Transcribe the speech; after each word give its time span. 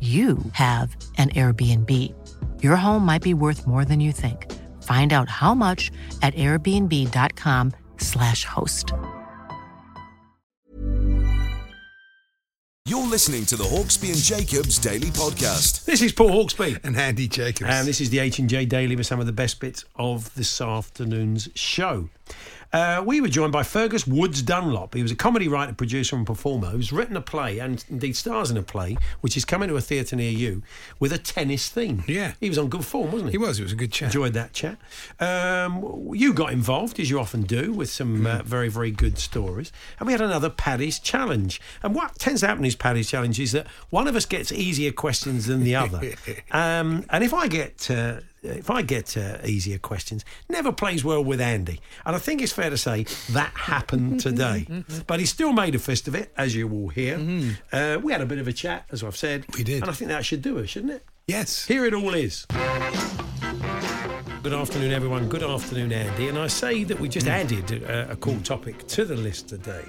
you 0.00 0.36
have 0.52 0.94
an 1.16 1.30
Airbnb. 1.30 1.90
Your 2.62 2.76
home 2.76 3.06
might 3.06 3.22
be 3.22 3.32
worth 3.32 3.66
more 3.66 3.86
than 3.86 4.00
you 4.00 4.12
think. 4.12 4.52
Find 4.82 5.14
out 5.14 5.30
how 5.30 5.54
much 5.54 5.90
at 6.20 6.34
airbnb.com/slash 6.34 8.44
host. 8.44 8.92
You're 12.88 13.08
listening 13.08 13.44
to 13.46 13.56
the 13.56 13.64
Hawksbee 13.64 14.12
and 14.12 14.22
Jacobs 14.22 14.78
Daily 14.78 15.08
Podcast. 15.08 15.84
This 15.86 16.02
is 16.02 16.12
Paul 16.12 16.30
Hawksbee. 16.30 16.78
and 16.84 16.96
Andy 16.96 17.26
Jacobs. 17.26 17.68
And 17.68 17.88
this 17.88 18.00
is 18.00 18.10
the 18.10 18.20
H&J 18.20 18.64
Daily 18.66 18.94
with 18.94 19.06
some 19.06 19.18
of 19.18 19.26
the 19.26 19.32
best 19.32 19.58
bits 19.58 19.84
of 19.96 20.32
this 20.36 20.60
afternoon's 20.60 21.48
show. 21.56 22.08
Uh, 22.72 23.02
we 23.06 23.20
were 23.20 23.28
joined 23.28 23.52
by 23.52 23.62
Fergus 23.62 24.06
Woods 24.06 24.42
Dunlop. 24.42 24.94
He 24.94 25.02
was 25.02 25.10
a 25.12 25.16
comedy 25.16 25.48
writer, 25.48 25.72
producer, 25.72 26.16
and 26.16 26.26
performer 26.26 26.68
who's 26.68 26.92
written 26.92 27.16
a 27.16 27.20
play 27.20 27.58
and 27.58 27.84
indeed 27.88 28.16
stars 28.16 28.50
in 28.50 28.56
a 28.56 28.62
play 28.62 28.96
which 29.20 29.36
is 29.36 29.44
coming 29.44 29.68
to 29.68 29.76
a 29.76 29.80
theatre 29.80 30.16
near 30.16 30.30
you 30.30 30.62
with 30.98 31.12
a 31.12 31.18
tennis 31.18 31.68
theme. 31.68 32.04
Yeah. 32.06 32.32
He 32.40 32.48
was 32.48 32.58
on 32.58 32.68
good 32.68 32.84
form, 32.84 33.12
wasn't 33.12 33.30
he? 33.30 33.32
he 33.32 33.38
was. 33.38 33.58
It 33.60 33.62
was 33.64 33.72
a 33.72 33.76
good 33.76 33.92
chat. 33.92 34.08
Enjoyed 34.08 34.32
that 34.34 34.52
chat. 34.52 34.78
Um, 35.20 36.10
you 36.12 36.32
got 36.32 36.52
involved, 36.52 36.98
as 37.00 37.08
you 37.10 37.18
often 37.18 37.42
do, 37.42 37.72
with 37.72 37.90
some 37.90 38.18
Hmm. 38.18 38.26
uh, 38.26 38.42
very, 38.42 38.68
very 38.68 38.90
good 38.90 39.18
stories. 39.18 39.72
And 39.98 40.06
we 40.06 40.12
had 40.12 40.20
another 40.20 40.50
Paddy's 40.50 40.98
Challenge. 40.98 41.60
And 41.82 41.94
what 41.94 42.18
tends 42.18 42.40
to 42.40 42.46
happen 42.46 42.64
in 42.64 42.72
Paddy's 42.72 43.10
Challenge 43.10 43.38
is 43.40 43.52
that 43.52 43.66
one 43.90 44.08
of 44.08 44.16
us 44.16 44.26
gets 44.26 44.52
easier 44.52 44.92
questions 44.92 45.46
than 45.46 45.64
the 45.64 45.76
other. 45.76 46.00
um, 46.50 47.04
and 47.10 47.24
if 47.24 47.32
I 47.32 47.48
get. 47.48 47.90
Uh, 47.90 48.20
if 48.46 48.70
I 48.70 48.82
get 48.82 49.16
uh, 49.16 49.38
easier 49.44 49.78
questions, 49.78 50.24
never 50.48 50.72
plays 50.72 51.04
well 51.04 51.22
with 51.22 51.40
Andy. 51.40 51.80
And 52.04 52.14
I 52.16 52.18
think 52.18 52.42
it's 52.42 52.52
fair 52.52 52.70
to 52.70 52.78
say 52.78 53.04
that 53.30 53.52
happened 53.54 54.20
today. 54.28 54.66
but 55.06 55.20
he 55.20 55.26
still 55.26 55.52
made 55.52 55.74
a 55.74 55.78
fist 55.78 56.08
of 56.08 56.14
it, 56.14 56.32
as 56.36 56.54
you 56.54 56.68
will 56.68 56.88
hear. 56.88 57.16
Uh, 57.72 57.98
we 58.02 58.12
had 58.12 58.20
a 58.20 58.26
bit 58.26 58.38
of 58.38 58.48
a 58.48 58.52
chat, 58.52 58.86
as 58.90 59.02
I've 59.02 59.16
said. 59.16 59.42
Mm-hmm. 59.42 59.58
We 59.58 59.64
did. 59.64 59.82
And 59.82 59.90
I 59.90 59.94
think 59.94 60.10
that 60.10 60.24
should 60.24 60.42
do 60.42 60.58
it, 60.58 60.68
shouldn't 60.68 60.92
it? 60.92 61.04
Yes. 61.28 61.66
Here 61.66 61.84
it 61.84 61.92
all 61.94 62.14
is. 62.14 62.46
Good 64.42 64.52
afternoon, 64.54 64.92
everyone. 64.92 65.28
Good 65.28 65.42
afternoon, 65.42 65.92
Andy. 65.92 66.28
And 66.28 66.38
I 66.38 66.46
say 66.46 66.84
that 66.84 67.00
we 67.00 67.08
just 67.08 67.26
added 67.26 67.82
a, 67.82 68.12
a 68.12 68.16
cool 68.16 68.40
topic 68.42 68.86
to 68.86 69.04
the 69.04 69.16
list 69.16 69.48
today 69.48 69.84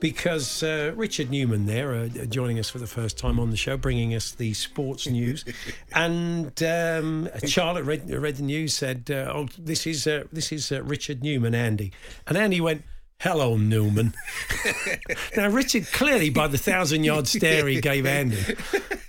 because 0.00 0.62
uh, 0.62 0.92
Richard 0.94 1.30
Newman 1.30 1.66
there, 1.66 1.94
uh, 1.94 2.08
joining 2.26 2.58
us 2.58 2.70
for 2.70 2.78
the 2.78 2.86
first 2.86 3.18
time 3.18 3.38
on 3.38 3.50
the 3.50 3.56
show, 3.56 3.76
bringing 3.76 4.14
us 4.14 4.32
the 4.32 4.54
sports 4.54 5.06
news, 5.08 5.44
and 5.94 6.62
um, 6.62 7.28
Charlotte 7.46 7.84
read, 7.84 8.10
read 8.10 8.36
the 8.36 8.42
news, 8.42 8.74
said, 8.74 9.10
uh, 9.10 9.32
"Oh, 9.34 9.48
this 9.58 9.86
is 9.86 10.06
uh, 10.06 10.24
this 10.32 10.52
is 10.52 10.70
uh, 10.72 10.82
Richard 10.82 11.22
Newman, 11.22 11.54
Andy," 11.54 11.92
and 12.26 12.36
Andy 12.36 12.60
went. 12.60 12.82
Hello, 13.18 13.56
Newman. 13.56 14.12
now, 15.38 15.48
Richard 15.48 15.86
clearly, 15.86 16.28
by 16.28 16.48
the 16.48 16.58
thousand 16.58 17.02
yard 17.02 17.26
stare 17.26 17.66
he 17.66 17.80
gave 17.80 18.04
Andy, 18.04 18.36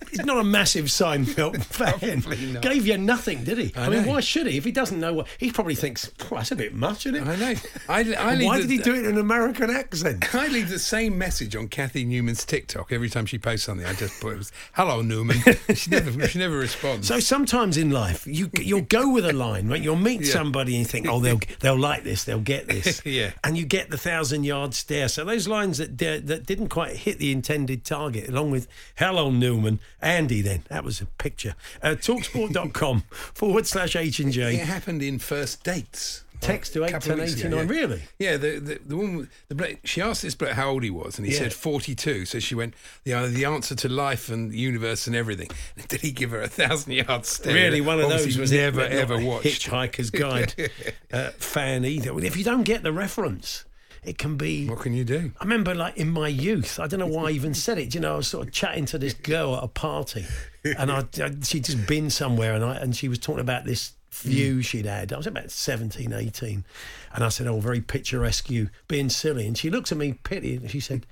he's 0.09 0.25
not 0.25 0.37
a 0.37 0.43
massive 0.43 0.85
Seinfeld 0.85 1.63
fan. 1.63 2.59
Gave 2.61 2.87
you 2.87 2.97
nothing, 2.97 3.43
did 3.43 3.57
he? 3.57 3.73
I, 3.75 3.85
I 3.85 3.89
mean, 3.89 4.03
know. 4.05 4.09
why 4.13 4.19
should 4.21 4.47
he? 4.47 4.57
If 4.57 4.65
he 4.65 4.71
doesn't 4.71 4.99
know 4.99 5.13
what, 5.13 5.27
he 5.37 5.51
probably 5.51 5.75
thinks, 5.75 6.05
"Phew, 6.17 6.37
that's 6.37 6.51
a 6.51 6.55
bit 6.55 6.73
much, 6.73 7.05
isn't 7.05 7.15
it? 7.15 7.27
I 7.27 7.35
know. 7.35 7.53
I, 7.89 7.99
I 8.39 8.43
why 8.43 8.57
the, 8.57 8.63
did 8.67 8.71
he 8.71 8.77
do 8.77 8.93
it 8.95 8.99
in 9.05 9.11
an 9.11 9.17
American 9.17 9.69
accent? 9.69 10.33
I 10.35 10.47
leave 10.47 10.69
the 10.69 10.79
same 10.79 11.17
message 11.17 11.55
on 11.55 11.67
Cathy 11.67 12.03
Newman's 12.05 12.45
TikTok 12.45 12.91
every 12.91 13.09
time 13.09 13.25
she 13.25 13.37
posts 13.37 13.65
something. 13.65 13.85
I 13.85 13.93
just 13.93 14.19
put 14.21 14.33
it 14.33 14.37
was, 14.37 14.51
"Hello, 14.73 15.01
Newman." 15.01 15.37
she 15.73 15.89
never, 15.89 16.27
she 16.27 16.39
never 16.39 16.57
responds. 16.57 17.07
So 17.07 17.19
sometimes 17.19 17.77
in 17.77 17.91
life, 17.91 18.25
you 18.27 18.49
you'll 18.59 18.81
go 18.81 19.11
with 19.11 19.25
a 19.25 19.33
line, 19.33 19.67
right? 19.67 19.81
You'll 19.81 19.95
meet 19.95 20.21
Yeah. 20.21 20.33
somebody 20.33 20.73
and 20.75 20.79
you 20.79 20.85
think, 20.85 21.07
oh, 21.07 21.19
they'll 21.19 21.39
they'll 21.59 21.77
like 21.79 22.03
this, 22.03 22.23
they'll 22.23 22.39
get 22.39 22.67
this, 22.67 23.01
Yeah. 23.05 23.31
and 23.43 23.57
you 23.57 23.65
get 23.65 23.89
the 23.89 23.97
thousand 23.97 24.43
yard 24.43 24.73
stare. 24.73 25.07
So 25.07 25.23
those 25.25 25.47
lines 25.47 25.77
that 25.79 25.97
that 25.97 26.45
didn't 26.45 26.69
quite 26.69 26.95
hit 26.95 27.19
the 27.19 27.31
intended 27.31 27.83
target, 27.85 28.29
along 28.29 28.51
with 28.51 28.67
"Hello 28.95 29.29
Newman," 29.31 29.79
Andy. 30.01 30.41
Then 30.41 30.63
that 30.69 30.83
was 30.83 31.01
a 31.01 31.05
picture. 31.05 31.55
Uh, 31.81 31.95
Talksport.com 31.95 33.01
forward 33.11 33.65
slash 33.67 33.95
H 33.95 34.19
and 34.19 34.31
J. 34.31 34.55
it 34.55 34.65
happened 34.67 35.01
in 35.01 35.19
first 35.19 35.63
dates. 35.63 36.23
Text 36.39 36.73
to 36.73 36.83
A 36.83 36.91
couple 36.91 37.13
of 37.13 37.17
weeks 37.17 37.33
ago, 37.41 37.57
81089, 37.57 37.67
yeah. 37.67 37.81
really? 37.81 38.03
Yeah, 38.19 38.37
the 38.37 38.59
the, 38.59 38.79
the 38.89 38.95
woman, 38.95 39.27
the 39.47 39.55
bloke, 39.55 39.79
she 39.85 40.03
asked 40.03 40.21
this 40.21 40.35
bloke 40.35 40.51
how 40.51 40.69
old 40.69 40.83
he 40.83 40.91
was, 40.91 41.17
and 41.17 41.25
he 41.25 41.33
Yeah. 41.33 41.39
said 41.39 41.53
forty-two. 41.53 42.25
So 42.25 42.37
she 42.37 42.53
went, 42.53 42.75
the 43.05 43.13
uh, 43.15 43.25
the 43.25 43.45
answer 43.45 43.73
to 43.73 43.89
life 43.89 44.29
and 44.29 44.51
the 44.51 44.57
universe 44.59 45.07
and 45.07 45.15
everything. 45.15 45.49
Did 45.87 46.01
he 46.01 46.11
give 46.11 46.29
her 46.29 46.41
a 46.43 46.47
thousand 46.47 46.93
yard 46.93 47.25
stare? 47.25 47.55
Really, 47.55 47.81
one 47.81 47.97
of 47.99 48.05
Obviously 48.05 48.33
those 48.33 48.37
was 48.37 48.51
never 48.51 48.81
ever 48.81 49.19
watched. 49.19 49.47
Hitchhiker's 49.47 50.11
Guide 50.11 50.53
uh, 51.11 51.31
fan 51.39 51.83
either. 51.85 52.15
If 52.19 52.37
you 52.37 52.43
don't 52.43 52.61
get 52.63 52.83
the 52.83 52.93
reference, 52.93 53.65
it 54.07 54.17
can 54.17 54.37
be. 54.37 54.67
What 54.67 54.79
can 54.79 54.93
you 54.93 55.03
do? 55.03 55.31
I 55.39 55.43
remember, 55.43 55.75
like 55.75 55.97
in 55.97 56.09
my 56.09 56.27
youth, 56.27 56.79
I 56.79 56.87
don't 56.87 56.99
know 56.99 57.07
why 57.07 57.29
I 57.29 57.31
even 57.31 57.53
said 57.53 57.77
it. 57.77 57.93
You 57.93 58.01
know, 58.01 58.13
I 58.13 58.17
was 58.17 58.27
sort 58.27 58.47
of 58.47 58.53
chatting 58.53 58.85
to 58.87 58.97
this 58.97 59.13
girl 59.13 59.55
at 59.55 59.63
a 59.63 59.67
party, 59.67 60.25
and 60.63 60.91
I, 60.91 61.05
I 61.21 61.31
she'd 61.43 61.65
just 61.65 61.85
been 61.87 62.09
somewhere, 62.09 62.53
and 62.53 62.63
I 62.63 62.75
and 62.77 62.95
she 62.95 63.07
was 63.07 63.19
talking 63.19 63.41
about 63.41 63.65
this 63.65 63.93
view 64.11 64.61
she'd 64.63 64.85
had. 64.85 65.13
I 65.13 65.17
was 65.17 65.27
about 65.27 65.51
17, 65.51 66.11
18, 66.13 66.65
and 67.13 67.23
I 67.23 67.29
said, 67.29 67.47
"Oh, 67.47 67.59
very 67.59 67.81
picturesque, 67.81 68.49
you 68.49 68.69
being 68.87 69.09
silly." 69.09 69.45
And 69.47 69.57
she 69.57 69.69
looked 69.69 69.91
at 69.91 69.97
me, 69.97 70.13
pity, 70.23 70.55
and 70.55 70.69
she 70.71 70.79
said. 70.79 71.05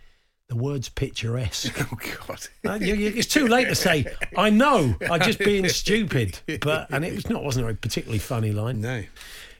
The 0.48 0.56
word's 0.56 0.90
picturesque. 0.90 1.76
Oh 1.92 1.98
God! 2.28 2.48
Uh, 2.64 2.74
you- 2.76 2.94
you- 2.94 3.14
it's 3.16 3.26
too 3.28 3.48
late 3.48 3.68
to 3.68 3.74
say. 3.74 4.06
I 4.38 4.52
know. 4.52 4.94
I'm 5.10 5.20
just 5.22 5.40
being 5.40 5.68
stupid. 5.70 6.40
But 6.62 6.86
and 6.92 7.04
it 7.04 7.16
was 7.16 7.28
not 7.32 7.44
wasn't 7.44 7.68
a 7.68 7.74
particularly 7.74 8.20
funny 8.20 8.52
line. 8.52 8.80
no. 8.80 9.04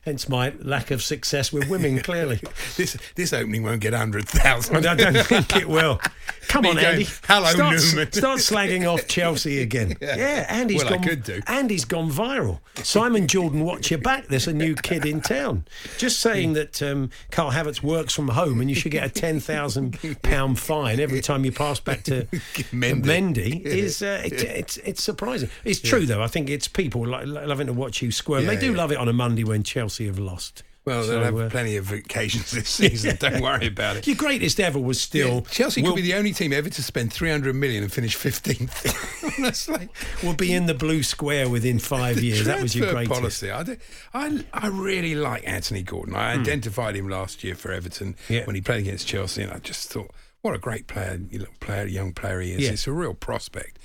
Hence 0.06 0.30
my 0.30 0.54
lack 0.60 0.92
of 0.92 1.02
success 1.02 1.52
with 1.52 1.68
women. 1.68 2.00
Clearly, 2.00 2.40
This 2.78 2.96
this 3.16 3.34
opening 3.34 3.64
won't 3.64 3.82
get 3.82 3.94
hundred 3.94 4.28
thousand. 4.28 4.86
I 4.86 4.94
don't 4.96 5.18
think 5.26 5.56
it 5.56 5.68
will. 5.68 6.00
Come 6.48 6.62
Me 6.62 6.70
on, 6.70 6.76
going, 6.76 6.88
Andy. 6.88 7.08
"Hello, 7.28 7.50
start, 7.50 7.76
Newman." 7.76 8.12
Start 8.12 8.40
slagging 8.40 8.86
off 8.92 9.08
Chelsea 9.08 9.62
again. 9.62 9.98
Yeah, 10.06 10.46
Andy's 10.48 10.84
Well, 10.84 10.94
I 10.94 10.98
gone. 10.98 11.04
could 11.08 11.24
do. 11.24 11.42
Andy's 11.48 11.84
gone 11.86 12.12
viral. 12.12 12.60
Simon 12.76 13.28
Jordan, 13.28 13.62
watch 13.66 13.90
your 13.90 14.00
back. 14.00 14.28
There's 14.28 14.48
a 14.48 14.54
new 14.54 14.76
kid 14.76 15.06
in 15.06 15.22
town. 15.22 15.66
Just 15.98 16.20
saying 16.20 16.54
that 16.54 16.82
um, 16.84 17.10
Carl 17.32 17.52
Havertz 17.52 17.82
works 17.82 18.14
from 18.14 18.28
home, 18.30 18.62
and 18.62 18.70
you 18.70 18.76
should 18.76 18.92
get 18.92 19.04
a 19.04 19.10
ten 19.10 19.40
thousand 19.40 19.98
pound 20.22 20.60
fine 20.60 21.00
every 21.00 21.22
time 21.22 21.44
you 21.44 21.52
pass 21.52 21.80
back 21.80 22.04
to 22.04 22.26
Mendy. 22.72 23.04
Mendy 23.04 23.62
is 23.66 24.04
uh, 24.04 24.22
it, 24.24 24.34
it's 24.44 24.78
it's 24.78 25.04
surprising. 25.04 25.50
It's 25.64 25.80
true 25.80 26.06
though. 26.06 26.22
I 26.22 26.28
think 26.28 26.50
it's 26.50 26.68
people 26.68 27.08
like, 27.08 27.26
loving 27.26 27.68
to 27.68 27.74
watch 27.74 28.04
you 28.04 28.12
squirm. 28.12 28.44
Yeah, 28.44 28.52
they 28.52 28.58
do 28.58 28.72
yeah. 28.72 28.78
love 28.78 28.92
it 28.92 28.98
on 29.00 29.10
a 29.10 29.14
Monday 29.14 29.44
when 29.44 29.64
Chelsea 29.64 29.95
have 30.04 30.20
lost. 30.20 30.64
Well, 30.86 31.02
So, 31.02 31.10
they'll 31.14 31.24
have 31.24 31.40
uh, 31.40 31.50
plenty 31.50 31.78
of 31.78 31.92
occasions 31.92 32.52
this 32.52 32.70
season. 32.82 33.16
Don't 33.20 33.42
worry 33.42 33.66
about 33.66 33.98
it. 33.98 34.06
Your 34.06 34.16
greatest 34.16 34.60
ever 34.60 34.78
was 34.78 35.02
still 35.02 35.36
Yeah, 35.38 35.42
Chelsea 35.50 35.82
will, 35.82 35.90
could 35.92 35.96
be 35.96 36.02
the 36.04 36.14
only 36.14 36.32
team 36.32 36.54
ever 36.54 36.70
to 36.70 36.84
spend 36.84 37.12
300 37.12 37.56
million 37.56 37.82
and 37.82 37.92
finish 37.92 38.16
15th. 38.16 39.34
Honestly. 39.40 39.90
will 40.22 40.36
be 40.36 40.54
in 40.54 40.68
the 40.68 40.76
blue 40.76 41.02
square 41.02 41.50
within 41.50 41.80
five 41.80 42.22
years. 42.22 42.46
That 42.46 42.62
was 42.62 42.76
your 42.76 42.92
greatest. 42.92 43.12
policy. 43.12 43.50
I, 43.50 43.64
do- 43.64 43.78
I, 44.14 44.46
I 44.54 44.68
really 44.68 45.16
like 45.16 45.48
Anthony 45.48 45.82
Gordon. 45.82 46.16
I 46.16 46.34
identified 46.34 46.96
him 46.96 47.10
last 47.10 47.44
year 47.44 47.56
for 47.56 47.72
Everton 47.72 48.16
Hmm. 48.28 48.34
Yeah. 48.34 48.46
when 48.46 48.56
he 48.56 48.62
played 48.62 48.82
against 48.82 49.08
Chelsea, 49.08 49.42
and 49.42 49.52
I 49.52 49.58
just 49.58 49.92
thought, 49.92 50.12
what 50.42 50.54
a 50.54 50.60
great 50.60 50.86
player, 50.86 51.20
you 51.32 51.40
know, 51.40 51.46
player, 51.62 51.88
young 51.88 52.14
player 52.14 52.42
he 52.42 52.52
is. 52.52 52.62
Yeah. 52.62 52.70
It's 52.74 52.86
a 52.86 52.92
real 52.94 53.16
prospect. 53.16 53.80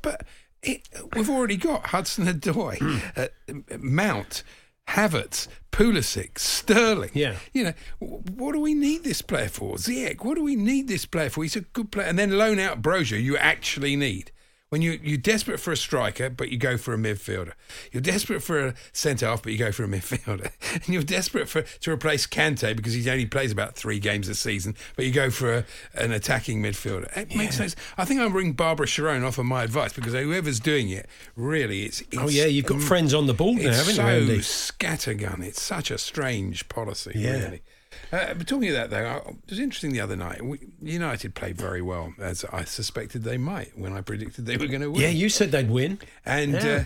But 0.00 0.24
it, 0.62 0.88
we've 1.14 1.28
already 1.28 1.58
got 1.58 1.88
Hudson 1.88 2.24
Odoi, 2.26 2.78
Hmm. 2.78 3.20
uh, 3.20 3.76
Mount. 3.78 4.42
Havertz, 4.88 5.48
Pulisic, 5.70 6.38
Sterling. 6.38 7.10
Yeah. 7.14 7.36
You 7.52 7.64
know, 7.64 7.72
what 8.00 8.52
do 8.52 8.60
we 8.60 8.74
need 8.74 9.04
this 9.04 9.22
player 9.22 9.48
for? 9.48 9.76
Ziyech, 9.76 10.22
what 10.24 10.34
do 10.34 10.44
we 10.44 10.56
need 10.56 10.88
this 10.88 11.06
player 11.06 11.30
for? 11.30 11.42
He's 11.42 11.56
a 11.56 11.62
good 11.62 11.90
player. 11.90 12.06
And 12.06 12.18
then 12.18 12.36
loan 12.36 12.58
out 12.58 12.82
Brozier, 12.82 13.22
you 13.22 13.36
actually 13.36 13.96
need. 13.96 14.32
When 14.72 14.80
you 14.80 14.98
you're 15.02 15.18
desperate 15.18 15.60
for 15.60 15.70
a 15.70 15.76
striker, 15.76 16.30
but 16.30 16.48
you 16.48 16.56
go 16.56 16.78
for 16.78 16.94
a 16.94 16.96
midfielder. 16.96 17.52
You're 17.92 18.00
desperate 18.00 18.42
for 18.42 18.68
a 18.68 18.74
centre 18.94 19.26
half, 19.26 19.42
but 19.42 19.52
you 19.52 19.58
go 19.58 19.70
for 19.70 19.84
a 19.84 19.86
midfielder. 19.96 20.50
And 20.72 20.88
you're 20.88 21.02
desperate 21.02 21.46
for 21.46 21.60
to 21.60 21.90
replace 21.92 22.26
Kante 22.26 22.74
because 22.74 22.94
he 22.94 23.10
only 23.10 23.26
plays 23.26 23.52
about 23.52 23.74
three 23.76 23.98
games 23.98 24.28
a 24.28 24.34
season, 24.34 24.74
but 24.96 25.04
you 25.04 25.12
go 25.12 25.28
for 25.28 25.52
a, 25.52 25.64
an 25.94 26.10
attacking 26.12 26.62
midfielder. 26.62 27.14
It 27.14 27.36
makes 27.36 27.58
sense. 27.58 27.76
I 27.98 28.06
think 28.06 28.20
I'll 28.20 28.30
ring 28.30 28.52
Barbara 28.52 28.86
Sharon 28.86 29.24
off 29.24 29.36
of 29.36 29.44
my 29.44 29.62
advice 29.62 29.92
because 29.92 30.14
whoever's 30.14 30.58
doing 30.58 30.88
it, 30.88 31.06
really, 31.36 31.82
it's. 31.82 32.00
Oh, 32.00 32.06
it's 32.10 32.18
Oh 32.22 32.28
yeah, 32.28 32.46
you've 32.46 32.64
got 32.64 32.76
um, 32.76 32.80
friends 32.80 33.12
on 33.12 33.26
the 33.26 33.34
ball 33.34 33.52
now, 33.52 33.68
It's 33.68 33.76
haven't 33.76 33.94
so 33.96 34.06
you, 34.08 34.22
Andy? 34.22 34.38
scattergun. 34.38 35.44
It's 35.44 35.60
such 35.60 35.90
a 35.90 35.98
strange 35.98 36.66
policy, 36.70 37.12
Yeah. 37.14 37.32
really. 37.44 37.62
Uh, 38.12 38.34
but 38.34 38.46
talking 38.46 38.68
of 38.68 38.74
that, 38.74 38.90
though, 38.90 39.04
I- 39.06 39.28
it 39.30 39.50
was 39.50 39.58
interesting 39.60 39.92
the 39.92 40.00
other 40.00 40.16
night. 40.16 40.44
We, 40.44 40.58
United 40.82 41.34
played 41.34 41.56
very 41.56 41.82
well, 41.82 42.12
as 42.18 42.44
I 42.52 42.64
suspected 42.64 43.22
they 43.24 43.38
might 43.38 43.76
when 43.78 43.92
I 43.92 44.00
predicted 44.00 44.46
they 44.46 44.56
were 44.56 44.66
going 44.66 44.82
to 44.82 44.90
win. 44.90 45.00
Yeah, 45.00 45.08
you 45.08 45.28
said 45.28 45.50
they'd 45.52 45.70
win. 45.70 45.98
And 46.24 46.52
Yeah. 46.54 46.84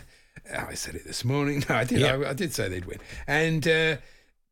uh, 0.54 0.66
I 0.68 0.74
said 0.74 0.94
it 0.94 1.04
this 1.06 1.24
morning. 1.24 1.64
No, 1.68 1.74
I 1.76 1.84
did. 1.84 2.00
Yeah. 2.00 2.16
I, 2.16 2.30
I 2.30 2.32
did 2.34 2.52
say 2.52 2.68
they'd 2.68 2.84
win. 2.84 2.98
And 3.26 3.66
uh, 3.66 3.96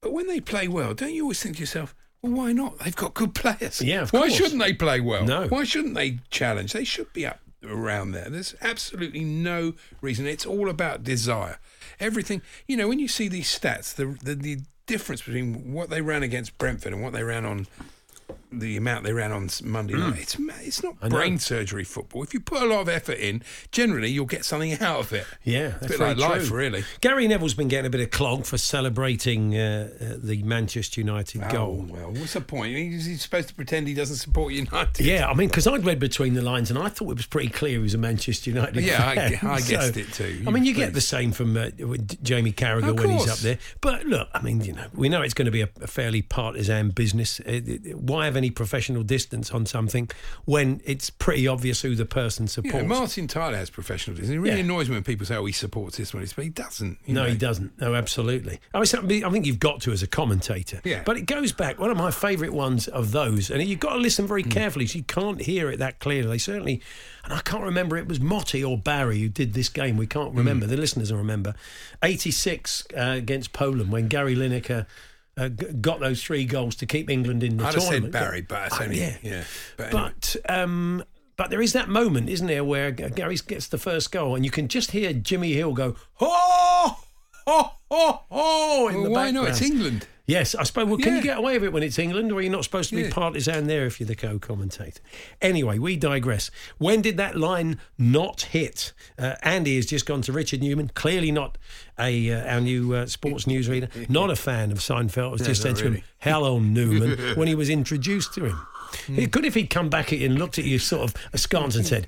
but 0.00 0.12
when 0.12 0.26
they 0.26 0.40
play 0.40 0.68
well, 0.68 0.94
don't 0.94 1.12
you 1.14 1.22
always 1.22 1.42
think 1.42 1.56
to 1.56 1.60
yourself, 1.60 1.94
well, 2.22 2.32
why 2.32 2.52
not? 2.52 2.78
They've 2.80 2.96
got 2.96 3.14
good 3.14 3.34
players. 3.34 3.80
Yeah, 3.82 4.02
of 4.02 4.12
Why 4.12 4.20
course. 4.20 4.34
shouldn't 4.34 4.60
they 4.60 4.72
play 4.72 5.00
well? 5.00 5.24
No. 5.24 5.46
Why 5.48 5.64
shouldn't 5.64 5.94
they 5.94 6.18
challenge? 6.30 6.72
They 6.72 6.84
should 6.84 7.12
be 7.12 7.26
up 7.26 7.40
around 7.62 8.12
there. 8.12 8.28
There's 8.28 8.54
absolutely 8.60 9.24
no 9.24 9.74
reason. 10.00 10.26
It's 10.26 10.44
all 10.46 10.68
about 10.68 11.04
desire. 11.04 11.58
Everything. 12.00 12.42
You 12.66 12.76
know, 12.76 12.88
when 12.88 12.98
you 12.98 13.08
see 13.08 13.28
these 13.28 13.48
stats, 13.58 13.94
the 13.94 14.16
the, 14.22 14.34
the 14.34 14.58
difference 14.86 15.22
between 15.22 15.72
what 15.72 15.90
they 15.90 16.00
ran 16.00 16.22
against 16.22 16.56
Brentford 16.58 16.92
and 16.92 17.02
what 17.02 17.12
they 17.12 17.22
ran 17.22 17.44
on 17.44 17.66
the 18.52 18.76
amount 18.76 19.02
they 19.04 19.12
ran 19.12 19.32
on 19.32 19.48
Monday 19.64 19.94
night. 19.94 20.20
It's 20.20 20.36
it's 20.60 20.82
not. 20.82 20.94
I 21.02 21.08
brain 21.08 21.38
surgery 21.40 21.82
football. 21.82 22.22
If 22.22 22.32
you 22.32 22.38
put 22.40 22.62
a 22.62 22.66
lot 22.66 22.80
of 22.82 22.88
effort 22.88 23.18
in, 23.18 23.42
generally 23.72 24.08
you'll 24.10 24.26
get 24.26 24.44
something 24.44 24.72
out 24.80 25.00
of 25.00 25.12
it. 25.12 25.26
Yeah, 25.42 25.74
it's 25.76 25.86
a 25.86 25.88
bit 25.88 25.98
very 25.98 26.14
like 26.14 26.30
life, 26.30 26.46
true. 26.48 26.56
really. 26.58 26.84
Gary 27.00 27.26
Neville's 27.26 27.54
been 27.54 27.66
getting 27.66 27.86
a 27.86 27.90
bit 27.90 28.00
of 28.00 28.10
clog 28.12 28.44
for 28.46 28.56
celebrating 28.56 29.56
uh, 29.56 29.88
uh, 30.00 30.04
the 30.18 30.42
Manchester 30.44 31.00
United 31.00 31.42
Oh, 31.46 31.50
goal. 31.52 31.86
well, 31.90 32.10
what's 32.12 32.34
the 32.34 32.40
point? 32.40 32.76
He's, 32.76 33.06
he's 33.06 33.22
supposed 33.22 33.48
to 33.48 33.54
pretend 33.54 33.88
he 33.88 33.94
doesn't 33.94 34.16
support 34.16 34.52
United. 34.52 35.04
Yeah, 35.04 35.28
I 35.28 35.34
mean, 35.34 35.48
because 35.48 35.66
I'd 35.66 35.84
read 35.84 35.98
between 35.98 36.34
the 36.34 36.42
lines 36.42 36.70
and 36.70 36.78
I 36.78 36.88
thought 36.90 37.10
it 37.10 37.16
was 37.16 37.26
pretty 37.26 37.48
clear 37.48 37.72
he 37.72 37.78
was 37.78 37.94
a 37.94 37.98
Manchester 37.98 38.50
United 38.50 38.84
Yeah, 38.84 39.04
I- 39.08 39.14
fan. 39.36 39.50
I 39.50 39.60
guessed 39.66 39.96
it 39.96 40.12
too. 40.12 40.44
I 40.46 40.50
mean, 40.52 40.64
you 40.64 40.74
get 40.74 40.94
the 40.94 41.00
same 41.00 41.32
from 41.32 41.56
uh, 41.56 41.70
Jamie 42.22 42.52
Carragher 42.52 42.96
when 42.96 43.10
he's 43.10 43.28
up 43.28 43.38
there. 43.38 43.58
But 43.80 44.04
look, 44.06 44.28
I 44.32 44.40
mean, 44.42 44.60
you 44.62 44.74
know, 44.74 44.86
we 44.94 45.08
know 45.08 45.22
it's 45.22 45.34
going 45.34 45.46
to 45.46 45.50
be 45.52 45.62
a, 45.62 45.68
a 45.80 45.88
fairly 45.88 46.22
partisan 46.22 46.90
business. 46.90 47.40
It- 47.40 47.68
it- 47.68 47.98
why 48.14 48.24
have 48.26 48.36
any 48.36 48.50
professional 48.50 49.02
distance 49.02 49.50
on 49.50 49.66
something 49.66 50.08
when 50.44 50.80
it's 50.84 51.10
pretty 51.10 51.46
obvious 51.48 51.82
who 51.82 51.94
the 51.94 52.06
person 52.06 52.44
Yeah, 52.44 52.48
supports? 52.50 52.86
Martin 52.86 53.26
Tyler 53.28 53.56
has 53.56 53.70
professional 53.70 54.16
distance. 54.16 54.34
It 54.34 54.38
really 54.38 54.56
Yeah. 54.58 54.64
annoys 54.64 54.88
me 54.88 54.94
when 54.94 55.02
people 55.04 55.26
say, 55.26 55.36
"Oh, 55.36 55.44
he 55.44 55.52
supports 55.52 55.96
this 55.96 56.14
one," 56.14 56.26
but 56.36 56.44
he 56.44 56.50
doesn't. 56.50 56.98
No, 57.06 57.24
know. 57.24 57.28
he 57.30 57.36
doesn't. 57.36 57.80
No, 57.80 57.94
absolutely. 57.94 58.60
I, 58.72 58.78
mean, 59.02 59.24
I 59.24 59.30
think 59.30 59.46
you've 59.46 59.58
got 59.58 59.80
to 59.82 59.92
as 59.92 60.02
a 60.02 60.06
commentator. 60.06 60.80
Yeah. 60.84 61.02
But 61.04 61.16
it 61.16 61.26
goes 61.26 61.52
back. 61.52 61.78
One 61.78 61.90
of 61.90 61.96
my 61.96 62.10
favourite 62.10 62.52
ones 62.52 62.88
of 62.88 63.12
those, 63.12 63.50
and 63.50 63.62
you've 63.62 63.80
got 63.80 63.94
to 63.94 63.98
listen 63.98 64.24
Hmm. 64.24 64.28
very 64.28 64.42
carefully, 64.44 64.86
so 64.86 64.96
you 64.98 65.04
can't 65.04 65.42
hear 65.42 65.70
it 65.70 65.78
that 65.80 65.98
clearly. 65.98 66.28
They 66.28 66.38
certainly, 66.38 66.80
and 67.24 67.32
I 67.32 67.40
can't 67.40 67.62
remember 67.64 67.96
it 67.96 68.06
was 68.06 68.20
Motty 68.20 68.62
or 68.62 68.78
Barry 68.78 69.18
who 69.20 69.28
did 69.28 69.54
this 69.54 69.68
game. 69.68 69.96
We 69.96 70.06
Hmm. 70.06 70.10
can't 70.10 70.34
remember. 70.34 70.66
The 70.66 70.76
listeners 70.76 71.10
will 71.10 71.18
remember. 71.18 71.54
Eighty-six 72.02 72.84
uh, 72.96 73.14
against 73.16 73.52
Poland 73.52 73.90
when 73.90 74.08
Gary 74.08 74.36
Lineker. 74.36 74.86
Uh, 75.36 75.48
g- 75.48 75.66
got 75.80 75.98
those 76.00 76.22
three 76.22 76.44
goals 76.44 76.76
to 76.76 76.86
keep 76.86 77.10
England 77.10 77.42
in 77.42 77.56
the 77.56 77.64
I'd 77.64 77.74
have 77.74 77.82
tournament. 77.82 78.04
said 78.04 78.12
Barry, 78.12 78.40
but 78.42 78.68
Oh, 78.72 78.84
only 78.84 79.00
yeah. 79.00 79.16
yeah. 79.22 79.44
But, 79.76 79.86
anyway. 79.86 80.12
But 80.14 80.36
um, 80.48 81.04
but 81.36 81.50
there 81.50 81.60
is 81.60 81.72
that 81.72 81.88
moment, 81.88 82.28
isn't 82.28 82.46
there, 82.46 82.62
where 82.62 82.92
Gary 82.92 83.36
gets 83.46 83.66
the 83.66 83.78
first 83.78 84.12
goal, 84.12 84.36
and 84.36 84.44
you 84.44 84.52
can 84.52 84.68
just 84.68 84.92
hear 84.92 85.12
Jimmy 85.12 85.52
Hill 85.54 85.72
go, 85.72 85.96
"Oh, 86.20 87.02
oh, 87.48 87.72
oh, 87.90 88.20
oh!" 88.30 88.88
in 88.88 88.94
well, 88.94 89.04
the 89.04 89.10
why 89.10 89.30
not? 89.32 89.48
It's. 89.48 89.60
England. 89.62 90.06
Yes, 90.26 90.54
I 90.54 90.62
suppose. 90.62 90.86
Well, 90.86 90.96
can 90.96 91.16
you 91.16 91.22
get 91.22 91.36
away 91.36 91.54
with 91.54 91.64
it 91.64 91.72
when 91.74 91.82
it's 91.82 91.98
England, 91.98 92.32
or 92.32 92.36
are 92.36 92.42
you 92.42 92.48
not 92.48 92.64
supposed 92.64 92.88
to 92.90 92.96
be 92.96 93.02
Yeah. 93.02 93.10
partisan 93.12 93.66
there 93.66 93.84
if 93.84 94.00
you're 94.00 94.06
the 94.06 94.14
co-commentator? 94.14 95.02
Anyway, 95.42 95.78
we 95.78 95.96
digress. 95.96 96.50
When 96.78 97.02
did 97.02 97.18
that 97.18 97.36
line 97.36 97.78
not 97.98 98.40
hit? 98.42 98.94
Uh, 99.18 99.34
Andy 99.42 99.76
has 99.76 99.84
just 99.84 100.06
gone 100.06 100.22
to 100.22 100.32
Richard 100.32 100.62
Newman. 100.62 100.90
Clearly 100.94 101.30
not 101.30 101.58
a 101.98 102.30
uh, 102.30 102.54
our 102.54 102.60
new 102.62 102.94
uh, 102.94 103.06
sports 103.06 103.44
newsreader. 103.44 104.08
Not 104.08 104.30
a 104.30 104.36
fan 104.36 104.72
of 104.72 104.78
Seinfeld. 104.78 105.38
Has 105.38 105.46
just 105.46 105.62
not 105.62 105.68
said 105.70 105.76
to 105.76 105.84
him, 105.88 105.92
really. 105.92 106.04
"Hello, 106.20 106.58
Newman," 106.58 107.36
when 107.36 107.46
he 107.46 107.54
was 107.54 107.68
introduced 107.68 108.32
to 108.34 108.46
him. 108.46 108.56
Hmm. 109.06 109.18
It 109.18 109.30
could 109.32 109.44
if 109.44 109.54
he'd 109.54 109.68
come 109.68 109.90
back 109.90 110.10
at 110.12 110.20
you 110.20 110.26
and 110.26 110.38
looked 110.38 110.58
at 110.58 110.64
you 110.64 110.78
sort 110.78 111.02
of 111.02 111.14
askance 111.34 111.74
and 111.76 111.84
said, 111.86 112.06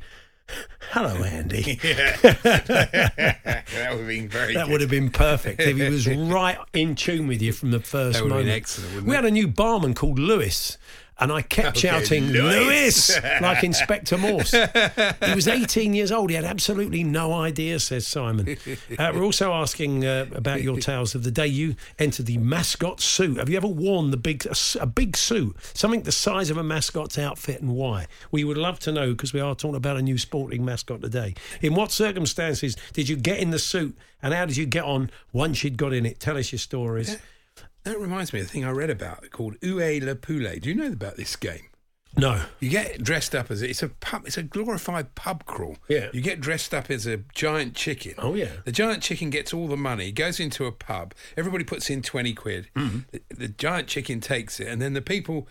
"Hello, 0.90 1.22
Andy." 1.24 1.74
that 1.82 3.66
would 3.90 3.98
have 4.00 4.08
been 4.08 4.28
very. 4.28 4.54
That 4.54 4.66
good. 4.66 4.72
would 4.72 4.80
have 4.80 4.90
been 4.90 5.10
perfect 5.10 5.60
if 5.60 5.76
he 5.76 5.88
was 5.88 6.06
right 6.08 6.58
in 6.72 6.94
tune 6.94 7.26
with 7.26 7.42
you 7.42 7.52
from 7.52 7.70
the 7.70 7.80
first 7.80 8.20
That 8.20 8.28
moment. 8.28 8.48
excellent, 8.48 9.04
we 9.04 9.12
it? 9.12 9.16
had 9.16 9.24
a 9.24 9.30
new 9.30 9.48
barman 9.48 9.94
called 9.94 10.18
Lewis. 10.18 10.78
And 11.18 11.32
I 11.32 11.40
kept 11.40 11.78
Okay, 11.78 11.88
shouting, 11.88 12.26
Lewis." 12.28 13.08
Lewis, 13.10 13.20
like 13.40 13.64
Inspector 13.64 14.16
Morse. 14.18 14.50
he 14.52 15.34
was 15.34 15.48
18 15.48 15.94
years 15.94 16.12
old. 16.12 16.28
He 16.28 16.36
had 16.36 16.44
absolutely 16.44 17.02
no 17.04 17.32
idea, 17.32 17.80
says 17.80 18.06
Simon. 18.06 18.58
Uh, 18.98 19.12
we're 19.14 19.24
also 19.24 19.50
asking 19.52 20.04
uh, 20.04 20.26
about 20.34 20.62
your 20.62 20.76
tales 20.78 21.14
of 21.14 21.24
the 21.24 21.30
day 21.30 21.46
you 21.46 21.74
entered 21.98 22.26
the 22.26 22.36
mascot 22.36 23.00
suit. 23.00 23.38
Have 23.38 23.48
you 23.48 23.56
ever 23.56 23.66
worn 23.66 24.10
the 24.10 24.18
big 24.18 24.44
a, 24.46 24.54
a 24.78 24.86
big 24.86 25.16
suit, 25.16 25.56
something 25.72 26.02
the 26.02 26.12
size 26.12 26.50
of 26.50 26.58
a 26.58 26.62
mascot's 26.62 27.18
outfit, 27.18 27.62
and 27.62 27.70
why? 27.74 28.06
We 28.30 28.44
would 28.44 28.58
love 28.58 28.78
to 28.80 28.92
know 28.92 29.12
because 29.12 29.32
we 29.32 29.40
are 29.40 29.54
talking 29.54 29.76
about 29.76 29.96
a 29.96 30.02
new 30.02 30.18
sporting 30.18 30.66
mascot 30.66 31.00
today. 31.00 31.34
In 31.62 31.74
what 31.74 31.92
circumstances 31.92 32.76
did 32.92 33.08
you 33.08 33.16
get 33.16 33.38
in 33.38 33.50
the 33.50 33.58
suit, 33.58 33.96
and 34.22 34.34
how 34.34 34.44
did 34.44 34.58
you 34.58 34.66
get 34.66 34.84
on 34.84 35.10
once 35.32 35.64
you'd 35.64 35.78
got 35.78 35.94
in 35.94 36.04
it? 36.04 36.20
Tell 36.20 36.36
us 36.36 36.52
your 36.52 36.58
stories. 36.58 37.16
That 37.86 38.00
reminds 38.00 38.32
me 38.32 38.40
of 38.40 38.46
the 38.46 38.52
thing 38.52 38.64
I 38.64 38.70
read 38.72 38.90
about 38.90 39.30
called 39.30 39.56
Oue 39.64 40.00
Le 40.04 40.14
Poulet. 40.16 40.60
Do 40.62 40.68
you 40.68 40.74
know 40.74 40.88
about 40.92 41.16
this 41.16 41.36
game? 41.36 41.68
No. 42.16 42.42
You 42.60 42.68
get 42.68 43.02
dressed 43.02 43.34
up 43.34 43.50
as 43.50 43.62
it's 43.62 43.82
a 43.82 43.88
pub. 43.90 44.22
It's 44.26 44.36
a 44.36 44.42
glorified 44.42 45.14
pub 45.14 45.44
crawl. 45.44 45.76
Yeah. 45.88 46.08
You 46.12 46.20
get 46.20 46.40
dressed 46.40 46.74
up 46.74 46.90
as 46.90 47.06
a 47.06 47.18
giant 47.34 47.74
chicken. 47.74 48.14
Oh, 48.18 48.34
yeah. 48.34 48.48
The 48.64 48.72
giant 48.72 49.02
chicken 49.02 49.30
gets 49.30 49.54
all 49.54 49.68
the 49.68 49.76
money, 49.76 50.10
goes 50.12 50.40
into 50.40 50.64
a 50.64 50.72
pub. 50.72 51.14
Everybody 51.36 51.62
puts 51.62 51.88
in 51.90 52.02
twenty 52.02 52.32
quid. 52.34 52.68
Mm-hmm. 52.74 52.98
The, 53.12 53.20
the 53.36 53.48
giant 53.48 53.86
chicken 53.88 54.20
takes 54.20 54.58
it, 54.60 54.66
and 54.66 54.82
then 54.82 54.94
the 54.94 55.02
people 55.02 55.46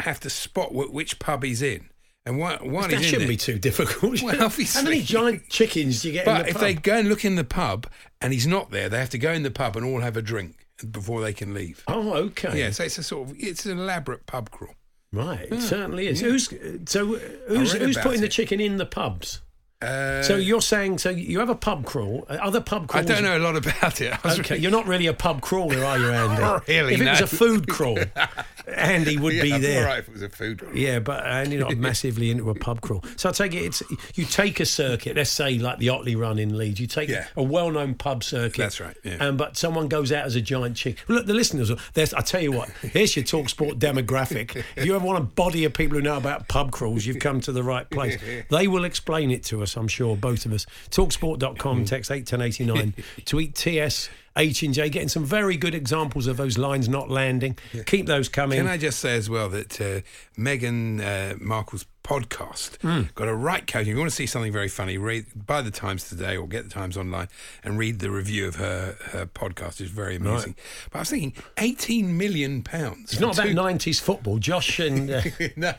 have 0.00 0.20
to 0.20 0.30
spot 0.30 0.70
wh- 0.72 0.92
which 0.92 1.18
pub 1.18 1.42
he's 1.44 1.62
in. 1.62 1.88
And 2.26 2.36
one, 2.38 2.70
one 2.70 2.90
That 2.90 3.02
shouldn't 3.02 3.20
there- 3.20 3.28
be 3.28 3.36
too 3.38 3.58
difficult. 3.58 4.20
Well, 4.22 4.36
How 4.50 4.82
many 4.82 5.00
giant 5.02 5.48
chickens 5.48 6.02
do 6.02 6.08
you 6.08 6.12
get 6.14 6.26
in 6.26 6.34
But 6.34 6.42
the 6.42 6.48
if 6.48 6.54
pub? 6.56 6.60
they 6.62 6.74
go 6.74 6.96
and 6.98 7.08
look 7.08 7.24
in 7.24 7.36
the 7.36 7.44
pub 7.44 7.86
and 8.20 8.34
he's 8.34 8.46
not 8.46 8.70
there, 8.70 8.90
they 8.90 8.98
have 8.98 9.08
to 9.10 9.18
go 9.18 9.32
in 9.32 9.44
the 9.44 9.50
pub 9.50 9.76
and 9.76 9.86
all 9.86 10.00
have 10.02 10.16
a 10.16 10.20
drink 10.22 10.66
before 10.84 11.20
they 11.20 11.32
can 11.32 11.54
leave. 11.54 11.82
Oh, 11.86 12.12
okay. 12.14 12.58
Yeah, 12.58 12.70
so 12.70 12.84
it's 12.84 12.98
a 12.98 13.02
sort 13.02 13.30
of 13.30 13.36
it's 13.38 13.66
an 13.66 13.78
elaborate 13.78 14.26
pub 14.26 14.50
crawl. 14.50 14.74
Right, 15.12 15.40
it 15.40 15.54
hmm. 15.54 15.60
certainly 15.60 16.06
is. 16.06 16.20
Who's 16.20 16.52
so? 16.86 17.06
Who's 17.48 17.72
who's 17.72 17.96
putting 17.96 18.20
the 18.20 18.28
chicken 18.28 18.60
in 18.60 18.76
the 18.76 18.86
pubs? 18.86 19.40
Uh, 19.80 20.22
So 20.22 20.36
you're 20.36 20.60
saying 20.60 20.98
so 20.98 21.10
you 21.10 21.38
have 21.38 21.50
a 21.50 21.54
pub 21.54 21.84
crawl? 21.84 22.26
uh, 22.28 22.34
Other 22.42 22.60
pub 22.60 22.88
crawls? 22.88 23.06
I 23.08 23.14
don't 23.14 23.22
know 23.22 23.36
a 23.36 23.38
lot 23.38 23.56
about 23.56 24.00
it. 24.00 24.12
Okay, 24.24 24.54
really- 24.54 24.62
you're 24.62 24.72
not 24.72 24.86
really 24.88 25.06
a 25.06 25.14
pub 25.14 25.40
crawler, 25.40 25.84
are 25.84 25.98
you, 25.98 26.10
Andy? 26.10 26.42
Really, 26.68 26.94
if 26.94 27.00
it 27.00 27.08
was 27.08 27.20
a 27.20 27.26
food 27.28 27.68
crawl, 27.68 27.98
Andy 28.66 29.16
would 29.16 29.34
yeah, 29.34 29.42
be 29.42 29.58
there. 29.58 29.82
All 29.84 29.88
right, 29.90 29.98
if 30.00 30.08
it 30.08 30.12
was 30.12 30.22
a 30.22 30.28
food 30.28 30.58
crawl. 30.60 30.76
Yeah, 30.76 30.98
but 30.98 31.24
Andy 31.24 31.56
not 31.56 31.76
massively 31.76 32.30
into 32.30 32.50
a 32.50 32.54
pub 32.54 32.80
crawl. 32.80 33.04
So 33.16 33.28
I 33.28 33.32
take 33.32 33.54
it 33.54 33.62
it's 33.64 33.82
you 34.16 34.24
take 34.24 34.58
a 34.60 34.66
circuit. 34.66 35.16
Let's 35.16 35.30
say 35.30 35.58
like 35.58 35.78
the 35.78 35.88
Otley 35.90 36.16
Run 36.16 36.38
in 36.38 36.56
Leeds. 36.58 36.80
You 36.80 36.86
take 36.88 37.08
Yeah. 37.08 37.26
a 37.36 37.42
well-known 37.42 37.94
pub 37.94 38.24
circuit. 38.24 38.58
That's 38.62 38.80
right, 38.80 38.96
yeah. 39.04 39.16
And 39.20 39.38
but 39.38 39.56
someone 39.56 39.86
goes 39.88 40.10
out 40.12 40.24
as 40.26 40.34
a 40.34 40.40
giant 40.40 40.76
chick. 40.76 40.98
Look, 41.08 41.26
the 41.26 41.34
listeners. 41.34 41.70
There's, 41.94 42.12
I 42.12 42.20
tell 42.20 42.42
you 42.42 42.52
what. 42.52 42.68
Here's 42.82 43.14
your 43.16 43.24
talk 43.24 43.48
sport 43.48 43.78
demographic. 43.78 44.62
If 44.76 44.84
you 44.84 44.96
ever 44.96 45.04
want 45.06 45.18
a 45.18 45.22
body 45.22 45.64
of 45.64 45.72
people 45.72 45.96
who 45.96 46.02
know 46.02 46.16
about 46.16 46.48
pub 46.48 46.72
crawls, 46.72 47.06
you've 47.06 47.20
come 47.20 47.40
to 47.42 47.52
the 47.52 47.62
right 47.62 47.88
place. 47.88 48.18
They 48.50 48.66
will 48.68 48.84
explain 48.84 49.30
it 49.30 49.44
to 49.44 49.62
us. 49.62 49.67
I'm 49.76 49.88
sure 49.88 50.16
both 50.16 50.46
of 50.46 50.52
us. 50.52 50.66
Talksport.com. 50.90 51.84
Text 51.84 52.10
eight 52.10 52.26
ten 52.26 52.40
eighty 52.40 52.64
nine. 52.64 52.94
Tweet 53.24 53.54
TS. 53.54 54.08
H 54.36 54.62
and 54.62 54.72
J 54.72 54.88
getting 54.88 55.08
some 55.08 55.24
very 55.24 55.56
good 55.56 55.74
examples 55.74 56.28
of 56.28 56.36
those 56.36 56.56
lines 56.56 56.88
not 56.88 57.10
landing. 57.10 57.58
Keep 57.86 58.06
those 58.06 58.28
coming. 58.28 58.58
Can 58.58 58.68
I 58.68 58.76
just 58.76 59.00
say 59.00 59.16
as 59.16 59.28
well 59.28 59.48
that 59.48 59.80
uh, 59.80 60.00
Meghan 60.40 61.00
uh, 61.00 61.36
Markle's 61.40 61.84
podcast 62.08 62.80
Hmm. 62.80 63.02
got 63.14 63.28
a 63.28 63.34
right 63.34 63.66
coaching. 63.66 63.88
If 63.90 63.94
you 63.94 63.98
want 63.98 64.10
to 64.10 64.16
see 64.16 64.26
something 64.26 64.52
very 64.52 64.68
funny, 64.68 64.96
read 64.96 65.26
buy 65.46 65.60
the 65.62 65.70
Times 65.70 66.08
today 66.08 66.36
or 66.36 66.48
get 66.48 66.64
the 66.64 66.70
Times 66.70 66.96
online 66.96 67.28
and 67.62 67.78
read 67.78 67.98
the 67.98 68.10
review 68.10 68.46
of 68.48 68.56
her 68.56 68.96
her 69.12 69.26
podcast. 69.26 69.80
It's 69.80 69.90
very 69.90 70.16
amusing. 70.16 70.54
But 70.90 70.98
I 70.98 71.00
was 71.02 71.10
thinking, 71.10 71.34
eighteen 71.58 72.16
million 72.16 72.62
pounds. 72.62 73.12
It's 73.12 73.20
not 73.20 73.36
for 73.36 73.42
about 73.42 73.52
nineties 73.66 74.00
football. 74.00 74.38
Josh 74.38 74.78
and 74.78 75.10
uh, 75.10 75.20
no, 75.56 75.72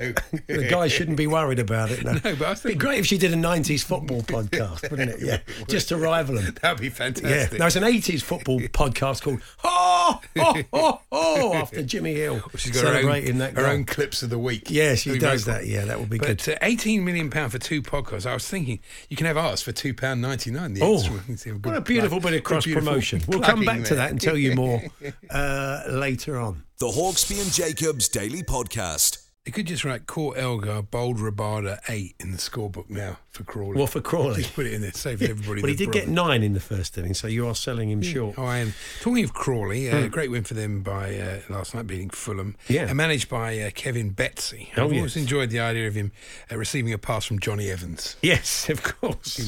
the 0.48 0.68
guys 0.70 0.92
shouldn't 0.92 1.18
be 1.18 1.26
worried 1.28 1.60
about 1.60 1.90
it. 1.92 2.04
No, 2.06 2.14
No, 2.24 2.36
but 2.36 2.42
I 2.44 2.50
was 2.52 2.60
It'd 2.66 2.78
be 2.78 2.86
great 2.86 3.00
if 3.00 3.06
she 3.08 3.18
did 3.18 3.34
a 3.34 3.36
nineties 3.36 3.84
football 3.84 4.22
podcast, 4.22 4.90
wouldn't 4.92 5.10
it? 5.12 5.22
Yeah, 5.22 5.40
just 5.68 5.90
to 5.90 5.98
rival 5.98 6.36
them. 6.36 6.56
That'd 6.62 6.80
be 6.80 6.88
Yeah, 6.88 6.92
fantastic. 6.94 7.60
no, 7.60 7.66
it's 7.66 7.76
an 7.76 7.84
eighties 7.84 8.22
football 8.22 8.60
podcast 8.60 9.24
called 9.24 9.42
"Oh, 9.64 10.22
oh, 10.38 10.62
oh, 10.74 11.02
oh" 11.12 11.54
after 11.56 11.82
Jimmy 11.82 12.14
Hill 12.14 12.42
She's 12.56 12.72
got 12.72 12.82
her 12.84 12.88
own, 12.90 12.94
celebrating 13.02 13.38
that 13.40 13.54
her 13.56 13.64
goal. 13.64 13.72
own 13.72 13.86
clips 13.86 14.22
of 14.22 14.30
the 14.30 14.38
week. 14.40 14.70
Yeah, 14.70 14.94
she 14.96 15.18
does 15.18 15.46
that. 15.46 15.66
Yeah, 15.66 15.86
that 15.86 16.00
would 16.00 16.10
be 16.10 16.19
But 16.20 16.44
good. 16.44 16.54
uh, 16.56 16.58
18 16.62 17.04
million 17.04 17.30
pound 17.30 17.52
for 17.52 17.60
two 17.60 17.82
podcasts. 17.82 18.26
I 18.26 18.34
was 18.34 18.48
thinking 18.48 18.80
you 19.10 19.18
can 19.18 19.26
have 19.26 19.38
ours 19.38 19.62
for 19.62 19.72
two 19.72 19.94
pound 19.94 20.22
99. 20.22 20.74
The 20.76 20.82
Oh, 20.82 20.96
extra. 20.96 21.14
You 21.14 21.20
can 21.22 21.38
see 21.38 21.52
what 21.52 21.76
a 21.76 21.82
beautiful 21.82 22.20
plug- 22.20 22.32
bit 22.32 22.38
of 22.40 22.44
good 22.44 22.44
cross 22.44 22.66
promotion. 22.66 23.22
We'll 23.28 23.40
come 23.42 23.62
plugging 23.64 23.82
back 23.82 23.90
to 23.90 23.96
that 23.96 24.12
and 24.12 24.20
tell 24.22 24.38
you 24.38 24.56
more 24.56 24.82
uh, 25.30 25.84
later 25.90 26.38
on. 26.40 26.64
The 26.80 26.88
Hawksbee 26.88 27.42
and 27.42 27.52
Jacobs 27.52 28.08
Daily 28.10 28.44
Podcast. 28.44 29.26
You 29.46 29.54
could 29.54 29.66
just 29.68 29.84
write 29.84 30.06
caught 30.06 30.38
Elgar, 30.38 30.84
bowled 30.84 31.18
Rabada 31.18 31.80
8 31.90 32.16
in 32.20 32.32
the 32.34 32.38
scorebook 32.38 32.88
now 32.90 33.18
for 33.32 33.44
Crawley. 33.44 33.78
Well, 33.78 33.88
for 33.88 34.02
Crawley. 34.02 34.44
Just 34.44 34.54
put 34.54 34.68
it 34.68 34.74
in 34.74 34.82
there, 34.82 34.92
save 34.92 35.24
everybody. 35.24 35.62
But 35.62 35.70
he 35.72 35.76
did 35.76 35.92
get 35.92 36.08
nine 36.08 36.44
in 36.44 36.54
the 36.54 36.60
first 36.60 36.96
inning, 37.00 37.16
so 37.16 37.26
you 37.28 37.48
are 37.48 37.56
selling 37.56 37.90
him 37.90 38.02
short. 38.04 38.36
Oh, 38.38 38.44
I 38.46 38.58
am. 38.60 38.74
Talking 39.02 39.24
of 39.24 39.34
Crawley, 39.34 39.90
uh, 39.90 40.02
Hmm. 40.02 40.08
great 40.10 40.30
win 40.30 40.44
for 40.44 40.54
them 40.56 40.82
by 40.84 41.18
uh, 41.18 41.40
last 41.50 41.74
night 41.74 41.88
beating 41.88 42.10
Fulham. 42.12 42.58
Yeah. 42.68 42.88
And 42.90 42.98
managed 42.98 43.28
by 43.30 43.58
uh, 43.60 43.72
Kevin 43.74 44.10
Betsy. 44.12 44.72
Oh, 44.78 44.84
I've 44.86 44.94
always 44.94 45.16
enjoyed 45.18 45.50
the 45.50 45.62
idea 45.62 45.88
of 45.88 45.96
him 45.96 46.12
uh, 46.52 46.58
receiving 46.58 46.94
a 46.94 46.98
pass 47.00 47.26
from 47.26 47.40
Jonny 47.40 47.72
Evans. 47.72 48.18
Yes, 48.22 48.70
of 48.70 48.84
course. 48.84 49.40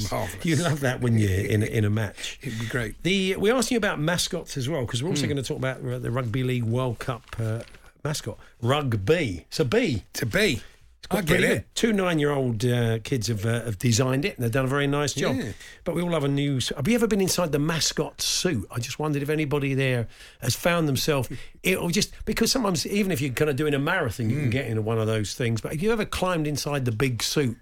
You 0.44 0.56
love 0.56 0.80
that 0.80 1.02
when 1.02 1.18
you're 1.20 1.30
in 1.46 1.62
a, 1.62 1.66
in 1.68 1.86
a 1.86 1.90
match. 1.92 2.40
It'd 2.42 2.58
be 2.60 2.66
great. 2.66 3.04
The 3.04 3.36
we 3.36 3.52
asked 3.52 3.70
you 3.70 3.78
about 3.78 4.00
mascots 4.00 4.58
as 4.58 4.68
well 4.68 4.82
because 4.86 5.04
we're 5.04 5.10
Hmm. 5.10 5.16
also 5.18 5.26
going 5.28 5.38
to 5.38 5.44
talk 5.44 5.58
about 5.58 5.86
uh, 5.86 6.00
the 6.00 6.10
Rugby 6.10 6.44
League 6.44 6.64
World 6.64 6.98
Cup 6.98 7.24
uh, 7.38 7.60
mascot, 8.04 8.38
Rugby. 8.62 9.46
It's 9.48 9.60
a 9.60 9.66
bee. 9.66 10.04
To 10.14 10.26
be. 10.26 10.62
I 11.10 11.16
Got 11.16 11.26
get 11.26 11.44
it. 11.44 11.66
Two 11.76 11.92
nine-year-old 11.92 12.64
uh, 12.64 13.00
kids 13.00 13.28
have, 13.28 13.46
uh, 13.46 13.66
have 13.66 13.78
designed 13.78 14.24
it, 14.24 14.36
and 14.38 14.46
they've 14.46 14.52
done 14.52 14.64
a 14.64 14.70
very 14.70 14.88
nice 14.88 15.14
job. 15.14 15.36
Yeah. 15.36 15.52
But 15.84 15.94
we 15.94 16.02
all 16.02 16.12
have 16.12 16.24
a 16.24 16.30
new. 16.30 16.62
Have 16.78 16.88
you 16.88 16.96
ever 16.96 17.06
been 17.08 17.20
inside 17.20 17.52
the 17.52 17.60
mascot 17.60 18.22
suit? 18.22 18.66
I 18.72 18.80
just 18.80 18.98
wondered 18.98 19.22
if 19.22 19.30
anybody 19.30 19.74
there 19.74 20.08
has 20.42 20.56
found 20.56 20.88
themselves. 20.88 21.28
It 21.64 21.78
or 21.78 21.92
just 21.92 22.14
because 22.24 22.50
sometimes, 22.52 22.86
even 22.88 23.12
if 23.12 23.20
you're 23.20 23.34
kind 23.34 23.50
of 23.50 23.58
doing 23.58 23.74
a 23.74 23.80
marathon, 23.80 24.30
you 24.30 24.38
can 24.38 24.48
Mm. 24.48 24.52
get 24.52 24.68
into 24.68 24.82
one 24.84 25.00
of 25.00 25.08
those 25.08 25.34
things. 25.34 25.60
But 25.60 25.74
have 25.74 25.82
you 25.82 25.92
ever 25.92 26.06
climbed 26.06 26.48
inside 26.48 26.86
the 26.86 26.94
big 26.94 27.22
suit? 27.22 27.58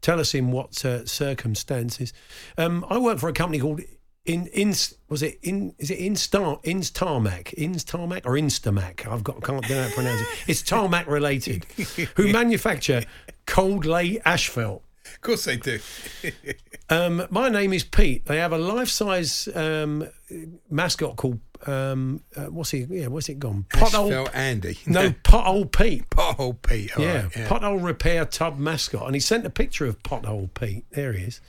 Tell 0.00 0.18
us 0.18 0.34
in 0.34 0.50
what 0.50 0.84
uh, 0.84 1.06
circumstances. 1.06 2.12
Um, 2.56 2.84
I 2.88 2.98
work 2.98 3.18
for 3.18 3.28
a 3.28 3.32
company 3.32 3.60
called 3.60 3.80
in 4.28 4.46
in 4.48 4.74
was 5.08 5.22
it 5.22 5.38
in 5.42 5.74
is 5.78 5.90
it 5.90 5.98
Instar 5.98 6.60
Ins 6.62 6.90
Tarmac 6.90 7.54
Ins 7.56 7.82
Tarmac 7.82 8.26
or 8.26 8.32
Instamac? 8.32 9.06
I've 9.06 9.24
got 9.24 9.42
can't 9.42 9.66
do 9.66 9.74
that 9.74 9.92
pronounce 9.92 10.20
it. 10.20 10.28
It's 10.46 10.62
tarmac 10.62 11.06
related. 11.06 11.64
who 12.14 12.28
manufacture 12.32 13.04
cold 13.46 13.86
lay 13.86 14.20
asphalt. 14.24 14.82
Of 15.14 15.20
course 15.20 15.44
they 15.44 15.56
do. 15.56 15.78
Um, 16.90 17.26
my 17.28 17.50
name 17.50 17.74
is 17.74 17.84
Pete. 17.84 18.24
They 18.24 18.38
have 18.38 18.54
a 18.54 18.56
life 18.56 18.88
size 18.88 19.46
um, 19.54 20.08
mascot 20.70 21.16
called 21.16 21.38
um, 21.66 22.22
uh, 22.36 22.44
what's 22.44 22.70
he? 22.70 22.86
Yeah, 22.88 23.08
what's 23.08 23.28
it 23.28 23.38
gone? 23.38 23.66
Asphalt 23.74 24.30
Andy. 24.34 24.78
No, 24.86 25.10
Pothole 25.24 25.70
Pete. 25.70 26.08
Pothole 26.10 26.56
Pete. 26.62 26.92
Yeah, 26.96 27.22
right, 27.22 27.36
yeah. 27.36 27.48
pothole 27.48 27.82
repair 27.82 28.24
tub 28.24 28.58
mascot, 28.58 29.06
and 29.06 29.14
he 29.14 29.20
sent 29.20 29.44
a 29.44 29.50
picture 29.50 29.86
of 29.86 30.02
pothole 30.02 30.52
Pete. 30.54 30.84
There 30.90 31.12
he 31.12 31.24
is. 31.24 31.40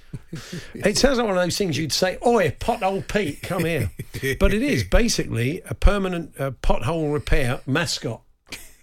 it 0.73 0.97
sounds 0.97 1.17
like 1.17 1.27
one 1.27 1.37
of 1.37 1.43
those 1.43 1.57
things 1.57 1.77
you'd 1.77 1.93
say, 1.93 2.17
"Oi, 2.25 2.49
pothole 2.59 3.07
Pete, 3.07 3.41
come 3.43 3.65
here," 3.65 3.91
but 4.39 4.53
it 4.53 4.63
is 4.63 4.83
basically 4.83 5.61
a 5.69 5.75
permanent 5.75 6.33
uh, 6.39 6.51
pothole 6.63 7.13
repair 7.13 7.61
mascot. 7.65 8.21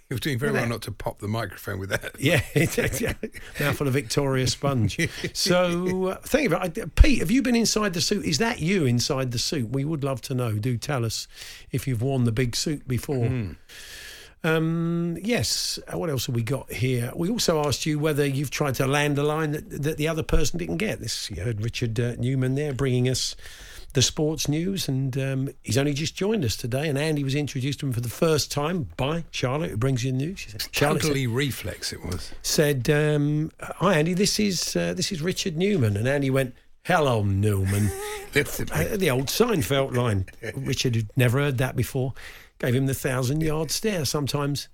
He 0.09 0.13
was 0.13 0.21
doing 0.21 0.39
very 0.39 0.53
well 0.53 0.65
not 0.67 0.81
to 0.83 0.91
pop 0.93 1.19
the 1.19 1.27
microphone 1.27 1.79
with 1.79 1.89
that. 1.89 2.15
Yeah, 2.17 2.39
mouthful 3.59 3.87
of 3.87 3.93
Victoria 3.93 4.47
sponge. 4.47 4.97
So, 5.33 6.07
uh, 6.07 6.17
it, 6.33 6.53
I- 6.53 6.69
Pete. 6.95 7.19
Have 7.19 7.29
you 7.29 7.41
been 7.41 7.55
inside 7.57 7.93
the 7.93 7.99
suit? 7.99 8.23
Is 8.25 8.37
that 8.37 8.61
you 8.61 8.85
inside 8.85 9.31
the 9.33 9.39
suit? 9.39 9.69
We 9.69 9.83
would 9.83 10.05
love 10.05 10.21
to 10.21 10.33
know. 10.33 10.53
Do 10.53 10.77
tell 10.77 11.03
us 11.03 11.27
if 11.71 11.87
you've 11.87 12.01
worn 12.01 12.23
the 12.23 12.31
big 12.31 12.55
suit 12.55 12.87
before. 12.87 13.29
Um, 14.43 15.17
yes. 15.21 15.79
Uh, 15.91 15.97
What 15.97 16.09
else 16.09 16.27
have 16.27 16.35
we 16.35 16.43
got 16.43 16.71
here? 16.71 17.11
We 17.15 17.29
also 17.29 17.65
asked 17.65 17.85
you 17.85 17.99
whether 17.99 18.25
you've 18.25 18.51
tried 18.51 18.75
to 18.75 18.87
land 18.87 19.17
a 19.17 19.23
line 19.23 19.51
that, 19.51 19.69
that 19.83 19.97
the 19.97 20.07
other 20.07 20.23
person 20.23 20.57
didn't 20.59 20.77
get. 20.77 20.99
This 20.99 21.29
you 21.29 21.41
heard 21.43 21.61
Richard 21.61 21.99
uh, 21.99 22.15
Newman 22.17 22.55
there 22.55 22.73
bringing 22.73 23.09
us 23.09 23.35
the 23.97 24.01
sports 24.03 24.47
news, 24.47 24.87
and 24.87 25.17
um, 25.17 25.49
he's 25.63 25.75
only 25.75 25.91
just 25.91 26.15
joined 26.15 26.45
us 26.45 26.55
today. 26.55 26.87
And 26.87 26.99
Andy 26.99 27.23
was 27.23 27.33
introduced 27.33 27.79
to 27.79 27.87
him 27.87 27.93
for 27.93 27.99
the 27.99 28.09
first 28.09 28.51
time 28.51 28.89
by 28.95 29.23
Charlotte, 29.31 29.71
who 29.71 29.77
brings 29.77 30.03
you 30.05 30.11
the 30.11 30.19
news. 30.19 30.39
She 30.41 30.51
said, 30.51 30.67
Charlotte 30.71 31.01
said- 31.01 31.15
reflex 31.29 31.91
it 31.91 32.05
was. 32.05 32.31
said, 32.43 32.87
um, 32.91 33.51
"Hi 33.59 33.95
Andy, 33.97 34.13
this 34.13 34.39
is 34.39 34.75
uh, 34.75 34.93
this 34.93 35.11
is 35.11 35.19
Richard 35.23 35.57
Newman," 35.57 35.97
and 35.97 36.07
Andy 36.07 36.29
went, 36.29 36.53
"Hello 36.85 37.23
Newman." 37.23 37.91
Uh, 38.35 38.95
the 38.95 39.09
old 39.09 39.27
Seinfeld 39.27 39.95
line. 39.95 40.27
Richard 40.53 40.95
had 40.95 41.09
never 41.15 41.39
heard 41.39 41.57
that 41.57 41.75
before. 41.75 42.13
Gave 42.59 42.75
him 42.75 42.85
the 42.85 42.93
thousand 42.93 43.41
yard 43.41 43.71
stare. 43.71 44.05
Sometimes 44.05 44.67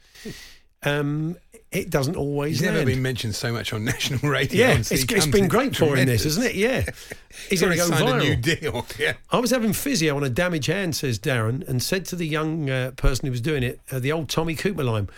um, 0.82 1.38
it 1.74 1.90
doesn't 1.90 2.16
always. 2.16 2.60
He's 2.60 2.70
never 2.70 2.86
been 2.86 3.02
mentioned 3.02 3.36
so 3.36 3.52
much 3.52 3.74
on 3.74 3.84
national 3.86 4.30
radio. 4.30 4.68
Yeah, 4.68 4.78
it's, 4.78 4.92
it's 4.92 5.26
been 5.26 5.48
great 5.48 5.76
for 5.76 5.96
him, 5.96 6.06
this, 6.06 6.26
isn't 6.26 6.44
it? 6.44 6.56
Yeah, 6.56 6.86
he's 7.50 7.62
going 7.62 7.72
to 7.72 7.78
go 7.78 7.90
viral. 7.90 8.16
a 8.16 8.20
new 8.20 8.36
deal. 8.36 8.86
Yeah. 9.00 9.14
I 9.32 9.40
was 9.40 9.50
having 9.50 9.74
physio 9.74 10.16
on 10.16 10.24
a 10.24 10.30
damaged 10.30 10.68
hand, 10.68 10.96
says 10.96 11.18
Darren, 11.18 11.68
and 11.68 11.82
said 11.82 12.06
to 12.06 12.16
the 12.16 12.28
young 12.28 12.70
uh, 12.70 12.92
person 12.92 13.26
who 13.26 13.32
was 13.32 13.42
doing 13.42 13.64
it, 13.64 13.82
uh, 13.92 14.00
the 14.00 14.12
old 14.12 14.30
Tommy 14.30 14.56
Cooper 14.56 14.84
line, 14.84 15.10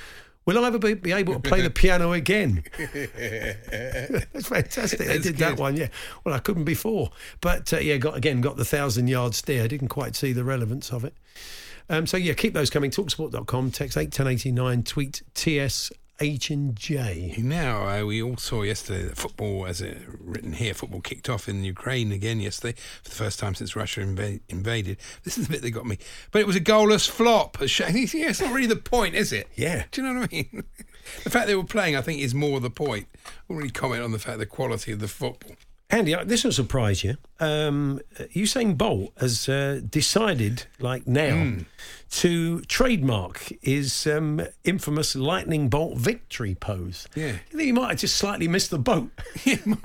Will 0.45 0.63
I 0.63 0.67
ever 0.67 0.77
be, 0.77 0.93
be 0.93 1.11
able 1.11 1.33
to 1.33 1.39
play 1.39 1.61
the 1.61 1.71
piano 1.71 2.13
again? 2.13 2.63
That's 2.77 4.47
fantastic. 4.47 4.99
They 4.99 5.05
That's 5.05 5.23
did 5.23 5.37
that 5.37 5.57
one, 5.57 5.75
yeah. 5.75 5.87
Well, 6.23 6.35
I 6.35 6.39
couldn't 6.39 6.65
before. 6.65 7.09
But 7.41 7.73
uh, 7.73 7.79
yeah, 7.79 7.97
got 7.97 8.15
again, 8.15 8.41
got 8.41 8.55
the 8.55 8.65
thousand 8.65 9.07
yard 9.07 9.33
stare. 9.33 9.67
Didn't 9.67 9.87
quite 9.87 10.15
see 10.15 10.33
the 10.33 10.43
relevance 10.43 10.91
of 10.91 11.03
it. 11.03 11.15
Um, 11.89 12.05
so 12.05 12.15
yeah, 12.17 12.33
keep 12.33 12.53
those 12.53 12.69
coming. 12.69 12.91
Talksport.com, 12.91 13.71
text 13.71 13.97
81089, 13.97 14.83
tweet 14.83 15.23
TS 15.33 15.91
H 16.19 16.49
and 16.49 16.75
J. 16.77 17.35
Now, 17.37 17.87
uh, 17.87 18.05
we 18.05 18.21
all 18.21 18.37
saw 18.37 18.61
yesterday 18.63 19.03
that 19.03 19.17
football, 19.17 19.65
as 19.67 19.81
it 19.81 19.97
written 20.19 20.53
here, 20.53 20.73
football 20.73 21.01
kicked 21.01 21.29
off 21.29 21.49
in 21.49 21.63
Ukraine 21.63 22.13
again 22.13 22.39
yesterday 22.39 22.77
for 23.03 23.09
the 23.09 23.15
first 23.15 23.37
time 23.37 23.53
since 23.53 23.75
Russia 23.75 24.01
inva- 24.01 24.39
invaded. 24.47 24.97
This 25.23 25.37
is 25.37 25.47
the 25.47 25.53
bit 25.53 25.61
that 25.61 25.71
got 25.71 25.85
me. 25.85 25.97
But 26.31 26.39
it 26.39 26.47
was 26.47 26.55
a 26.55 26.61
goalless 26.61 27.09
flop. 27.09 27.59
A. 27.61 27.65
Yeah, 28.15 28.29
it's 28.29 28.39
not 28.39 28.53
really 28.53 28.67
the 28.67 28.77
point, 28.77 29.15
is 29.15 29.33
it? 29.33 29.49
Yeah. 29.55 29.85
Do 29.91 30.01
you 30.01 30.07
know 30.07 30.19
what 30.21 30.31
I 30.31 30.35
mean? 30.35 30.63
the 31.23 31.29
fact 31.29 31.47
they 31.47 31.55
were 31.55 31.63
playing, 31.63 31.97
I 31.97 32.01
think, 32.01 32.21
is 32.21 32.33
more 32.33 32.59
the 32.59 32.69
point. 32.69 33.07
I 33.25 33.29
won't 33.49 33.59
really 33.59 33.71
comment 33.71 34.01
on 34.01 34.11
the 34.11 34.19
fact 34.19 34.39
the 34.39 34.45
quality 34.45 34.93
of 34.93 34.99
the 34.99 35.07
football. 35.09 35.55
Andy, 35.91 36.15
uh, 36.15 36.23
this 36.23 36.43
will 36.43 36.51
surprise 36.51 37.03
you. 37.03 37.15
Um, 37.39 38.01
Usain 38.33 38.75
Bolt 38.75 39.11
has 39.19 39.47
uh, 39.47 39.81
decided, 39.87 40.65
like 40.79 41.05
now, 41.05 41.35
Hmm. 41.35 41.59
to 42.09 42.61
trademark 42.61 43.51
his 43.61 44.07
um, 44.07 44.41
infamous 44.63 45.15
lightning 45.15 45.69
bolt 45.69 45.97
victory 45.99 46.55
pose. 46.55 47.07
Yeah. 47.13 47.33
You 47.51 47.57
think 47.57 47.61
he 47.61 47.71
might 47.71 47.89
have 47.89 47.99
just 47.99 48.15
slightly 48.17 48.47
missed 48.47 48.71
the 48.71 48.79
boat? 48.79 49.11
Yeah, 49.45 49.57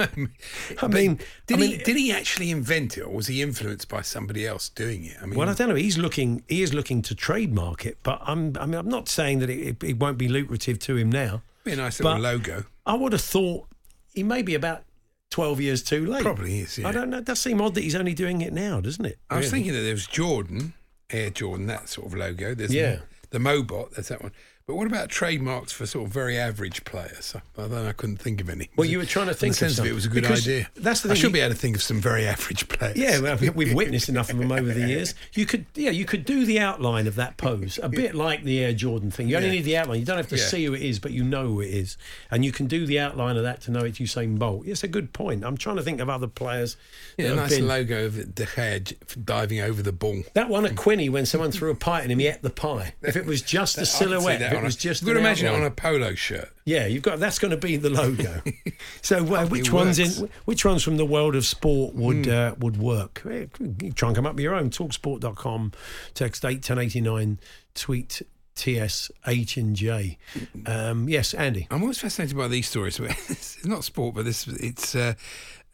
I 0.80 0.87
mean, 0.88 1.21
did 1.47 1.59
I 1.61 1.66
he 1.66 1.76
did 1.76 1.97
he 1.97 2.11
actually 2.12 2.50
invent 2.50 2.97
it, 2.97 3.02
or 3.02 3.11
was 3.12 3.26
he 3.26 3.42
influenced 3.42 3.88
by 3.90 4.00
somebody 4.00 4.47
else 4.47 4.71
doing 4.71 5.04
it? 5.04 5.16
I 5.23 5.26
mean, 5.26 5.38
Well, 5.38 5.50
I 5.50 5.54
don't 5.54 5.69
know. 5.69 5.75
He's 5.75 5.99
looking. 5.99 6.42
He 6.49 6.62
is 6.62 6.73
looking 6.73 7.02
to 7.02 7.14
trademark 7.14 7.85
it, 7.85 7.99
but 8.02 8.21
I'm. 8.25 8.57
I 8.59 8.64
mean, 8.64 8.76
I'm 8.76 8.88
not 8.88 9.09
saying 9.11 9.40
that 9.40 9.50
it, 9.50 9.61
it, 9.83 9.85
it 9.85 9.99
won't 9.99 10.16
be 10.16 10.28
lucrative 10.28 10.78
to 10.80 10.97
him 10.97 11.11
now. 11.11 11.42
be 11.62 11.73
a 11.73 11.76
nice 11.76 12.00
little 12.00 12.14
but- 12.14 12.23
logo. 12.23 12.64
I 12.87 12.95
would 12.95 13.12
have 13.12 13.21
thought 13.21 13.66
he 14.14 14.23
may 14.23 14.40
be 14.40 14.54
about 14.54 14.83
twelve 15.31 15.61
years 15.61 15.83
too 15.83 16.07
late. 16.07 16.23
Probably 16.23 16.61
is, 16.61 16.79
yeah. 16.79 16.89
I 16.89 16.93
don't 16.93 17.11
know. 17.11 17.19
It 17.19 17.25
does 17.25 17.41
seem 17.41 17.61
odd 17.61 17.75
that 17.75 17.83
he's 17.85 17.95
only 17.95 18.15
doing 18.15 18.41
it 18.41 18.53
now, 18.53 18.81
doesn't 18.81 19.05
it? 19.05 19.19
I 19.31 19.37
was 19.37 19.47
Really? 19.47 19.51
thinking 19.65 19.73
that 19.75 19.83
there 19.83 19.95
was 19.95 20.07
Jordan, 20.07 20.75
Air 21.11 21.31
Jordan, 21.31 21.67
that 21.67 21.89
sort 21.89 22.09
of 22.09 22.15
logo. 22.15 22.55
There's 22.55 22.75
Yeah. 22.75 22.99
the, 23.31 23.39
the 23.39 23.45
Mobot, 23.45 23.93
there's 23.93 24.09
that 24.09 24.23
one. 24.23 24.33
But 24.71 24.77
what 24.77 24.87
about 24.87 25.09
trademarks 25.09 25.73
for 25.73 25.85
sort 25.85 26.07
of 26.07 26.12
very 26.12 26.39
average 26.39 26.85
players? 26.85 27.35
I, 27.35 27.39
I 27.61 27.62
don't 27.67 27.73
know, 27.73 27.89
I 27.89 27.93
couldn't 27.93 28.19
think 28.19 28.41
of 28.41 28.49
any. 28.49 28.71
Well, 28.77 28.87
you 28.87 28.99
were 28.99 29.05
trying 29.05 29.27
to 29.27 29.33
In 29.33 29.37
think 29.37 29.57
the 29.57 29.65
of 29.67 29.71
sense 29.73 29.79
of 29.81 29.87
it 29.87 29.93
was 29.93 30.07
a 30.07 30.09
good 30.09 30.23
Because 30.23 30.47
idea. 30.47 30.69
that's 30.77 31.00
the 31.00 31.09
I 31.09 31.12
thing, 31.15 31.21
should 31.21 31.27
you- 31.31 31.33
be 31.33 31.41
able 31.41 31.55
to 31.55 31.61
think 31.61 31.75
of 31.75 31.83
some 31.83 32.00
very 32.00 32.25
average 32.25 32.69
players. 32.69 32.97
Yeah, 32.97 33.19
well, 33.19 33.37
we've 33.53 33.75
witnessed 33.75 34.09
enough 34.09 34.31
of 34.31 34.39
them 34.39 34.53
over 34.53 34.73
the 34.73 34.87
years. 34.87 35.17
You 35.35 35.45
could, 35.45 35.67
yeah, 35.75 35.91
you 35.91 36.05
could 36.05 36.25
do 36.25 36.47
the 36.47 36.61
outline 36.61 37.09
of 37.09 37.17
that 37.17 37.37
pose, 37.37 37.81
a 37.83 37.89
bit 37.89 38.15
like 38.15 38.45
the 38.45 38.61
Air 38.62 38.73
Jordan 38.73 39.11
thing. 39.11 39.29
You 39.29 39.39
only 39.39 39.49
Yeah. 39.49 39.55
need 39.57 39.65
the 39.65 39.77
outline. 39.77 39.99
You 39.99 40.07
don't 40.07 40.19
have 40.19 40.29
to 40.29 40.37
Yeah. 40.37 40.45
see 40.47 40.65
who 40.67 40.75
it 40.75 40.83
is, 40.83 41.00
but 41.00 41.11
you 41.11 41.25
know 41.25 41.49
who 41.49 41.61
it 41.62 41.71
is, 41.71 41.97
and 42.31 42.45
you 42.45 42.53
can 42.53 42.67
do 42.67 42.87
the 42.87 43.00
outline 43.00 43.37
of 43.37 43.43
that 43.43 43.62
to 43.62 43.73
know 43.73 43.81
it's 43.81 43.99
Usain 43.99 44.39
Bolt. 44.39 44.69
It's 44.69 44.85
a 44.85 44.89
good 44.89 45.12
point. 45.12 45.45
I'm 45.45 45.57
trying 45.57 45.79
to 45.79 45.83
think 45.83 46.00
of 46.00 46.09
other 46.09 46.29
players. 46.29 46.77
yeah, 47.19 47.35
nice 47.35 47.57
been- 47.57 47.67
logo 47.67 48.07
of 48.07 48.37
De 48.37 48.47
Gea 48.47 48.95
diving 49.25 49.59
over 49.61 49.83
the 49.83 49.91
ball. 49.91 50.23
That 50.35 50.49
one 50.49 50.65
at 50.65 50.77
Quinny 50.77 51.09
when 51.09 51.27
someone 51.27 51.50
threw 51.50 51.73
a 51.73 51.75
pie 51.75 52.03
at 52.03 52.11
him, 52.11 52.21
he 52.21 52.29
ate 52.29 52.43
the 52.43 52.50
pie. 52.50 52.95
If 53.03 53.17
it 53.17 53.27
was 53.27 53.43
just 53.43 53.77
a 53.79 53.81
I 53.81 53.85
silhouette, 53.85 54.60
that 54.61 54.62
if 54.62 54.62
it 54.62 54.62
on 54.62 54.64
a- 54.64 54.67
was 54.67 54.76
just 54.76 55.02
You 55.02 55.09
could 55.09 55.17
imagine 55.17 55.47
it 55.47 55.55
on 55.55 55.62
a 55.62 55.71
polo 55.71 56.14
shirt. 56.14 56.50
Yeah, 56.64 56.87
you've 56.87 57.02
got 57.02 57.19
that's 57.19 57.38
going 57.38 57.50
to 57.50 57.57
be 57.57 57.76
the 57.76 57.90
logo. 57.90 58.43
so, 59.02 59.35
uh, 59.35 59.47
which 59.47 59.73
ones 59.73 59.99
in 59.99 60.29
which 60.45 60.64
ones 60.64 60.83
from 60.83 60.97
the 60.97 61.07
world 61.07 61.35
of 61.35 61.45
sport 61.45 61.95
would 61.95 62.26
Hmm. 62.26 62.31
uh, 62.33 62.50
would 62.59 62.76
work? 62.76 63.23
Eh, 63.29 63.47
Try 63.95 64.09
and 64.11 64.17
come 64.17 64.26
up 64.26 64.35
with 64.35 64.43
your 64.45 64.55
own. 64.55 64.71
Talksport.com, 64.71 65.73
text 66.14 66.45
eight 66.45 66.62
ten 66.62 66.79
eighty 66.79 67.00
nine, 67.00 67.38
tweet 67.75 68.23
TS 68.57 69.11
H 69.26 69.57
and 69.57 69.75
J. 69.75 70.19
Um, 70.67 71.09
yes, 71.09 71.33
Andy. 71.35 71.67
I'm 71.71 71.81
always 71.83 71.99
fascinated 71.99 72.37
by 72.37 72.49
these 72.49 72.69
stories. 72.69 73.00
it's 73.29 73.64
not 73.64 73.85
sport, 73.85 74.14
but 74.14 74.25
this 74.25 74.47
it's 74.47 74.95
uh, 74.95 75.14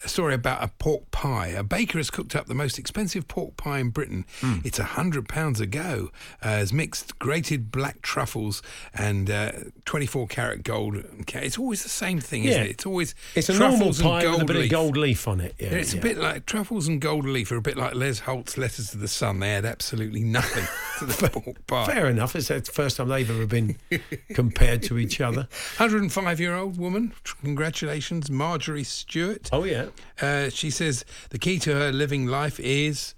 a 0.05 0.09
story 0.09 0.35
about 0.35 0.63
a 0.63 0.69
pork 0.79 1.11
pie. 1.11 1.49
A 1.49 1.63
baker 1.63 1.99
has 1.99 2.11
cooked 2.11 2.37
up 2.37 2.47
the 2.47 2.55
most 2.55 2.79
expensive 2.79 3.27
pork 3.29 3.57
pie 3.57 3.79
in 3.79 3.91
Britain. 3.91 4.25
Hmm. 4.41 4.59
It's 4.65 4.79
a 4.79 4.85
hundred 4.85 5.29
pounds 5.29 5.61
a 5.61 5.67
go. 5.67 6.11
Uh, 6.43 6.49
has 6.49 6.73
mixed 6.73 7.19
grated 7.19 7.71
black 7.73 8.03
truffles 8.03 8.63
and 8.95 9.31
uh, 9.31 9.53
24 9.87 10.27
karat 10.29 10.63
gold. 10.65 11.03
It's 11.35 11.59
always 11.59 11.83
the 11.83 11.89
same 11.89 12.21
thing, 12.21 12.45
isn't 12.45 12.63
it? 12.63 12.71
It's 12.71 12.87
always 12.87 13.15
It's 13.35 13.49
a 13.49 13.59
normal 13.59 13.89
and 13.89 13.97
pie 13.99 14.27
with 14.27 14.35
a 14.35 14.37
gold 14.37 14.47
bit 14.47 14.57
of 14.57 14.63
leaf. 14.63 14.71
gold 14.71 14.97
leaf 14.97 15.29
on 15.29 15.41
it. 15.41 15.55
Yeah, 15.59 15.69
it's 15.71 15.95
yeah. 15.95 16.01
a 16.01 16.03
bit 16.03 16.19
like 16.19 16.47
truffles 16.47 16.87
and 16.89 17.01
gold 17.01 17.25
leaf 17.25 17.51
are 17.51 17.57
a 17.57 17.63
bit 17.63 17.77
like 17.77 17.95
Les 17.95 18.21
Holt's 18.21 18.59
letters 18.59 18.91
to 18.91 18.99
the 18.99 19.09
sun. 19.09 19.41
They 19.41 19.55
add 19.55 19.65
absolutely 19.65 20.23
nothing 20.25 20.65
to 20.99 21.07
the 21.07 21.29
pork 21.33 21.67
pie. 21.67 21.87
Fair 21.87 22.07
enough. 22.09 22.37
It's 22.37 22.49
the 22.49 22.61
first 22.61 22.99
time 22.99 23.09
they've 23.09 23.31
ever 23.31 23.47
been 23.47 23.77
compared 24.35 24.83
to 24.85 24.99
each 24.99 25.21
other. 25.21 25.49
105 25.79 26.39
year 26.41 26.55
old 26.55 26.79
woman. 26.79 27.13
Congratulations, 27.43 28.31
Marjorie 28.31 28.85
Stewart. 28.85 29.49
Oh 29.53 29.65
yeah. 29.65 29.86
Uh, 30.21 30.49
she 30.51 30.71
says 30.71 31.05
the 31.31 31.39
key 31.39 31.59
to 31.61 31.75
her 31.75 31.93
living 31.93 32.27
life 32.27 32.59
is 32.61 33.15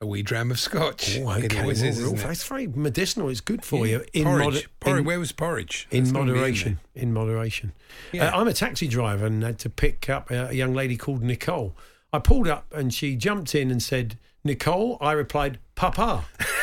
a 0.00 0.06
wee 0.06 0.22
dram 0.22 0.50
of 0.50 0.58
scotch. 0.58 1.18
Oh, 1.20 1.30
It 1.32 1.56
always 1.58 1.80
Well, 1.80 1.90
is, 1.90 1.98
isn't 2.00 2.18
it? 2.18 2.30
It's 2.30 2.44
very 2.44 2.66
medicinal. 2.66 3.28
It's 3.28 3.40
good 3.40 3.64
for 3.64 3.86
Yeah. 3.86 3.98
you 3.98 4.04
in, 4.12 4.24
porridge. 4.24 4.44
moder- 4.44 4.60
porridge. 4.80 4.98
in- 5.00 5.04
Where 5.04 5.18
was 5.20 5.32
porridge? 5.32 5.86
in 5.92 5.98
That's 6.04 6.10
in 6.10 6.18
moderation. 6.18 6.78
In 6.94 7.12
moderation. 7.12 7.72
Yeah. 8.10 8.26
Uh, 8.34 8.40
I'm 8.40 8.48
a 8.48 8.52
taxi 8.52 8.88
driver 8.88 9.26
and 9.26 9.42
had 9.44 9.58
to 9.60 9.70
pick 9.70 10.10
up 10.10 10.30
a, 10.30 10.48
a 10.48 10.52
young 10.52 10.74
lady 10.74 10.96
called 10.96 11.22
Nicole. 11.22 11.76
I 12.12 12.18
pulled 12.18 12.48
up 12.48 12.66
and 12.74 12.92
she 12.92 13.14
jumped 13.16 13.54
in 13.54 13.70
and 13.70 13.80
said, 13.82 14.18
Nicole. 14.44 14.98
I 15.00 15.12
replied, 15.12 15.58
Papa. 15.76 16.24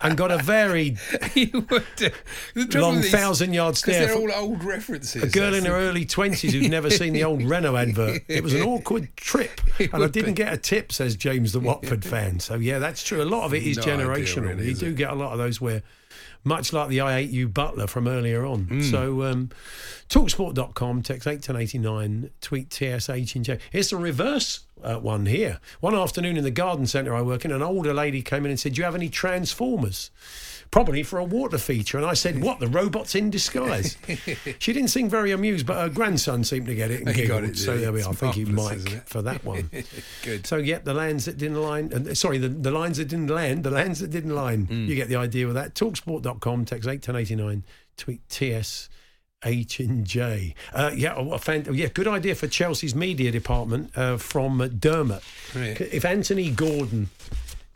and 0.00 0.16
got 0.16 0.30
a 0.30 0.38
very. 0.38 0.96
You 1.34 1.66
would 1.70 1.84
do. 1.96 2.10
Long 2.80 3.00
thousand 3.02 3.52
yard 3.52 3.76
stare. 3.76 4.06
They're 4.06 4.16
all 4.16 4.32
old 4.32 4.64
references. 4.64 5.22
a 5.22 5.28
girl 5.28 5.54
in 5.54 5.64
her 5.66 5.72
early 5.72 6.04
20s 6.04 6.50
who'd 6.50 6.70
never 6.70 6.90
seen 6.90 7.12
the 7.12 7.22
old 7.24 7.42
Renault 7.48 7.76
advert. 7.76 8.22
It 8.28 8.42
was 8.42 8.54
an 8.54 8.62
awkward 8.66 9.14
trip. 9.16 9.60
It 9.78 9.92
And 9.92 10.02
I 10.02 10.08
didn't 10.08 10.34
be. 10.34 10.42
get 10.44 10.52
a 10.52 10.56
tip, 10.56 10.90
says 10.92 11.14
James, 11.16 11.52
the 11.52 11.60
Watford 11.60 12.04
fan. 12.04 12.40
So, 12.40 12.56
yeah, 12.56 12.78
that's 12.80 13.02
true. 13.04 13.22
A 13.22 13.24
lot 13.24 13.44
of 13.44 13.54
it 13.54 13.62
is 13.62 13.76
No 13.76 13.84
generational. 13.84 14.48
really, 14.48 14.64
you 14.66 14.70
is 14.72 14.80
do 14.80 14.86
it? 14.86 14.96
get 14.96 15.10
a 15.10 15.14
lot 15.14 15.32
of 15.32 15.38
those 15.38 15.60
where, 15.60 15.82
much 16.44 16.72
like 16.72 16.88
the 16.88 17.00
I 17.00 17.20
Hate 17.20 17.30
You 17.30 17.48
Butler 17.48 17.86
from 17.86 18.08
earlier 18.08 18.44
on. 18.44 18.64
Hmm. 18.64 18.82
So, 18.82 19.22
um, 19.22 19.50
talksport.com, 20.08 21.02
text 21.02 21.26
81089, 21.26 22.30
tweet 22.40 22.72
TSH 22.72 23.34
and 23.36 23.44
J. 23.44 23.58
Here's 23.70 23.90
the 23.90 23.96
reverse 23.96 24.60
uh, 24.82 24.96
one 24.96 25.26
here. 25.26 25.60
One 25.80 25.94
afternoon 25.94 26.36
in 26.36 26.44
the 26.44 26.50
garden 26.50 26.86
centre 26.86 27.14
I 27.14 27.22
work 27.22 27.44
in, 27.44 27.52
an 27.52 27.62
older 27.62 27.94
lady 27.94 28.22
came 28.22 28.44
in 28.44 28.50
and 28.50 28.60
said, 28.60 28.74
Do 28.74 28.80
you 28.80 28.84
have 28.84 28.94
any 28.94 29.08
Transformers? 29.08 30.10
Probably 30.70 31.02
for 31.02 31.18
a 31.18 31.24
water 31.24 31.58
feature. 31.58 31.96
And 31.96 32.06
I 32.06 32.14
said, 32.14 32.42
What? 32.42 32.60
The 32.60 32.68
robots 32.68 33.14
in 33.14 33.30
disguise? 33.30 33.96
she 34.58 34.72
didn't 34.72 34.88
seem 34.88 35.08
very 35.08 35.32
amused, 35.32 35.66
but 35.66 35.76
her 35.80 35.88
grandson 35.88 36.44
seemed 36.44 36.66
to 36.66 36.74
get 36.74 36.90
it 36.90 37.00
and 37.00 37.10
He 37.10 37.22
giggled. 37.22 37.44
it, 37.44 37.56
so 37.56 37.74
he? 37.74 37.80
there 37.80 37.92
we 37.92 38.02
are. 38.02 38.12
Thank 38.12 38.36
you, 38.36 38.46
Mike, 38.46 39.06
for 39.06 39.22
that 39.22 39.44
one. 39.44 39.70
Good. 40.22 40.46
So, 40.46 40.56
yep, 40.56 40.84
the 40.84 40.94
lands 40.94 41.24
that 41.24 41.38
didn't 41.38 41.60
line, 41.62 41.92
uh, 41.92 42.14
sorry, 42.14 42.38
the, 42.38 42.48
the 42.48 42.70
lines 42.70 42.98
that 42.98 43.06
didn't 43.06 43.28
land, 43.28 43.64
the 43.64 43.70
lands 43.70 44.00
that 44.00 44.10
didn't 44.10 44.34
line. 44.34 44.66
Mm. 44.66 44.86
You 44.88 44.94
get 44.94 45.08
the 45.08 45.16
idea 45.16 45.46
with 45.46 45.54
that. 45.54 45.74
Talksport.com, 45.74 46.64
text 46.64 46.86
81089, 46.88 47.64
tweet 47.96 48.28
TS. 48.28 48.88
H 49.44 49.78
and 49.78 50.04
J. 50.04 50.52
Uh, 50.72 50.90
yeah, 50.92 51.14
oh, 51.16 51.32
a 51.32 51.38
fan, 51.38 51.64
yeah, 51.72 51.86
good 51.94 52.08
idea 52.08 52.34
for 52.34 52.48
Chelsea's 52.48 52.96
media 52.96 53.30
department 53.30 53.96
uh, 53.96 54.16
from 54.16 54.58
Dermot. 54.80 55.22
Right. 55.54 55.80
If 55.80 56.04
Anthony 56.04 56.50
Gordon 56.50 57.08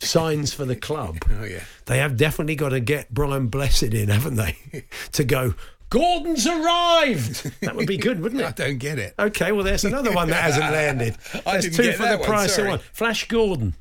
signs 0.03 0.53
for 0.53 0.65
the 0.65 0.77
club, 0.77 1.19
Oh, 1.41 1.45
yeah. 1.45 1.65
they 1.87 1.99
have 1.99 2.17
definitely 2.17 2.57
got 2.57 2.71
to 2.71 2.81
get 2.81 3.13
Brian 3.13 3.49
Blessed 3.49 3.83
in, 3.95 4.09
haven't 4.09 4.37
they? 4.37 4.57
to 5.13 5.25
go, 5.25 5.55
Gordon's 5.91 6.47
arrived. 6.47 7.51
That 7.61 7.77
would 7.77 7.87
be 7.87 7.99
good, 7.99 8.21
wouldn't 8.21 8.41
it? 8.43 8.47
I 8.47 8.51
don't 8.53 8.79
get 8.79 8.99
it. 8.99 9.15
Okay, 9.19 9.53
well, 9.53 9.65
there's 9.65 9.85
another 9.85 10.13
one 10.13 10.29
that 10.31 10.43
hasn't 10.43 10.71
landed. 10.73 11.17
I 11.47 11.53
There's 11.53 11.65
didn't 11.65 11.77
two 11.77 11.83
get 11.83 11.97
for 11.97 12.09
the 12.09 12.19
price 12.25 12.57
of 12.59 12.67
one. 12.67 12.79
Flash 12.93 13.29
Gordon. 13.29 13.75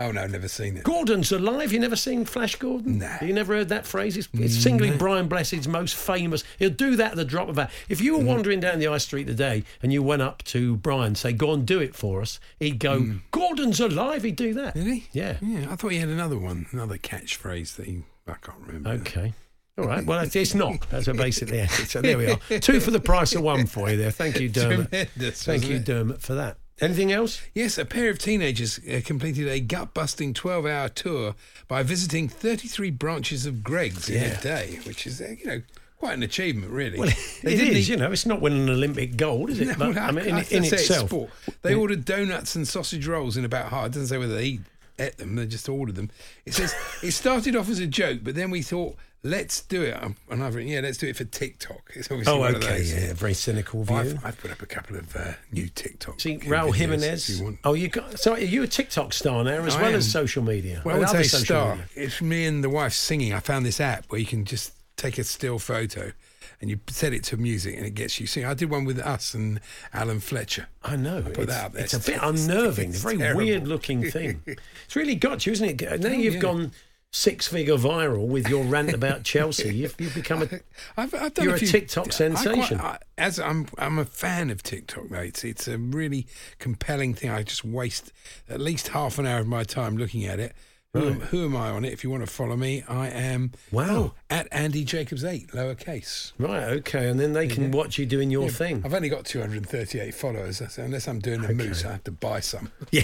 Oh, 0.00 0.12
no, 0.12 0.26
never 0.28 0.46
seen 0.46 0.76
it. 0.76 0.84
Gordon's 0.84 1.32
alive. 1.32 1.72
You 1.72 1.80
never 1.80 1.96
seen 1.96 2.24
Flash 2.24 2.54
Gordon? 2.54 2.98
Nah. 2.98 3.16
You 3.20 3.32
never 3.32 3.56
heard 3.56 3.68
that 3.70 3.84
phrase? 3.84 4.16
It's, 4.16 4.28
it's 4.34 4.54
singly 4.56 4.92
Brian 4.92 5.26
Blessed's 5.26 5.66
most 5.66 5.96
famous. 5.96 6.44
He'll 6.60 6.70
do 6.70 6.94
that 6.96 7.10
at 7.12 7.16
the 7.16 7.24
drop 7.24 7.48
of 7.48 7.58
a. 7.58 7.68
If 7.88 8.00
you 8.00 8.12
were 8.12 8.18
Mm-hmm. 8.20 8.28
wandering 8.28 8.60
down 8.60 8.78
the 8.78 8.86
high 8.86 8.98
street 8.98 9.26
today 9.26 9.64
and 9.82 9.92
you 9.92 10.02
went 10.02 10.22
up 10.22 10.44
to 10.44 10.76
Brian, 10.76 11.16
say, 11.16 11.32
go 11.32 11.52
and 11.52 11.66
do 11.66 11.80
it 11.80 11.96
for 11.96 12.22
us, 12.22 12.38
he'd 12.60 12.78
go, 12.78 13.14
Gordon's 13.32 13.80
alive. 13.80 14.22
He'd 14.22 14.36
do 14.36 14.54
that. 14.54 14.74
Mm. 14.76 14.84
Did 14.84 14.86
he? 14.94 15.08
Yeah. 15.12 15.36
Yeah, 15.42 15.66
I 15.70 15.74
thought 15.76 15.88
he 15.92 15.98
had 15.98 16.08
another 16.10 16.38
one, 16.38 16.66
another 16.70 16.96
catchphrase 16.98 17.74
that 17.76 17.86
he. 17.86 18.02
I 18.28 18.34
can't 18.34 18.58
remember. 18.66 18.90
Okay. 18.90 19.32
All 19.78 19.86
right. 19.86 20.04
Well, 20.04 20.18
it's- 20.18 20.36
it's 20.36 20.54
not. 20.54 20.88
That's 20.90 21.06
basically 21.08 21.58
it. 21.58 21.70
So 21.88 22.02
there 22.02 22.18
we 22.18 22.26
are. 22.30 22.38
Two 22.60 22.78
for 22.78 22.90
the 22.92 23.00
price 23.00 23.34
of 23.34 23.42
one 23.42 23.66
for 23.66 23.90
you 23.90 23.96
there. 23.96 24.10
Thank 24.12 24.38
you, 24.38 24.48
Dermot. 24.50 24.90
Tremendous, 24.90 25.42
Thank 25.44 25.62
wasn't 25.62 25.70
you, 25.70 25.76
it? 25.78 25.84
Dermot, 25.84 26.20
for 26.22 26.34
that. 26.34 26.58
Anything 26.80 27.10
else? 27.12 27.40
Yes, 27.54 27.76
a 27.78 27.84
pair 27.84 28.08
of 28.10 28.18
teenagers 28.18 28.78
uh, 28.88 29.00
completed 29.04 29.48
a 29.48 29.58
gut 29.60 29.94
busting 29.94 30.32
12 30.34 30.64
hour 30.66 30.88
tour 30.88 31.34
by 31.66 31.82
visiting 31.82 32.28
33 32.28 32.90
branches 32.92 33.46
of 33.46 33.64
Greggs 33.64 34.08
in 34.08 34.22
Yeah. 34.22 34.38
a 34.38 34.42
day, 34.42 34.78
which 34.84 35.06
is, 35.06 35.20
uh, 35.20 35.34
you 35.38 35.44
know, 35.46 35.62
quite 35.98 36.14
an 36.14 36.22
achievement, 36.22 36.70
really. 36.70 36.98
Well, 36.98 37.08
They 37.42 37.54
it 37.54 37.56
didn't 37.56 37.76
is. 37.76 37.88
eat- 37.88 37.92
You 37.92 37.96
know, 37.98 38.12
it's 38.12 38.26
not 38.26 38.40
winning 38.40 38.62
an 38.62 38.70
Olympic 38.70 39.16
gold, 39.16 39.50
is 39.50 39.60
it? 39.60 39.66
No, 39.76 39.92
but, 39.92 39.98
I 39.98 40.12
mean, 40.12 40.26
in, 40.26 40.34
I- 40.34 40.38
I 40.38 40.40
in 40.42 40.46
say 40.46 40.56
it's 40.58 40.72
itself. 40.72 41.08
sport. 41.10 41.30
They 41.62 41.74
ordered 41.74 42.04
donuts 42.04 42.54
and 42.54 42.66
sausage 42.68 43.06
rolls 43.08 43.36
in 43.36 43.44
about 43.44 43.70
half. 43.70 43.86
It 43.86 43.92
doesn't 43.94 44.06
say 44.08 44.18
whether 44.18 44.36
they 44.36 44.44
eat, 44.44 44.60
ate 45.00 45.16
them, 45.16 45.34
they 45.34 45.46
just 45.46 45.68
ordered 45.68 45.96
them. 45.96 46.10
It 46.46 46.54
says 46.54 46.74
it 47.02 47.10
started 47.10 47.56
off 47.56 47.68
as 47.68 47.80
a 47.80 47.86
joke, 47.88 48.20
but 48.22 48.36
then 48.36 48.50
we 48.52 48.62
thought, 48.62 48.96
let's 49.22 49.62
do 49.62 49.82
it. 49.82 49.96
And 50.30 50.42
I've 50.42 50.54
written, 50.54 50.70
yeah, 50.70 50.80
let's 50.80 50.98
do 50.98 51.06
it 51.08 51.16
for 51.16 51.24
TikTok. 51.24 51.90
It's 51.94 52.10
obviously 52.10 52.32
Oh, 52.32 52.38
one 52.40 52.54
of 52.54 52.62
okay. 52.62 52.78
those. 52.78 52.92
Yeah, 52.92 53.12
very 53.14 53.34
cynical 53.34 53.82
view. 53.84 53.96
I've, 53.96 54.24
I've 54.24 54.38
put 54.38 54.50
up 54.50 54.62
a 54.62 54.66
couple 54.66 54.96
of 54.96 55.14
uh, 55.16 55.32
new 55.52 55.68
TikTok. 55.68 56.20
See, 56.20 56.38
Raul 56.38 56.74
Jimenez. 56.74 57.40
you. 57.40 57.58
Oh, 57.64 57.74
you 57.74 57.88
got. 57.88 58.18
So 58.18 58.32
are 58.34 58.38
you 58.40 58.62
a 58.62 58.66
TikTok 58.68 59.12
star 59.12 59.42
now 59.44 59.62
as 59.64 59.74
I 59.76 59.82
well 59.82 59.90
am. 59.90 59.96
as 59.96 60.10
social 60.10 60.42
media? 60.42 60.82
Well, 60.84 60.96
I 60.96 60.98
would 60.98 61.08
say 61.08 61.22
star. 61.24 61.70
media? 61.76 61.88
It's 61.94 62.22
me 62.22 62.46
and 62.46 62.62
the 62.62 62.70
wife 62.70 62.92
singing. 62.92 63.32
I 63.34 63.40
found 63.40 63.66
this 63.66 63.80
app 63.80 64.04
where 64.08 64.20
you 64.20 64.26
can 64.26 64.44
just 64.44 64.72
take 64.96 65.18
a 65.18 65.24
still 65.24 65.58
photo 65.58 66.12
and 66.60 66.68
you 66.68 66.80
set 66.88 67.12
it 67.12 67.22
to 67.22 67.36
music 67.36 67.76
and 67.76 67.86
it 67.86 67.94
gets 67.94 68.18
you 68.18 68.26
singing. 68.26 68.48
I 68.48 68.54
did 68.54 68.68
one 68.68 68.84
with 68.84 68.98
us 68.98 69.32
and 69.32 69.60
Alan 69.92 70.18
Fletcher. 70.18 70.66
I 70.82 70.96
know. 70.96 71.22
put 71.22 71.38
it's, 71.38 71.46
that 71.52 71.64
up 71.66 71.72
there. 71.72 71.84
it's 71.84 71.94
a 71.94 72.00
bit 72.00 72.18
unnerving. 72.22 72.88
it's 72.88 72.96
It's 72.96 73.04
a 73.04 73.06
very 73.06 73.18
terrible. 73.18 73.40
weird 73.42 73.68
looking 73.68 74.10
thing. 74.10 74.42
It's 74.86 74.96
really 74.96 75.14
got 75.14 75.44
you, 75.46 75.52
isn't 75.52 75.82
it? 75.82 76.00
Now 76.00 76.08
you've 76.08 76.34
yeah. 76.34 76.40
gone 76.40 76.72
six 77.12 77.48
figure 77.48 77.74
viral 77.76 78.26
with 78.26 78.48
your 78.48 78.64
rant 78.64 78.92
about 78.94 79.24
Chelsea. 79.24 79.74
You've, 79.74 79.94
you've 79.98 80.14
become 80.14 80.42
a. 80.42 80.48
I've, 80.96 81.14
I've 81.14 81.34
done 81.34 81.44
You're 81.46 81.54
a 81.54 81.58
few- 81.58 81.68
TikTok 81.68 82.02
I 82.02 82.04
quite- 82.06 82.14
sensation. 82.14 82.80
I- 82.80 82.98
as 83.16 83.40
I'm, 83.40 83.66
I'm 83.78 83.98
a 83.98 84.04
fan 84.04 84.50
of 84.50 84.62
TikTok, 84.62 85.10
mate. 85.10 85.44
It's 85.44 85.66
a 85.66 85.78
really 85.78 86.26
compelling 86.58 87.14
thing. 87.14 87.30
I 87.30 87.42
just 87.42 87.64
waste 87.64 88.12
at 88.48 88.60
least 88.60 88.88
half 88.88 89.18
an 89.18 89.26
hour 89.26 89.40
of 89.40 89.46
my 89.46 89.64
time 89.64 89.96
looking 89.96 90.24
at 90.24 90.38
it. 90.38 90.54
Who, 90.94 91.06
am, 91.06 91.20
who 91.20 91.44
am 91.44 91.54
I 91.54 91.68
on 91.68 91.84
it? 91.84 91.92
If 91.92 92.02
you 92.02 92.08
want 92.08 92.22
to 92.22 92.26
follow 92.26 92.56
me, 92.56 92.82
I 92.88 93.08
am 93.08 93.52
Wow. 93.70 93.84
oh, 93.90 94.14
at 94.30 94.48
Andy 94.50 94.84
Jacobs 94.84 95.22
eight 95.22 95.48
lowercase. 95.48 96.32
Right, 96.38 96.62
okay. 96.78 97.10
And 97.10 97.20
then 97.20 97.34
they 97.34 97.46
can 97.46 97.70
watch 97.72 97.98
you 97.98 98.06
doing 98.06 98.30
your 98.30 98.48
thing. 98.48 98.80
I've 98.86 98.94
only 98.94 99.10
got 99.10 99.26
238 99.26 100.14
followers, 100.14 100.62
so 100.70 100.82
unless 100.82 101.06
I'm 101.06 101.18
doing 101.18 101.44
a 101.44 101.52
moose, 101.52 101.84
I 101.84 101.92
have 101.92 102.04
to 102.04 102.10
buy 102.12 102.40
some. 102.40 102.70
Yeah. 102.90 103.02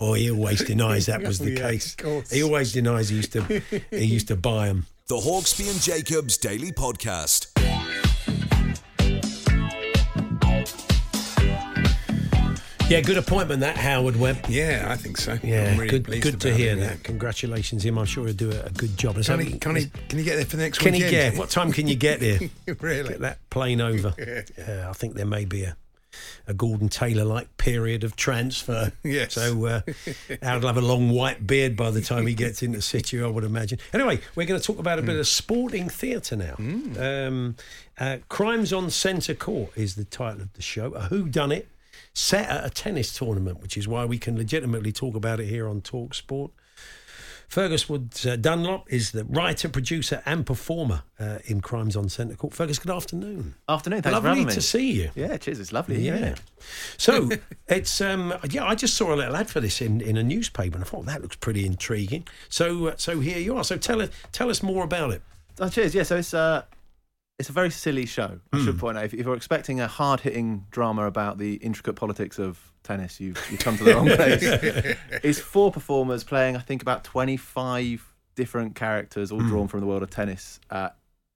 Oh, 0.00 0.12
he 0.12 0.30
always 0.30 0.62
denies 0.62 1.06
that 1.06 1.20
was 1.22 1.38
the 1.40 1.50
yeah, 1.50 1.70
case. 1.70 1.90
of 1.94 1.96
course. 1.96 2.30
He 2.30 2.44
always 2.44 2.72
denies 2.72 3.08
he 3.08 3.16
used 3.16 3.32
to. 3.32 3.42
he 3.90 4.04
used 4.04 4.28
to 4.28 4.36
buy 4.36 4.68
them. 4.68 4.86
The 5.08 5.16
Hawksbee 5.16 5.68
and 5.68 5.80
Jacobs 5.80 6.38
Daily 6.38 6.70
Podcast. 6.70 7.49
Yeah, 12.90 13.02
good 13.02 13.18
appointment 13.18 13.60
that 13.60 13.76
Howard 13.76 14.16
Webb. 14.16 14.46
Yeah, 14.48 14.88
I 14.88 14.96
think 14.96 15.16
so. 15.16 15.38
Yeah, 15.44 15.78
really 15.78 16.00
good, 16.00 16.20
good 16.20 16.40
to 16.40 16.52
hear 16.52 16.76
yeah. 16.76 16.88
that. 16.88 17.04
Congratulations 17.04 17.84
him. 17.84 17.96
I'm 17.96 18.04
sure 18.04 18.26
he'll 18.26 18.34
do 18.34 18.50
a, 18.50 18.64
a 18.64 18.70
good 18.70 18.98
job. 18.98 19.14
Can 19.22 19.38
he, 19.38 19.58
can, 19.60 19.76
he, 19.76 19.86
can 20.08 20.18
he 20.18 20.24
get 20.24 20.34
there 20.34 20.44
for 20.44 20.56
the 20.56 20.64
next 20.64 20.80
one? 20.80 20.92
Can 20.92 20.94
he 20.94 21.08
get? 21.08 21.38
What 21.38 21.50
time 21.50 21.70
can 21.70 21.86
you 21.86 21.94
get 21.94 22.18
there? 22.18 22.40
really? 22.80 23.10
Get 23.10 23.20
that 23.20 23.38
plane 23.48 23.80
over. 23.80 24.12
Yeah, 24.58 24.88
I 24.88 24.92
think 24.92 25.14
there 25.14 25.26
may 25.26 25.44
be 25.44 25.62
a, 25.64 25.76
a 26.48 26.54
Gordon 26.54 26.88
Taylor 26.88 27.24
like 27.24 27.56
period 27.58 28.02
of 28.02 28.16
transfer. 28.16 28.92
Yes. 29.04 29.34
So 29.34 29.66
uh, 29.66 29.80
Howard'll 30.42 30.68
have 30.68 30.76
a 30.76 30.80
long 30.80 31.10
white 31.10 31.46
beard 31.46 31.76
by 31.76 31.90
the 31.92 32.00
time 32.00 32.26
he 32.26 32.34
gets 32.34 32.62
into 32.62 32.82
City, 32.82 33.22
I 33.22 33.28
would 33.28 33.44
imagine. 33.44 33.78
Anyway, 33.92 34.20
we're 34.34 34.46
going 34.46 34.60
to 34.60 34.66
talk 34.66 34.80
about 34.80 34.98
a 34.98 35.02
bit 35.02 35.16
of 35.16 35.28
sporting 35.28 35.88
theatre 35.88 36.36
now. 36.36 36.56
Um, 36.58 37.56
uh, 37.98 38.18
Crimes 38.28 38.72
on 38.72 38.90
Centre 38.90 39.34
Court 39.34 39.70
is 39.76 39.94
the 39.94 40.04
title 40.04 40.42
of 40.42 40.52
the 40.54 40.62
show. 40.62 40.92
A 40.92 41.02
Who 41.02 41.28
Done 41.28 41.52
It 41.52 41.68
set 42.12 42.48
at 42.48 42.64
a 42.64 42.70
tennis 42.70 43.16
tournament, 43.16 43.60
which 43.60 43.76
is 43.76 43.86
why 43.86 44.04
we 44.04 44.18
can 44.18 44.36
legitimately 44.36 44.92
talk 44.92 45.14
about 45.14 45.40
it 45.40 45.46
here 45.46 45.68
on 45.68 45.80
Talk 45.80 46.14
Sport. 46.14 46.52
Fergus 47.48 47.88
Woods 47.88 48.24
uh, 48.24 48.36
Dunlop 48.36 48.92
is 48.92 49.10
the 49.10 49.24
writer, 49.24 49.68
producer, 49.68 50.22
and 50.24 50.46
performer 50.46 51.02
uh, 51.18 51.38
in 51.46 51.60
Crimes 51.60 51.96
on 51.96 52.08
Centre 52.08 52.36
Court. 52.36 52.54
Fergus, 52.54 52.78
good 52.78 52.92
afternoon. 52.92 53.56
Afternoon. 53.68 54.02
Thanks 54.02 54.16
for 54.16 54.22
Lovely 54.22 54.28
having 54.28 54.46
me. 54.46 54.52
to 54.54 54.60
see 54.62 54.92
you. 54.92 55.10
Yeah, 55.16 55.36
cheers. 55.36 55.58
It's 55.58 55.72
lovely. 55.72 56.00
Yeah. 56.00 56.36
So 56.96 57.28
it's 57.68 58.00
um 58.00 58.32
yeah, 58.48 58.64
I 58.64 58.76
just 58.76 58.94
saw 58.94 59.12
a 59.12 59.16
little 59.16 59.34
ad 59.34 59.50
for 59.50 59.58
this 59.58 59.82
in, 59.82 60.00
in 60.00 60.16
a 60.16 60.22
newspaper 60.22 60.76
and 60.76 60.84
I 60.84 60.86
thought 60.86 61.06
that 61.06 61.22
looks 61.22 61.34
pretty 61.34 61.66
intriguing. 61.66 62.24
So 62.48 62.86
uh, 62.86 62.94
so 62.96 63.18
here 63.18 63.38
you 63.38 63.56
are. 63.56 63.64
So 63.64 63.76
tell 63.76 64.00
us 64.00 64.10
tell 64.30 64.48
us 64.48 64.62
more 64.62 64.84
about 64.84 65.10
it. 65.10 65.22
Oh, 65.58 65.68
cheers. 65.68 65.92
Yeah. 65.92 66.04
So 66.04 66.18
it's 66.18 66.32
uh, 66.32 66.62
it's 67.40 67.48
a 67.48 67.52
very 67.52 67.70
silly 67.70 68.04
show. 68.04 68.38
I 68.52 68.62
should 68.62 68.78
point 68.78 68.98
out. 68.98 69.04
If, 69.04 69.14
if 69.14 69.24
you're 69.24 69.34
expecting 69.34 69.80
a 69.80 69.86
hard 69.88 70.20
hitting 70.20 70.66
drama 70.70 71.06
about 71.06 71.38
the 71.38 71.54
intricate 71.54 71.94
politics 71.94 72.38
of 72.38 72.70
tennis, 72.82 73.18
you've, 73.18 73.42
you've 73.50 73.60
come 73.60 73.78
to 73.78 73.84
the 73.84 73.94
wrong 73.94 74.06
place. 74.14 74.42
it's 75.24 75.40
four 75.40 75.72
performers 75.72 76.22
playing, 76.22 76.54
I 76.54 76.60
think, 76.60 76.82
about 76.82 77.02
25 77.02 78.14
different 78.34 78.74
characters, 78.74 79.32
all 79.32 79.40
drawn 79.40 79.68
from 79.68 79.80
the 79.80 79.86
world 79.86 80.02
of 80.02 80.10
tennis, 80.10 80.60
uh, 80.68 80.90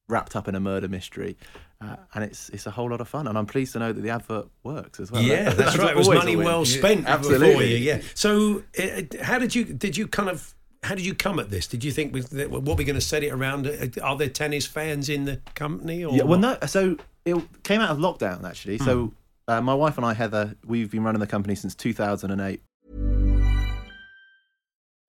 wrapped 0.06 0.36
up 0.36 0.46
in 0.46 0.54
a 0.54 0.60
murder 0.60 0.88
mystery. 0.88 1.38
Uh, 1.80 1.96
and 2.14 2.22
it's 2.22 2.50
it's 2.50 2.66
a 2.66 2.70
whole 2.70 2.90
lot 2.90 3.00
of 3.00 3.08
fun, 3.08 3.26
and 3.26 3.38
I'm 3.38 3.46
pleased 3.46 3.72
to 3.72 3.78
know 3.78 3.92
that 3.92 4.00
the 4.00 4.10
advert 4.10 4.48
works 4.62 5.00
as 5.00 5.10
well. 5.10 5.22
Yeah, 5.22 5.54
that's 5.54 5.78
right. 5.78 5.90
It 5.90 5.96
was 5.96 6.08
money 6.08 6.36
well 6.36 6.66
spent 6.66 7.06
Absolutely. 7.06 7.54
for 7.54 7.62
you. 7.62 7.76
Yeah. 7.76 8.00
So, 8.14 8.62
uh, 8.78 9.02
how 9.22 9.38
did 9.38 9.54
you 9.54 9.64
did 9.64 9.96
you 9.96 10.06
kind 10.06 10.28
of 10.28 10.54
how 10.84 10.94
did 10.94 11.06
you 11.06 11.14
come 11.14 11.38
at 11.38 11.50
this? 11.50 11.66
Did 11.66 11.82
you 11.82 11.90
think 11.92 12.12
with 12.12 12.30
the, 12.30 12.46
what 12.46 12.62
we're 12.78 12.84
going 12.84 12.94
to 12.94 13.00
set 13.00 13.24
it 13.24 13.30
around? 13.32 13.66
uh, 13.66 13.86
Are 14.02 14.16
there 14.16 14.28
tennis 14.28 14.66
fans 14.66 15.08
in 15.08 15.24
the 15.24 15.40
company? 15.54 16.04
Or 16.04 16.12
Yeah, 16.14 16.22
well, 16.24 16.38
what? 16.40 16.60
no. 16.62 16.66
So 16.66 16.96
it 17.24 17.36
came 17.62 17.80
out 17.80 17.90
of 17.90 17.98
lockdown 17.98 18.44
actually. 18.44 18.78
So 18.78 19.12
uh, 19.48 19.60
my 19.60 19.74
wife 19.74 19.96
and 19.96 20.04
I, 20.06 20.12
Heather, 20.14 20.54
we've 20.66 20.90
been 20.90 21.02
running 21.02 21.20
the 21.20 21.26
company 21.26 21.54
since 21.54 21.74
2008. 21.74 22.60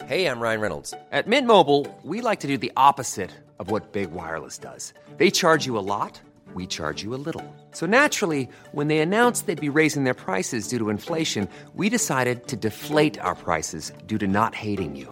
Hey, 0.05 0.27
I'm 0.27 0.39
Ryan 0.39 0.61
Reynolds. 0.61 0.93
At 1.11 1.27
Mint 1.27 1.47
Mobile, 1.47 1.87
we 2.03 2.21
like 2.21 2.39
to 2.41 2.47
do 2.47 2.57
the 2.57 2.71
opposite 2.77 3.31
of 3.59 3.71
what 3.71 3.91
Big 3.91 4.11
Wireless 4.11 4.57
does. 4.57 4.93
They 5.17 5.31
charge 5.31 5.65
you 5.65 5.77
a 5.77 5.79
lot, 5.79 6.21
we 6.53 6.67
charge 6.67 7.01
you 7.01 7.15
a 7.15 7.21
little. 7.27 7.43
So 7.71 7.85
naturally, 7.85 8.47
when 8.71 8.87
they 8.87 8.99
announced 8.99 9.45
they'd 9.47 9.59
be 9.59 9.69
raising 9.69 10.03
their 10.03 10.13
prices 10.13 10.67
due 10.67 10.77
to 10.79 10.89
inflation, 10.89 11.49
we 11.73 11.89
decided 11.89 12.47
to 12.49 12.55
deflate 12.55 13.17
our 13.19 13.35
prices 13.35 13.91
due 14.05 14.17
to 14.19 14.27
not 14.27 14.53
hating 14.53 14.95
you. 14.95 15.11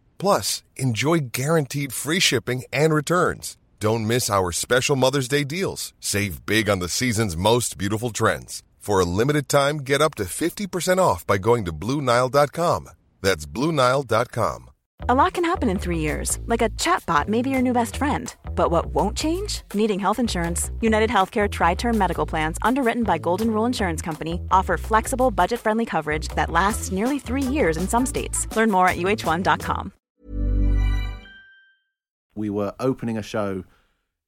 Plus, 0.21 0.61
enjoy 0.75 1.31
guaranteed 1.31 1.91
free 1.91 2.19
shipping 2.19 2.63
and 2.71 2.93
returns. 2.93 3.57
Don't 3.79 4.05
miss 4.05 4.29
our 4.29 4.51
special 4.51 4.95
Mother's 4.95 5.27
Day 5.27 5.43
deals. 5.43 5.95
Save 5.99 6.45
big 6.45 6.69
on 6.69 6.77
the 6.77 6.89
season's 6.89 7.35
most 7.35 7.75
beautiful 7.75 8.11
trends. 8.11 8.61
For 8.77 8.99
a 8.99 9.05
limited 9.05 9.49
time, 9.49 9.77
get 9.77 9.99
up 9.99 10.13
to 10.15 10.25
50% 10.25 10.99
off 10.99 11.25
by 11.25 11.39
going 11.39 11.65
to 11.65 11.73
BlueNile.com. 11.73 12.89
That's 13.21 13.47
BlueNile.com. 13.47 14.69
A 15.09 15.15
lot 15.15 15.33
can 15.33 15.43
happen 15.43 15.69
in 15.69 15.79
three 15.79 15.97
years, 15.97 16.37
like 16.45 16.61
a 16.61 16.69
chatbot 16.69 17.27
may 17.27 17.41
be 17.41 17.49
your 17.49 17.63
new 17.63 17.73
best 17.73 17.97
friend. 17.97 18.35
But 18.55 18.69
what 18.69 18.93
won't 18.93 19.17
change? 19.17 19.63
Needing 19.73 19.99
health 19.99 20.19
insurance. 20.19 20.69
United 20.81 21.09
Healthcare 21.09 21.49
Tri 21.49 21.73
Term 21.73 21.97
Medical 21.97 22.27
Plans, 22.27 22.59
underwritten 22.61 23.03
by 23.03 23.17
Golden 23.17 23.49
Rule 23.49 23.65
Insurance 23.65 24.03
Company, 24.03 24.39
offer 24.51 24.77
flexible, 24.77 25.31
budget 25.31 25.59
friendly 25.59 25.85
coverage 25.87 26.27
that 26.35 26.51
lasts 26.51 26.91
nearly 26.91 27.17
three 27.17 27.41
years 27.41 27.77
in 27.77 27.87
some 27.87 28.05
states. 28.05 28.45
Learn 28.55 28.69
more 28.69 28.87
at 28.87 28.97
uh1.com. 28.97 29.91
We 32.35 32.49
were 32.49 32.73
opening 32.79 33.17
a 33.17 33.23
show 33.23 33.63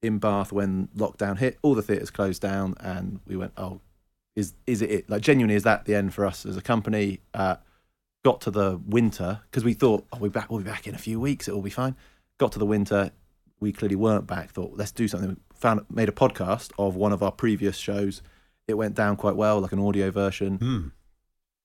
in 0.01 0.19
Bath 0.19 0.51
when 0.51 0.89
lockdown 0.95 1.37
hit. 1.37 1.57
All 1.61 1.75
the 1.75 1.81
theatres 1.81 2.11
closed 2.11 2.41
down, 2.41 2.75
and 2.79 3.19
we 3.25 3.35
went, 3.35 3.53
"Oh, 3.57 3.81
is 4.35 4.53
is 4.67 4.81
it 4.81 4.91
it? 4.91 5.09
Like 5.09 5.21
genuinely, 5.21 5.55
is 5.55 5.63
that 5.63 5.85
the 5.85 5.95
end 5.95 6.13
for 6.13 6.25
us 6.25 6.45
as 6.45 6.57
a 6.57 6.61
company?" 6.61 7.21
Uh, 7.33 7.55
got 8.23 8.41
to 8.41 8.51
the 8.51 8.79
winter 8.85 9.41
because 9.49 9.63
we 9.63 9.73
thought, 9.73 10.05
"Oh, 10.11 10.17
we'll 10.19 10.29
be 10.29 10.33
back. 10.33 10.49
We'll 10.49 10.59
be 10.59 10.69
back 10.69 10.87
in 10.87 10.95
a 10.95 10.99
few 10.99 11.19
weeks. 11.19 11.47
It'll 11.47 11.61
be 11.61 11.69
fine." 11.69 11.95
Got 12.39 12.51
to 12.53 12.59
the 12.59 12.65
winter, 12.65 13.11
we 13.59 13.71
clearly 13.71 13.95
weren't 13.95 14.27
back. 14.27 14.51
Thought, 14.51 14.73
"Let's 14.75 14.91
do 14.91 15.07
something." 15.07 15.29
We 15.29 15.35
found 15.55 15.85
made 15.89 16.09
a 16.09 16.13
podcast 16.13 16.71
of 16.77 16.95
one 16.95 17.13
of 17.13 17.23
our 17.23 17.31
previous 17.31 17.77
shows. 17.77 18.21
It 18.67 18.75
went 18.75 18.95
down 18.95 19.15
quite 19.15 19.35
well, 19.35 19.59
like 19.59 19.71
an 19.71 19.79
audio 19.79 20.11
version. 20.11 20.57
Hmm. 20.57 20.87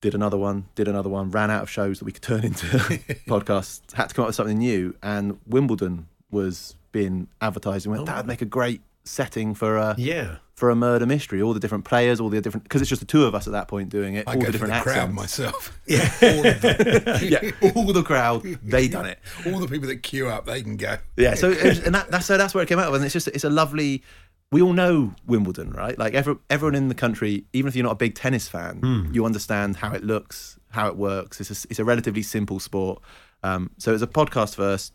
Did 0.01 0.15
another 0.15 0.37
one, 0.37 0.67
did 0.77 0.87
another 0.87 1.09
one, 1.09 1.31
ran 1.31 1.51
out 1.51 1.65
of 1.65 1.71
shows 1.71 1.99
that 1.99 2.05
we 2.05 2.13
could 2.13 2.23
turn 2.23 2.45
into 2.45 2.67
podcasts, 3.27 3.93
had 3.95 4.11
to 4.11 4.15
come 4.15 4.23
up 4.23 4.29
with 4.29 4.37
something 4.37 4.59
new. 4.59 4.95
And 5.03 5.41
Wimbledon 5.45 6.07
was 6.31 6.77
being 6.93 7.29
advertised 7.41 7.87
and 7.87 7.95
went, 7.95 8.07
that 8.07 8.17
would 8.17 8.27
make 8.27 8.43
a 8.43 8.47
great 8.47 8.81
setting 9.05 9.55
for 9.55 9.77
a, 9.77 9.95
Yeah. 9.99 10.37
for 10.55 10.69
a 10.71 10.75
murder 10.77 11.07
mystery. 11.07 11.41
All 11.41 11.55
the 11.55 11.61
different 11.61 11.85
players, 11.85 12.21
all 12.21 12.29
the 12.29 12.41
different, 12.41 12.65
because 12.65 12.81
it's 12.83 12.89
just 12.91 13.01
the 13.01 13.07
two 13.07 13.25
of 13.25 13.35
us 13.35 13.47
at 13.47 13.53
that 13.53 13.69
point 13.69 13.89
doing 13.89 14.15
it, 14.15 14.29
I 14.29 14.35
all 14.35 14.41
go 14.41 14.47
the 14.47 14.53
different 14.53 14.75
the 14.75 14.81
crowd 14.81 15.13
myself. 15.13 15.79
Yeah. 15.87 16.11
all 16.23 16.47
of 16.47 16.61
them. 16.61 17.19
yeah, 17.23 17.51
all 17.75 17.93
the 17.93 18.03
crowd, 18.03 18.43
they 18.63 18.89
done 18.89 19.07
it. 19.07 19.19
All 19.47 19.59
the 19.59 19.69
people 19.69 19.89
that 19.89 20.03
queue 20.03 20.29
up, 20.29 20.45
they 20.47 20.63
can 20.63 20.77
go. 20.77 20.99
Yeah, 21.17 21.35
so 21.35 21.49
was, 21.49 21.79
and 21.81 21.95
that, 21.95 22.11
that's 22.11 22.27
so 22.27 22.37
that's 22.37 22.55
where 22.55 22.63
it 22.63 22.69
came 22.69 22.79
out 22.79 22.89
of, 22.89 22.95
and 22.95 23.05
it's 23.05 23.13
just 23.15 23.29
it's 23.29 23.45
a 23.45 23.51
lovely. 23.51 24.03
We 24.51 24.63
all 24.63 24.73
know 24.73 25.15
Wimbledon, 25.27 25.73
right? 25.73 25.99
Like 25.99 26.15
every, 26.15 26.37
everyone 26.49 26.75
in 26.75 26.89
the 26.89 26.95
country, 26.95 27.45
even 27.53 27.69
if 27.69 27.77
you're 27.77 27.85
not 27.85 27.93
a 27.93 27.97
big 27.97 28.15
tennis 28.15 28.49
fan, 28.49 28.79
Hmm. 28.79 29.13
you 29.15 29.27
understand 29.27 29.77
how 29.77 29.93
it 29.93 30.03
looks, 30.03 30.59
how 30.71 30.89
it 30.89 30.97
works. 30.97 31.39
It's 31.39 31.51
a, 31.65 31.67
it's 31.69 31.79
a 31.79 31.85
relatively 31.85 32.23
simple 32.23 32.59
sport. 32.59 33.03
Um, 33.43 33.71
so 33.77 33.93
it's 33.93 34.03
a 34.03 34.07
podcast 34.07 34.55
first, 34.55 34.95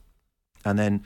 and 0.65 0.77
then 0.79 1.05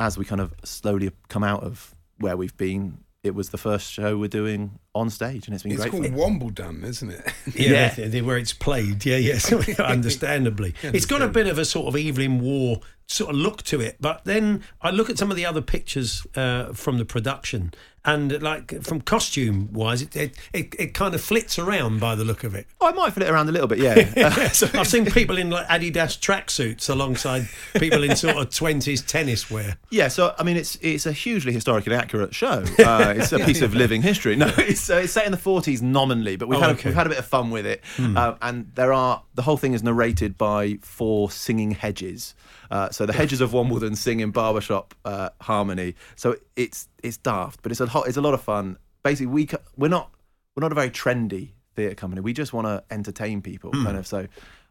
as 0.00 0.16
we 0.16 0.24
kind 0.24 0.40
of 0.40 0.54
slowly 0.64 1.10
come 1.28 1.42
out 1.44 1.62
of 1.62 1.94
where 2.18 2.36
we've 2.36 2.56
been, 2.56 2.98
it 3.22 3.34
was 3.34 3.50
the 3.50 3.58
first 3.58 3.90
show 3.90 4.16
we're 4.16 4.28
doing 4.28 4.78
on 4.98 5.10
stage, 5.10 5.46
and 5.46 5.54
it's 5.54 5.62
been 5.62 5.72
It's 5.72 5.80
great. 5.82 5.90
called 5.92 6.06
fun. 6.06 6.14
Wombledon, 6.14 6.84
isn't 6.84 7.10
it? 7.10 7.32
Yeah, 7.54 7.94
Yeah. 7.98 8.20
where 8.22 8.36
it's 8.38 8.52
played. 8.52 9.04
Yeah, 9.06 9.16
yes, 9.16 9.52
understandably. 9.80 10.74
It's 10.82 11.06
got 11.06 11.22
a 11.22 11.28
bit 11.28 11.46
of 11.46 11.58
a 11.58 11.64
sort 11.64 11.88
of 11.88 11.96
Evelyn 12.00 12.40
Waugh 12.40 12.78
sort 13.06 13.30
of 13.30 13.36
look 13.36 13.62
to 13.62 13.80
it. 13.80 13.96
But 14.00 14.24
then 14.24 14.62
I 14.82 14.90
look 14.90 15.08
at 15.10 15.16
some 15.18 15.30
of 15.30 15.36
the 15.36 15.46
other 15.46 15.62
pictures 15.62 16.26
uh, 16.36 16.72
from 16.74 16.98
the 16.98 17.04
production, 17.06 17.72
and 18.04 18.40
like 18.42 18.82
from 18.82 19.00
costume 19.00 19.70
wise, 19.72 20.02
it, 20.02 20.14
it 20.16 20.34
it 20.52 20.74
it 20.78 20.94
kind 20.94 21.14
of 21.14 21.20
flits 21.22 21.58
around 21.58 22.00
by 22.00 22.14
the 22.14 22.24
look 22.24 22.44
of 22.44 22.54
it. 22.54 22.66
Oh, 22.80 22.88
I 22.88 22.92
might 22.92 23.12
flit 23.14 23.28
around 23.28 23.48
a 23.48 23.52
little 23.52 23.66
bit, 23.66 23.78
yeah. 23.78 24.12
Uh, 24.16 24.48
I've 24.78 24.86
seen 24.86 25.06
people 25.06 25.36
in 25.38 25.50
like 25.50 25.66
Adidas 25.68 26.18
tracksuits 26.18 26.88
alongside 26.90 27.48
people 27.78 28.04
in 28.04 28.14
sort 28.14 28.36
of 28.36 28.50
twenties 28.54 29.02
tennis 29.02 29.50
wear. 29.50 29.76
Yeah, 29.90 30.08
so 30.08 30.34
I 30.38 30.42
mean, 30.42 30.56
it's 30.58 30.76
it's 30.82 31.06
a 31.06 31.12
hugely 31.12 31.52
historically 31.52 31.94
accurate 31.94 32.34
show. 32.34 32.62
Uh, 32.78 33.14
it's 33.16 33.32
a 33.32 33.38
piece 33.40 33.62
of 33.62 33.74
living 33.74 34.02
history. 34.02 34.36
No, 34.36 34.52
it's, 34.58 34.87
uh, 34.90 34.96
it's 34.96 35.12
set 35.12 35.26
in 35.26 35.32
the 35.32 35.38
forties 35.38 35.82
nominally, 35.82 36.36
but 36.36 36.48
we've 36.48 36.58
Oh, 36.58 36.62
had 36.62 36.70
okay. 36.70 36.88
a, 36.88 36.90
we've 36.90 36.96
had 36.96 37.06
a 37.06 37.10
bit 37.10 37.18
of 37.18 37.26
fun 37.26 37.50
with 37.50 37.66
it. 37.66 37.82
Uh, 37.98 38.34
and 38.42 38.70
there 38.74 38.92
are 38.92 39.22
the 39.34 39.42
whole 39.42 39.56
thing 39.56 39.72
is 39.74 39.82
narrated 39.82 40.36
by 40.38 40.78
four 40.82 41.30
singing 41.30 41.72
hedges. 41.72 42.34
Uh, 42.70 42.90
so 42.90 43.06
the 43.06 43.12
hedges 43.12 43.40
of 43.40 43.52
Wimbledon 43.52 43.96
sing 43.96 44.20
in 44.20 44.30
barbershop 44.30 44.94
uh, 45.04 45.30
harmony. 45.40 45.94
So 46.16 46.36
it's 46.56 46.88
it's 47.02 47.16
daft, 47.16 47.62
but 47.62 47.72
it's 47.72 47.80
a 47.80 47.86
ho- 47.86 48.02
it's 48.02 48.16
a 48.16 48.20
lot 48.22 48.34
of 48.34 48.40
fun. 48.42 48.76
Basically, 49.02 49.26
we 49.26 49.48
we're 49.76 49.88
not 49.88 50.10
we're 50.54 50.62
not 50.62 50.72
a 50.72 50.74
very 50.74 50.90
trendy 50.90 51.50
theatre 51.74 51.94
company. 51.94 52.20
We 52.20 52.32
just 52.32 52.52
want 52.52 52.66
to 52.66 52.82
entertain 52.90 53.40
people, 53.42 53.70
Hmm. 53.72 53.84
kind 53.84 53.96
of. 53.96 54.06
So. 54.06 54.26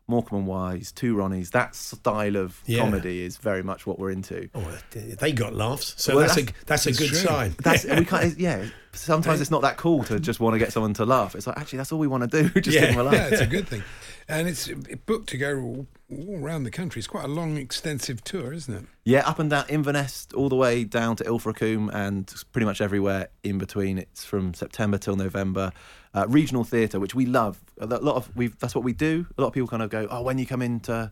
Morecambe 0.08 0.40
and 0.40 0.48
Wise, 0.48 0.92
Two 0.92 1.16
Ronnies, 1.16 1.52
that 1.52 1.76
style 1.76 2.38
of 2.38 2.62
Yeah. 2.66 2.80
comedy 2.80 3.24
is 3.24 3.38
very 3.38 3.62
much 3.62 3.86
what 3.86 4.00
we're 4.00 4.12
into. 4.12 4.50
Oh, 4.56 4.78
they 4.92 5.34
got 5.34 5.54
laughs, 5.54 5.94
so 5.98 6.16
Well, 6.16 6.22
that's, 6.28 6.36
that's- 6.36 6.54
a 6.62 6.66
that's 6.66 6.86
a 6.86 6.92
good 6.94 7.10
true. 7.10 7.18
sign. 7.18 7.56
That's 7.62 7.84
we 7.84 8.06
can't. 8.06 8.40
Yeah, 8.40 8.66
sometimes 8.94 9.42
it's 9.42 9.52
not 9.52 9.62
that 9.64 9.76
cool 9.78 10.04
to 10.06 10.20
just 10.20 10.40
want 10.40 10.54
to 10.54 10.60
get 10.60 10.72
someone 10.72 10.94
to 10.96 11.06
laugh. 11.06 11.36
It's 11.36 11.46
like 11.46 11.58
actually 11.58 11.78
that's 11.78 11.92
all 11.92 12.00
we 12.00 12.08
want 12.08 12.30
to 12.32 12.44
do. 12.44 12.50
Just 12.62 12.74
Yeah. 12.76 12.86
give 12.88 12.90
them 12.96 13.00
a 13.00 13.04
laugh. 13.04 13.14
yeah, 13.16 13.28
it's 13.32 13.42
a 13.42 13.46
good 13.46 13.68
thing. 13.68 13.84
And 14.30 14.48
it's 14.48 14.68
booked 15.06 15.30
to 15.30 15.38
go 15.38 15.58
all, 15.60 15.88
all 16.12 16.40
around 16.42 16.64
the 16.64 16.72
country. 16.72 17.00
It's 17.00 17.08
quite 17.08 17.24
a 17.24 17.30
long, 17.30 17.56
extensive 17.58 18.24
tour, 18.26 18.52
isn't 18.54 18.74
it? 18.74 18.86
Yeah, 19.06 19.28
up 19.28 19.40
and 19.40 19.50
down 19.50 19.66
Inverness, 19.70 20.28
all 20.36 20.50
the 20.50 20.56
way 20.56 20.84
down 20.84 21.16
to 21.18 21.24
Ilfracombe, 21.26 21.90
and 21.94 22.34
pretty 22.52 22.66
much 22.66 22.82
everywhere 22.82 23.30
in 23.44 23.58
between. 23.58 23.98
It's 23.98 24.26
from 24.26 24.54
September 24.54 24.98
till 24.98 25.16
November. 25.16 25.72
Uh, 26.18 26.26
regional 26.28 26.64
theatre, 26.64 27.00
which 27.00 27.14
we 27.14 27.26
love. 27.28 27.60
A 27.80 27.86
lot 27.86 28.16
of 28.16 28.36
we. 28.36 28.48
That's 28.48 28.74
what 28.74 28.84
we 28.84 28.94
do. 28.94 29.28
A 29.38 29.42
lot 29.42 29.50
of 29.50 29.54
people 29.54 29.68
kind 29.68 29.84
of 29.84 29.90
go, 29.92 30.08
"Oh, 30.10 30.24
when 30.24 30.40
you 30.40 30.46
come 30.48 30.64
into 30.64 31.12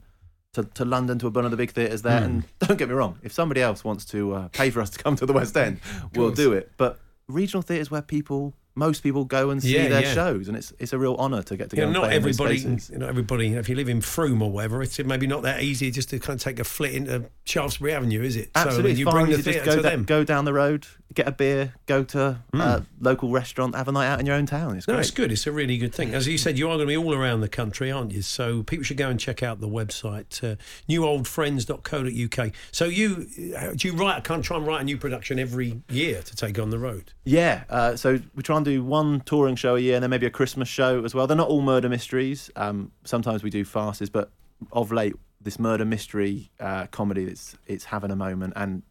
to, 0.53 0.63
to 0.63 0.85
London 0.85 1.19
to 1.19 1.29
one 1.29 1.45
of 1.45 1.51
the 1.51 1.57
big 1.57 1.71
theatres 1.71 2.01
there." 2.01 2.23
And 2.23 2.43
don't 2.59 2.77
get 2.77 2.87
me 2.89 2.95
wrong, 2.95 3.19
if 3.21 3.31
somebody 3.31 3.61
else 3.61 3.83
wants 3.83 4.03
to 4.05 4.33
uh, 4.33 4.47
pay 4.49 4.71
for 4.71 4.81
us 4.81 4.89
to 4.91 4.97
come 5.03 5.15
to 5.17 5.25
the 5.27 5.33
West 5.33 5.55
End, 5.55 5.79
we'll 6.15 6.31
do 6.31 6.53
it. 6.53 6.71
But 6.77 6.97
regional 7.27 7.61
theatres 7.61 7.91
where 7.91 8.01
people, 8.01 8.53
most 8.73 9.03
people 9.03 9.25
go 9.25 9.49
and 9.51 9.61
see 9.61 9.75
Yeah, 9.75 9.89
their 9.89 10.01
yeah. 10.03 10.13
shows, 10.13 10.47
and 10.47 10.57
it's 10.57 10.73
it's 10.79 10.93
a 10.93 10.97
real 10.97 11.15
honour 11.17 11.43
to 11.43 11.55
get 11.57 11.69
to 11.69 11.75
go. 11.75 11.85
You 11.85 11.91
know, 11.91 12.01
and 12.01 12.01
not 12.01 12.07
play 12.07 12.15
in 12.15 12.21
those 12.23 12.39
everybody, 12.41 12.93
you 12.93 12.97
know, 12.99 13.07
everybody. 13.07 13.53
If 13.53 13.69
you 13.69 13.75
live 13.75 13.89
in 13.89 14.01
Frome 14.01 14.41
or 14.41 14.49
whatever, 14.51 14.81
it's 14.81 14.97
maybe 15.03 15.27
not 15.27 15.43
that 15.43 15.61
easy 15.61 15.91
just 15.91 16.09
to 16.11 16.19
kind 16.19 16.39
of 16.39 16.43
take 16.43 16.59
a 16.59 16.63
flit 16.63 16.95
into 16.95 17.29
Shaftesbury 17.45 17.93
Avenue, 17.93 18.23
is 18.23 18.35
it? 18.37 18.49
Absolutely, 18.55 18.93
so 18.95 18.99
you 18.99 19.05
fine 19.05 19.13
bring 19.13 19.25
the 19.31 19.37
to 19.37 19.43
just 19.43 19.49
theatre 19.59 19.65
go, 19.69 19.75
to 19.75 19.81
them. 19.83 20.03
go 20.03 20.23
down 20.23 20.45
the 20.45 20.53
road, 20.53 20.87
get 21.13 21.27
a 21.27 21.31
beer, 21.31 21.73
go 21.85 22.03
to 22.03 22.39
a 22.53 22.83
local 22.99 23.29
restaurant, 23.29 23.75
have 23.75 23.87
a 23.87 23.91
night 23.91 24.07
out 24.07 24.19
in 24.19 24.25
your 24.25 24.35
own 24.35 24.45
town. 24.45 24.75
It's 24.75 24.87
No, 24.87 24.95
great. 24.95 25.01
it's 25.01 25.11
good. 25.11 25.31
It's 25.31 25.47
a 25.47 25.51
really 25.51 25.77
good 25.77 25.93
thing. 25.93 26.13
As 26.13 26.27
you 26.27 26.37
said, 26.37 26.57
you 26.57 26.67
are 26.67 26.75
going 26.75 26.87
to 26.87 26.91
be 26.91 26.97
all 26.97 27.13
around 27.13 27.41
the 27.41 27.47
country, 27.47 27.91
aren't 27.91 28.11
you? 28.11 28.21
So 28.21 28.63
people 28.63 28.83
should 28.83 28.97
go 28.97 29.09
and 29.09 29.19
check 29.19 29.41
out 29.43 29.61
the 29.61 29.67
website, 29.69 30.43
uh, 30.43 30.55
newoldfriends.co.uk. 30.89 32.51
So 32.71 32.85
you, 32.85 33.27
uh, 33.57 33.71
do 33.75 33.87
you 33.87 33.93
write, 33.95 34.23
can't 34.23 34.43
try 34.43 34.57
and 34.57 34.65
write 34.67 34.81
a 34.81 34.83
new 34.83 34.97
production 34.97 35.39
every 35.39 35.81
year 35.89 36.21
to 36.21 36.35
take 36.35 36.59
on 36.59 36.69
the 36.69 36.79
road? 36.79 37.13
Yeah, 37.23 37.63
uh, 37.69 37.95
so 37.95 38.19
we 38.35 38.43
try 38.43 38.57
and 38.57 38.65
do 38.65 38.83
one 38.83 39.21
touring 39.21 39.55
show 39.55 39.75
a 39.75 39.79
year 39.79 39.95
and 39.95 40.03
then 40.03 40.09
maybe 40.09 40.25
a 40.25 40.31
Christmas 40.31 40.67
show 40.67 41.03
as 41.03 41.13
well. 41.15 41.27
They're 41.27 41.37
not 41.37 41.49
all 41.49 41.61
murder 41.61 41.89
mysteries. 41.89 42.49
Um, 42.55 42.91
sometimes 43.03 43.43
we 43.43 43.49
do 43.49 43.63
farces, 43.63 44.09
but 44.09 44.31
of 44.71 44.91
late, 44.91 45.13
this 45.41 45.59
murder 45.59 45.85
mystery 45.85 46.49
uh, 46.59 46.87
comedy, 46.87 47.25
it's, 47.25 47.55
it's 47.67 47.85
having 47.85 48.11
a 48.11 48.15
moment. 48.15 48.53
And 48.55 48.81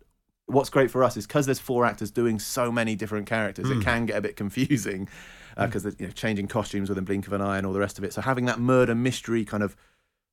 what's 0.47 0.71
great 0.71 0.91
for 0.91 1.03
us 1.03 1.17
is 1.17 1.27
because 1.27 1.47
there's 1.47 1.59
four 1.59 1.85
actors 1.85 2.11
doing 2.11 2.39
so 2.39 2.71
many 2.71 2.95
different 2.95 3.27
characters, 3.27 3.71
it 3.71 3.75
hmm. 3.75 3.81
can 3.81 4.07
get 4.07 4.17
a 4.17 4.21
bit 4.21 4.37
confusing 4.37 5.09
uh, 5.57 5.65
hmm. 5.65 5.71
because 5.71 5.85
you 5.99 6.07
know, 6.07 6.13
changing 6.13 6.49
costumes 6.49 6.89
within 6.89 7.05
blink 7.05 7.27
of 7.27 7.33
an 7.33 7.41
eye 7.41 7.59
and 7.59 7.67
all 7.67 7.73
the 7.73 7.81
rest 7.81 7.99
of 7.99 8.05
it. 8.05 8.13
So 8.13 8.21
having 8.21 8.45
that 8.47 8.59
murder 8.59 8.95
mystery 8.95 9.45
kind 9.45 9.63
of 9.63 9.77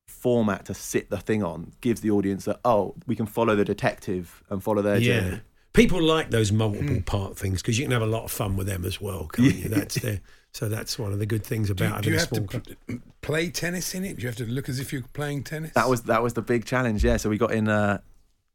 format 0.08 0.66
to 0.66 0.74
sit 0.74 1.10
the 1.10 1.18
thing 1.18 1.44
on 1.44 1.72
gives 1.82 2.02
the 2.02 2.12
audience 2.12 2.46
that, 2.46 2.60
oh, 2.66 2.96
we 3.08 3.16
can 3.16 3.26
follow 3.26 3.56
the 3.56 3.66
detective 3.66 4.44
and 4.50 4.64
follow 4.64 4.82
their 4.82 4.98
yeah. 4.98 5.20
journey. 5.20 5.42
People 5.74 6.02
like 6.02 6.32
those 6.32 6.52
multiple 6.52 6.96
hmm. 6.96 7.02
part 7.02 7.38
things 7.38 7.62
because 7.62 7.80
you 7.80 7.86
can 7.86 7.94
have 7.94 8.02
a 8.02 8.06
lot 8.06 8.26
of 8.26 8.32
fun 8.32 8.58
with 8.58 8.68
them 8.68 8.84
as 8.84 9.00
well, 9.00 9.28
can't 9.28 9.56
you? 9.56 9.70
That's 9.70 9.96
their, 9.96 10.20
so 10.52 10.68
that's 10.68 11.00
one 11.00 11.14
of 11.14 11.20
the 11.20 11.26
good 11.26 11.46
things 11.46 11.68
Do, 11.68 11.72
about 11.72 12.02
do 12.02 12.12
you 12.12 12.18
having 12.18 12.40
a 12.40 12.42
have 12.42 12.50
to 12.50 12.62
small 12.62 12.78
p- 12.88 13.00
play 13.22 13.50
tennis 13.50 13.96
in 13.96 14.04
it? 14.04 14.18
Do 14.18 14.24
you 14.24 14.28
have 14.28 14.36
to 14.36 14.46
look 14.46 14.68
as 14.68 14.82
if 14.82 14.92
you're 14.92 15.04
playing 15.14 15.46
tennis? 15.46 15.72
That 15.76 15.88
was 15.88 16.04
that 16.04 16.22
was 16.22 16.34
the 16.34 16.42
big 16.42 16.66
challenge. 16.66 17.06
Yeah, 17.06 17.16
so 17.16 17.30
we 17.30 17.38
got 17.38 17.54
in. 17.54 17.70
Uh, 17.70 18.00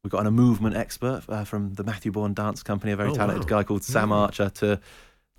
we 0.07 0.11
got 0.11 0.21
in 0.21 0.27
a 0.29 0.31
movement 0.31 0.77
expert 0.77 1.23
uh, 1.29 1.43
from 1.45 1.75
the 1.75 1.83
Matthew 1.83 2.13
Bourne 2.13 2.33
Dance 2.33 2.63
Company, 2.63 2.93
a 2.93 2.97
very 2.97 3.11
Oh, 3.11 3.15
talented 3.15 3.51
wow. 3.51 3.59
guy 3.59 3.65
called 3.65 3.83
Sam 3.83 4.13
Archer, 4.13 4.49
to 4.51 4.81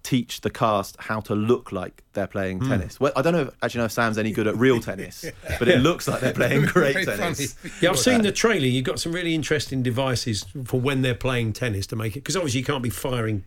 teach 0.03 0.41
the 0.41 0.49
cast 0.49 0.95
how 0.99 1.19
to 1.21 1.34
look 1.36 1.71
like 1.71 2.03
they're 2.13 2.27
playing 2.27 2.60
Hmm. 2.60 2.69
tennis. 2.69 2.99
Well, 2.99 3.13
I 3.15 3.21
don't 3.21 3.32
know 3.34 3.41
if, 3.43 3.49
actually 3.62 3.80
know 3.80 3.86
if 3.86 3.91
Sam's 3.93 4.17
any 4.17 4.32
good 4.32 4.45
at 4.47 4.58
real 4.58 4.80
tennis, 4.82 5.23
but 5.60 5.69
it 5.69 5.80
looks 5.80 6.08
like 6.08 6.19
they're 6.19 6.34
playing 6.34 6.65
great 6.65 7.06
tennis. 7.06 7.53
funny. 7.53 7.73
Yeah, 7.82 7.89
I've 7.91 7.99
seen 7.99 8.21
the 8.23 8.32
trailer. 8.34 8.65
You've 8.67 8.86
got 8.86 8.99
some 8.99 9.12
really 9.13 9.34
interesting 9.34 9.82
devices 9.84 10.45
for 10.65 10.80
when 10.82 11.01
they're 11.01 11.15
playing 11.15 11.53
tennis 11.53 11.88
to 11.88 11.95
make 11.95 12.17
it 12.17 12.19
because 12.19 12.36
obviously 12.36 12.60
you 12.60 12.65
can't 12.65 12.84
be 12.84 12.89
firing 12.89 13.45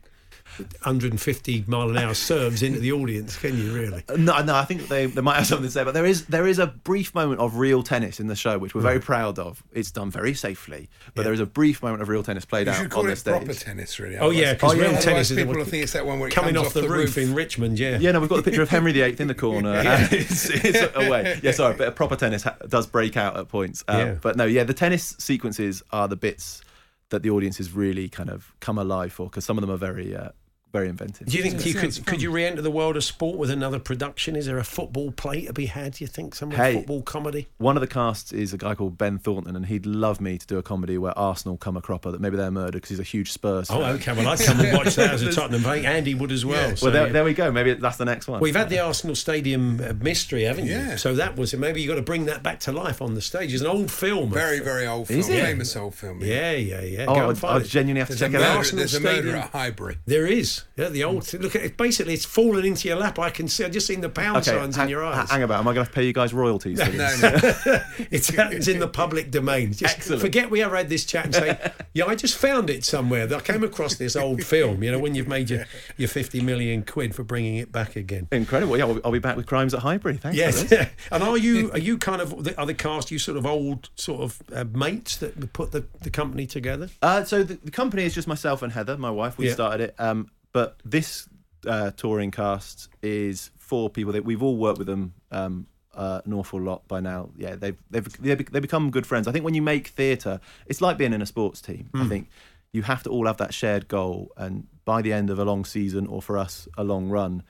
150 0.63 1.65
mile 1.67 1.91
an 1.91 1.97
hour 1.99 2.15
serves 2.15 2.63
into 2.63 2.79
the 2.81 2.93
audience, 2.93 3.37
can 3.37 3.57
you? 3.57 3.73
Really? 3.73 4.03
No, 4.17 4.43
no, 4.43 4.55
I 4.55 4.65
think 4.65 4.89
they, 4.89 5.07
they 5.07 5.21
might 5.21 5.37
have 5.37 5.47
something 5.47 5.67
to 5.67 5.71
say, 5.71 5.85
but 5.85 5.95
there 5.95 6.07
is 6.07 6.27
there 6.27 6.47
is 6.47 6.59
a 6.59 6.67
brief 6.69 7.15
moment 7.15 7.41
of 7.41 7.57
real 7.57 7.83
tennis 7.83 8.21
in 8.21 8.27
the 8.27 8.37
show, 8.37 8.59
which 8.59 8.75
we're 8.75 8.81
very 8.81 9.01
proud 9.01 9.39
of. 9.39 9.63
It's 9.73 9.91
done 9.91 10.11
very 10.11 10.35
safely, 10.35 10.89
but 11.15 11.25
there 11.25 11.33
is 11.33 11.41
a 11.41 11.47
brief 11.47 11.83
moment 11.83 12.03
of 12.03 12.09
real 12.09 12.23
tennis 12.23 12.45
played 12.45 12.67
You 12.67 12.73
out 12.73 12.79
should 12.81 12.91
call 12.91 13.01
on 13.01 13.07
the 13.07 13.13
it 13.13 13.17
stage. 13.17 13.35
proper 13.37 13.55
tennis, 13.55 13.99
really. 13.99 14.17
Oh 14.19 14.31
yeah, 14.31 14.55
because 14.55 14.73
Oh, 14.73 14.75
yeah. 14.75 14.81
real 14.83 14.89
Otherwise 14.97 15.05
tennis 15.05 15.31
is 15.31 15.37
people 15.37 15.53
the- 15.55 15.59
will 15.59 15.67
think 15.67 15.83
it's 15.83 15.93
that 15.93 16.07
one 16.07 16.19
where 16.19 16.29
it 16.29 16.35
coming 16.35 16.55
comes 16.55 16.67
off 16.69 16.73
the, 16.75 16.89
roof, 16.89 17.19
in 17.19 17.35
Richmond. 17.35 17.79
Yeah, 17.79 17.99
Yeah, 17.99 18.13
no, 18.13 18.21
we've 18.21 18.29
got 18.29 18.37
the 18.37 18.43
picture 18.43 18.63
of 18.63 18.69
Henry 18.69 18.93
VIII 18.93 19.17
in 19.19 19.29
the 19.29 19.35
corner. 19.35 19.71
and 19.75 20.13
it's, 20.13 20.49
it's 20.51 20.97
away. 20.97 21.39
Yeah, 21.43 21.53
sorry, 21.53 21.75
but 21.77 21.95
proper 21.97 22.17
tennis 22.17 22.43
ha- 22.45 22.57
does 22.69 22.87
break 22.87 23.17
out 23.17 23.37
at 23.37 23.49
points. 23.49 23.85
Uh, 23.89 23.95
Yeah. 23.99 24.15
But 24.21 24.37
no, 24.37 24.45
yeah, 24.45 24.65
the 24.65 24.75
tennis 24.75 25.15
sequences 25.19 25.83
are 25.91 26.09
the 26.09 26.17
bits 26.17 26.63
that 27.11 27.23
the 27.23 27.31
audience 27.31 27.57
audiences 27.57 27.73
really 27.75 28.09
kind 28.09 28.29
of 28.31 28.53
come 28.61 28.79
alive 28.79 29.13
for 29.13 29.27
because 29.27 29.45
some 29.45 29.57
of 29.59 29.63
them 29.63 29.71
are 29.71 29.77
very, 29.79 30.15
uh, 30.15 30.29
very 30.73 30.89
inventive. 30.89 31.27
Do 31.27 31.37
you 31.37 31.43
think 31.43 31.65
you 31.67 31.75
could 31.75 32.07
could 32.07 32.23
you 32.23 32.31
re-enter 32.31 32.63
the 32.63 32.71
world 32.71 32.97
of 32.97 33.05
sport 33.05 33.37
with 33.39 33.51
another 33.51 33.79
production? 33.79 34.37
Is 34.37 34.47
there 34.47 34.59
a 34.59 34.65
football 34.65 35.11
play 35.13 35.47
to 35.47 35.53
be 35.53 35.67
had? 35.67 35.95
Do 35.95 36.05
you 36.05 36.09
think 36.09 36.35
some 36.35 36.51
Hey. 36.53 36.75
football 36.75 37.03
comedy? 37.03 37.49
One 37.59 37.77
of 37.77 37.81
the 37.81 37.87
casts 37.87 38.33
is 38.33 38.53
a 38.53 38.59
guy 38.59 38.75
called 38.75 38.97
Ben 38.97 39.19
Thornton, 39.19 39.57
and 39.57 39.67
he'd 39.67 39.87
love 39.87 40.21
me 40.21 40.39
to 40.39 40.47
do 40.47 40.59
a 40.59 40.63
comedy 40.63 40.97
where 40.99 41.17
Arsenal 41.19 41.57
come 41.57 41.77
a 41.77 41.81
cropper 41.83 42.11
that 42.13 42.21
maybe 42.21 42.37
they're 42.37 42.51
murdered 42.51 42.75
because 42.75 42.91
he's 42.91 43.01
a 43.01 43.05
huge 43.05 43.33
Spurs. 43.33 43.69
Fan. 43.69 43.77
Oh, 43.79 43.81
fan. 43.83 43.95
okay. 43.97 44.13
Well, 44.13 44.29
I'd 44.29 44.41
come 44.41 44.61
and 44.61 44.77
watch 44.77 44.95
that 44.97 45.13
as 45.15 45.23
a 45.23 45.33
Tottenham 45.35 45.63
fan. 45.63 45.85
Andy 45.85 46.15
would 46.15 46.33
as 46.33 46.45
well. 46.45 46.77
so, 46.77 46.87
Well, 46.87 46.93
there, 46.93 47.07
yeah. 47.07 47.13
there 47.13 47.25
we 47.25 47.35
go. 47.35 47.51
Maybe 47.51 47.75
that's 47.75 47.97
the 47.97 48.05
next 48.05 48.29
one. 48.29 48.41
We've 48.41 48.55
had 48.57 48.69
the 48.69 48.79
Arsenal 48.79 49.17
Stadium 49.17 49.81
uh, 49.81 49.93
mystery, 50.01 50.45
haven't 50.45 50.67
you? 50.67 50.73
Yeah. 50.73 50.97
So 50.97 51.15
that 51.15 51.37
was 51.37 51.55
maybe 51.55 51.81
you've 51.83 51.89
got 51.89 51.97
to 51.97 52.03
bring 52.03 52.27
that 52.27 52.43
back 52.43 52.61
to 52.61 52.73
life 52.73 53.03
on 53.03 53.15
the 53.15 53.21
stage. 53.23 53.53
It's 53.53 53.63
an 53.63 53.69
old 53.69 53.91
film. 53.91 54.31
Very, 54.31 54.61
very 54.61 54.87
old 54.87 55.09
film. 55.09 55.21
Is 55.21 55.29
it? 55.29 55.43
Famous 55.43 55.75
old 55.77 55.95
film. 55.95 56.21
Yeah, 56.23 56.53
yeah, 56.53 56.81
yeah. 56.83 57.07
Oh, 57.09 57.15
Go 57.15 57.21
I, 57.27 57.29
and 57.31 57.39
find 57.39 57.55
I 57.55 57.65
it. 57.65 57.69
genuinely 57.69 58.01
have 58.01 58.09
to 58.09 58.15
There's 58.15 58.23
a, 58.23 58.33
check 58.33 58.41
it 58.41 58.47
out. 58.47 58.57
Arsenal 58.59 58.79
there's 58.79 58.95
a 58.95 59.01
murder 59.01 59.17
Stadium. 59.17 59.37
at 59.37 59.51
Highbury. 59.51 59.99
There 60.07 60.27
is. 60.27 60.60
Yeah, 60.77 60.89
the 60.89 61.05
old. 61.05 61.33
Look 61.35 61.55
at 61.57 61.63
it. 61.63 61.77
Basically, 61.77 62.15
it's 62.15 62.25
fallen 62.25 62.65
into 62.65 62.89
your 62.89 62.97
lap. 62.99 63.19
I 63.19 63.31
can 63.31 63.49
see. 63.49 63.65
I've 63.65 63.73
just 63.73 63.87
seen 63.87 64.01
the 64.01 64.09
pound 64.09 64.39
Okay, 64.39 64.51
signs 64.53 64.77
hang, 64.77 64.85
in 64.87 64.91
your 64.91 65.05
eyes. 65.05 65.31
hang 65.31 65.43
about. 65.43 65.61
Am 65.61 65.69
I 65.69 65.75
going 65.75 65.87
to 65.87 65.93
pay 65.93 66.05
you 66.07 66.13
guys 66.13 66.33
royalties? 66.33 66.83
For 66.83 66.91
No, 66.93 67.11
this? 67.11 67.23
no. 67.67 67.81
it's, 68.11 68.31
it's 68.31 68.69
in 68.69 68.79
the 68.81 68.89
public 68.89 69.31
domain. 69.31 69.73
Just 69.73 69.97
Excellent. 69.97 70.23
forget 70.23 70.51
we 70.51 70.63
ever 70.63 70.77
had 70.77 70.89
this 70.89 71.05
chat 71.05 71.27
and 71.27 71.35
say, 71.35 71.73
yeah, 71.95 72.07
I 72.07 72.15
just 72.15 72.37
found 72.37 72.71
it 72.71 72.85
somewhere. 72.85 73.33
I 73.35 73.41
came 73.41 73.63
across 73.65 73.97
this 73.97 74.17
old 74.17 74.43
film. 74.45 74.83
You 74.83 74.93
know, 74.93 74.99
when 74.99 75.15
you've 75.15 75.29
made 75.29 75.51
your, 75.51 75.65
your 75.97 76.09
fifty 76.09 76.41
million 76.41 76.83
quid 76.85 77.15
for 77.15 77.25
bringing 77.25 77.57
it 77.57 77.71
back 77.73 77.97
again. 77.97 78.29
Incredible. 78.33 78.77
Yeah, 78.79 78.87
I'll, 78.87 79.01
I'll 79.07 79.13
be 79.13 79.19
back 79.19 79.37
with 79.37 79.47
Crimes 79.47 79.75
at 79.75 79.81
Highbury. 79.81 80.17
Thanks. 80.17 80.37
Yes, 80.39 80.63
this. 80.65 80.89
and 81.13 81.23
are 81.23 81.37
you 81.39 81.71
are 81.73 81.79
you 81.79 81.99
kind 81.99 82.21
of 82.23 82.49
are 82.59 82.67
the 82.67 82.75
cast 82.75 83.11
you 83.11 83.19
sort 83.19 83.37
of 83.37 83.47
old 83.47 83.91
sort 83.97 84.21
of 84.23 84.43
uh, 84.55 84.65
mates 84.73 85.17
that 85.19 85.53
put 85.53 85.73
the, 85.73 85.85
the 86.03 86.11
company 86.11 86.47
together? 86.47 86.89
Uh, 87.03 87.25
so 87.25 87.43
the, 87.43 87.55
the 87.63 87.71
company 87.71 88.05
is 88.05 88.15
just 88.15 88.29
myself 88.29 88.63
and 88.63 88.73
Heather, 88.73 88.97
my 88.97 89.11
wife. 89.11 89.37
We 89.39 89.47
Yeah. 89.49 89.55
started 89.55 89.81
it. 89.91 89.95
Um, 89.99 90.31
but 90.53 90.81
this 90.85 91.29
uh, 91.67 91.91
touring 91.93 92.31
cast 92.31 92.89
is 93.03 93.51
four 93.59 93.91
people 93.91 94.13
that 94.13 94.25
we've 94.25 94.43
all 94.43 94.57
worked 94.57 94.79
with 94.79 94.87
them 94.87 95.15
um, 95.31 95.67
uh, 95.95 96.21
an 96.25 96.33
awful 96.33 96.61
lot 96.61 96.87
by 96.89 97.01
now. 97.01 97.31
Yeah, 97.37 97.57
they've 97.57 97.77
they've 97.91 98.23
they 98.23 98.35
they 98.35 98.61
become 98.61 98.91
good 98.91 99.07
friends. 99.07 99.27
I 99.27 99.33
think 99.33 99.45
when 99.45 99.55
you 99.55 99.63
make 99.63 99.89
theatre, 99.89 100.41
it's 100.67 100.81
like 100.81 100.97
being 100.97 101.13
in 101.13 101.23
a 101.23 101.27
sports 101.27 101.61
team. 101.61 101.91
I 101.95 102.09
think 102.09 102.29
you 102.73 102.83
have 102.83 103.03
to 103.05 103.11
all 103.11 103.27
have 103.27 103.39
that 103.39 103.53
shared 103.53 103.89
goal, 103.89 104.31
and 104.37 104.67
by 104.85 105.03
the 105.03 105.13
end 105.13 105.31
of 105.31 105.39
a 105.39 105.45
long 105.45 105.65
season, 105.65 106.07
or 106.07 106.23
for 106.23 106.39
us, 106.39 106.69
a 106.77 106.85
long 106.85 107.09
run. 107.09 107.43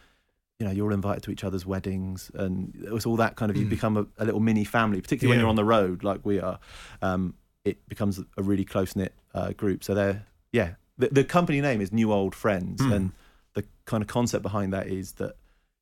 You 0.58 0.66
know, 0.66 0.72
you're 0.72 0.88
all 0.88 0.92
invited 0.92 1.22
to 1.22 1.30
each 1.30 1.42
other's 1.42 1.64
weddings, 1.64 2.30
and 2.34 2.74
it 2.84 2.92
was 2.92 3.06
all 3.06 3.16
that 3.16 3.36
kind 3.36 3.50
of. 3.50 3.56
You 3.56 3.64
become 3.64 3.96
a, 3.96 4.06
a 4.18 4.26
little 4.26 4.40
mini 4.40 4.64
family, 4.64 5.00
particularly 5.00 5.34
when 5.34 5.40
you're 5.40 5.48
on 5.48 5.56
the 5.56 5.64
road 5.64 6.04
like 6.04 6.20
we 6.22 6.38
are. 6.38 6.58
Um, 7.00 7.34
it 7.64 7.88
becomes 7.88 8.20
a 8.36 8.42
really 8.42 8.66
close 8.66 8.94
knit 8.94 9.14
uh, 9.34 9.52
group. 9.52 9.84
So 9.84 9.94
they're 9.94 10.26
yeah. 10.52 10.72
The, 11.00 11.08
the 11.08 11.24
company 11.24 11.60
name 11.60 11.80
is 11.80 11.92
New 11.92 12.12
Old 12.12 12.34
Friends, 12.34 12.80
and 12.80 13.12
the 13.54 13.64
kind 13.86 14.02
of 14.02 14.08
concept 14.08 14.42
behind 14.42 14.72
that 14.72 14.86
is 14.86 15.12
that 15.12 15.34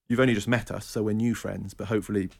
you've 0.09 0.21
only 0.21 0.35
just 0.35 0.49
met 0.49 0.71
us, 0.71 0.87
so 0.87 1.03
we're 1.03 1.13
new 1.15 1.35
friends, 1.35 1.75
but 1.75 1.89
hopefully. 1.89 2.31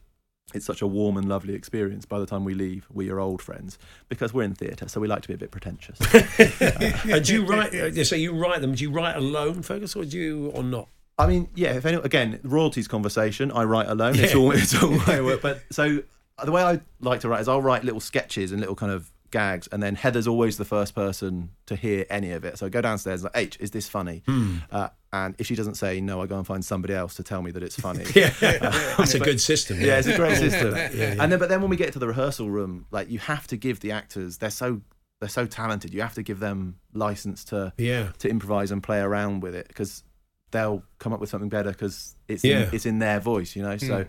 It's 0.55 0.65
such 0.65 0.81
a 0.81 0.87
warm 0.87 1.19
and 1.19 1.29
lovely 1.29 1.53
experience. 1.53 2.07
By 2.07 2.19
the 2.19 2.25
time 2.25 2.43
we 2.43 2.55
leave, 2.55 2.87
we 2.91 3.11
are 3.11 3.21
old 3.21 3.43
friends 3.43 3.79
because 4.09 4.33
we're 4.33 4.45
in 4.45 4.55
theatre, 4.55 4.89
so 4.89 4.99
we 4.99 5.07
like 5.07 5.21
to 5.21 5.29
be 5.29 5.35
a 5.35 5.37
bit 5.37 5.51
pretentious. 5.51 5.99
and 7.05 7.23
do 7.23 7.35
you 7.35 7.45
write? 7.45 7.75
Uh, 7.75 8.03
so 8.03 8.17
you 8.17 8.33
write 8.35 8.63
them? 8.63 8.75
Do 8.75 8.83
you 8.83 8.91
write 8.91 9.15
alone, 9.15 9.61
Fergus, 9.61 9.95
or 9.95 10.07
do 10.07 10.17
you 10.17 10.47
or 10.55 10.63
not? 10.63 10.89
I 11.19 11.27
mean, 11.27 11.49
yeah. 11.55 11.75
If 11.75 11.85
any, 11.85 11.99
again, 11.99 12.41
royalties 12.45 12.89
conversation. 12.89 13.53
I 13.53 13.65
write 13.65 13.89
alone. 13.89 14.19
It's 14.19 14.33
Yeah. 14.33 14.41
all 14.41 14.53
it's 14.53 14.83
all 14.83 14.89
my 14.89 15.21
work. 15.29 15.43
But 15.43 15.61
so 15.71 16.03
the 16.43 16.51
way 16.51 16.63
I 16.63 16.81
like 17.03 17.21
to 17.21 17.29
write 17.29 17.43
is 17.43 17.49
I'll 17.49 17.61
write 17.61 17.85
little 17.85 18.01
sketches 18.01 18.51
and 18.51 18.59
little 18.61 18.75
kind 18.77 18.91
of 18.91 19.11
gags, 19.31 19.69
and 19.71 19.83
then 19.83 19.95
Heather's 19.95 20.27
always 20.27 20.57
the 20.59 20.65
first 20.65 20.95
person 20.95 21.51
to 21.67 21.77
hear 21.77 22.05
any 22.11 22.33
of 22.33 22.45
it. 22.45 22.59
So 22.59 22.67
I 22.67 22.69
go 22.69 22.81
downstairs 22.81 23.23
like, 23.23 23.33
H, 23.37 23.57
is 23.61 23.71
this 23.71 23.89
funny? 23.89 24.23
Hmm. 24.27 24.57
Uh, 24.71 24.89
and 25.13 25.35
if 25.39 25.47
she 25.47 25.55
doesn't 25.55 25.77
say 25.77 26.01
no, 26.01 26.21
I 26.23 26.27
go 26.27 26.37
and 26.37 26.47
find 26.47 26.65
somebody 26.65 26.95
else 26.95 27.15
to 27.15 27.23
tell 27.23 27.41
me 27.43 27.51
that 27.53 27.63
it's 27.63 27.77
funny. 27.77 28.05
Yeah, 28.15 28.33
uh, 28.43 28.97
that's 28.99 29.15
a 29.15 29.19
good 29.21 29.41
system. 29.41 29.81
Yeah, 29.81 29.99
it's 29.99 30.09
a 30.09 30.17
great 30.17 30.37
system. 30.37 30.75
yeah. 30.77 31.15
And 31.19 31.33
then, 31.33 31.39
but 31.39 31.49
then 31.49 31.61
when 31.61 31.71
we 31.71 31.77
get 31.77 31.93
to 31.95 31.99
the 31.99 32.07
rehearsal 32.09 32.51
room, 32.51 32.87
like 32.91 33.11
you 33.11 33.19
have 33.21 33.47
to 33.49 33.57
give 33.57 33.81
the 33.81 33.93
actors, 33.93 34.39
they're 34.39 34.51
so 34.51 34.81
they're 35.21 35.29
so 35.29 35.47
talented. 35.47 35.93
You 35.93 36.03
have 36.03 36.15
to 36.15 36.23
give 36.23 36.39
them 36.41 36.77
license 36.93 37.45
to 37.47 37.73
Yeah. 37.79 38.11
to 38.19 38.29
improvise 38.29 38.71
and 38.71 38.83
play 38.83 39.01
around 39.01 39.43
with 39.43 39.55
it 39.55 39.67
because 39.69 40.05
they'll 40.51 40.83
come 40.99 41.13
up 41.13 41.21
with 41.21 41.29
something 41.29 41.49
better 41.51 41.71
because 41.71 42.15
it's 42.29 42.45
Yeah. 42.45 42.69
in, 42.69 42.75
it's 42.75 42.87
in 42.87 42.99
their 43.01 43.21
voice, 43.21 43.57
you 43.57 43.63
know. 43.63 43.73
Hmm. 43.77 43.87
So 43.87 44.07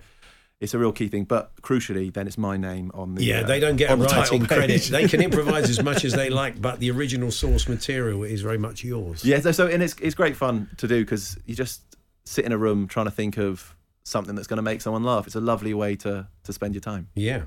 it's 0.60 0.74
a 0.74 0.80
real 0.80 0.91
key 0.91 1.08
thing. 1.08 1.24
But 1.24 1.56
crucially, 1.62 2.13
then 2.13 2.28
it's 2.28 2.38
my 2.38 2.58
name 2.58 2.91
on 2.93 3.15
the 3.15 3.24
Yeah, 3.24 3.41
uh, 3.41 3.48
they 3.48 3.60
don't 3.60 3.78
get 3.78 3.91
a 3.91 3.95
the 3.95 4.06
writing 4.06 4.45
credit. 4.45 4.84
They 4.84 5.08
can 5.08 5.22
improvise 5.22 5.69
as 5.69 5.82
much 5.84 6.04
as 6.06 6.13
they 6.19 6.30
like, 6.30 6.62
but 6.62 6.80
the 6.80 6.91
original 6.91 7.32
source 7.32 7.67
material 7.67 8.24
is 8.24 8.41
very 8.41 8.58
much 8.58 8.84
yours. 8.84 9.24
Yeah, 9.24 9.39
so, 9.39 9.52
so 9.52 9.67
and 9.67 9.82
it's 9.82 9.95
it's 10.02 10.15
great 10.15 10.36
fun 10.36 10.69
to 10.78 10.88
do 10.88 11.04
because 11.04 11.38
you 11.45 11.56
just 11.56 11.82
sit 12.26 12.45
in 12.45 12.52
a 12.52 12.58
room 12.58 12.88
trying 12.88 13.06
to 13.06 13.12
think 13.12 13.38
of 13.38 13.76
something 14.04 14.36
that's 14.36 14.48
going 14.48 14.58
to 14.58 14.63
make 14.63 14.82
someone 14.82 15.04
laugh. 15.04 15.26
It's 15.28 15.36
a 15.36 15.41
lovely 15.41 15.74
way 15.74 15.95
to 15.98 16.28
to 16.43 16.54
spend 16.54 16.74
your 16.74 16.82
time. 16.82 17.08
Yeah. 17.15 17.43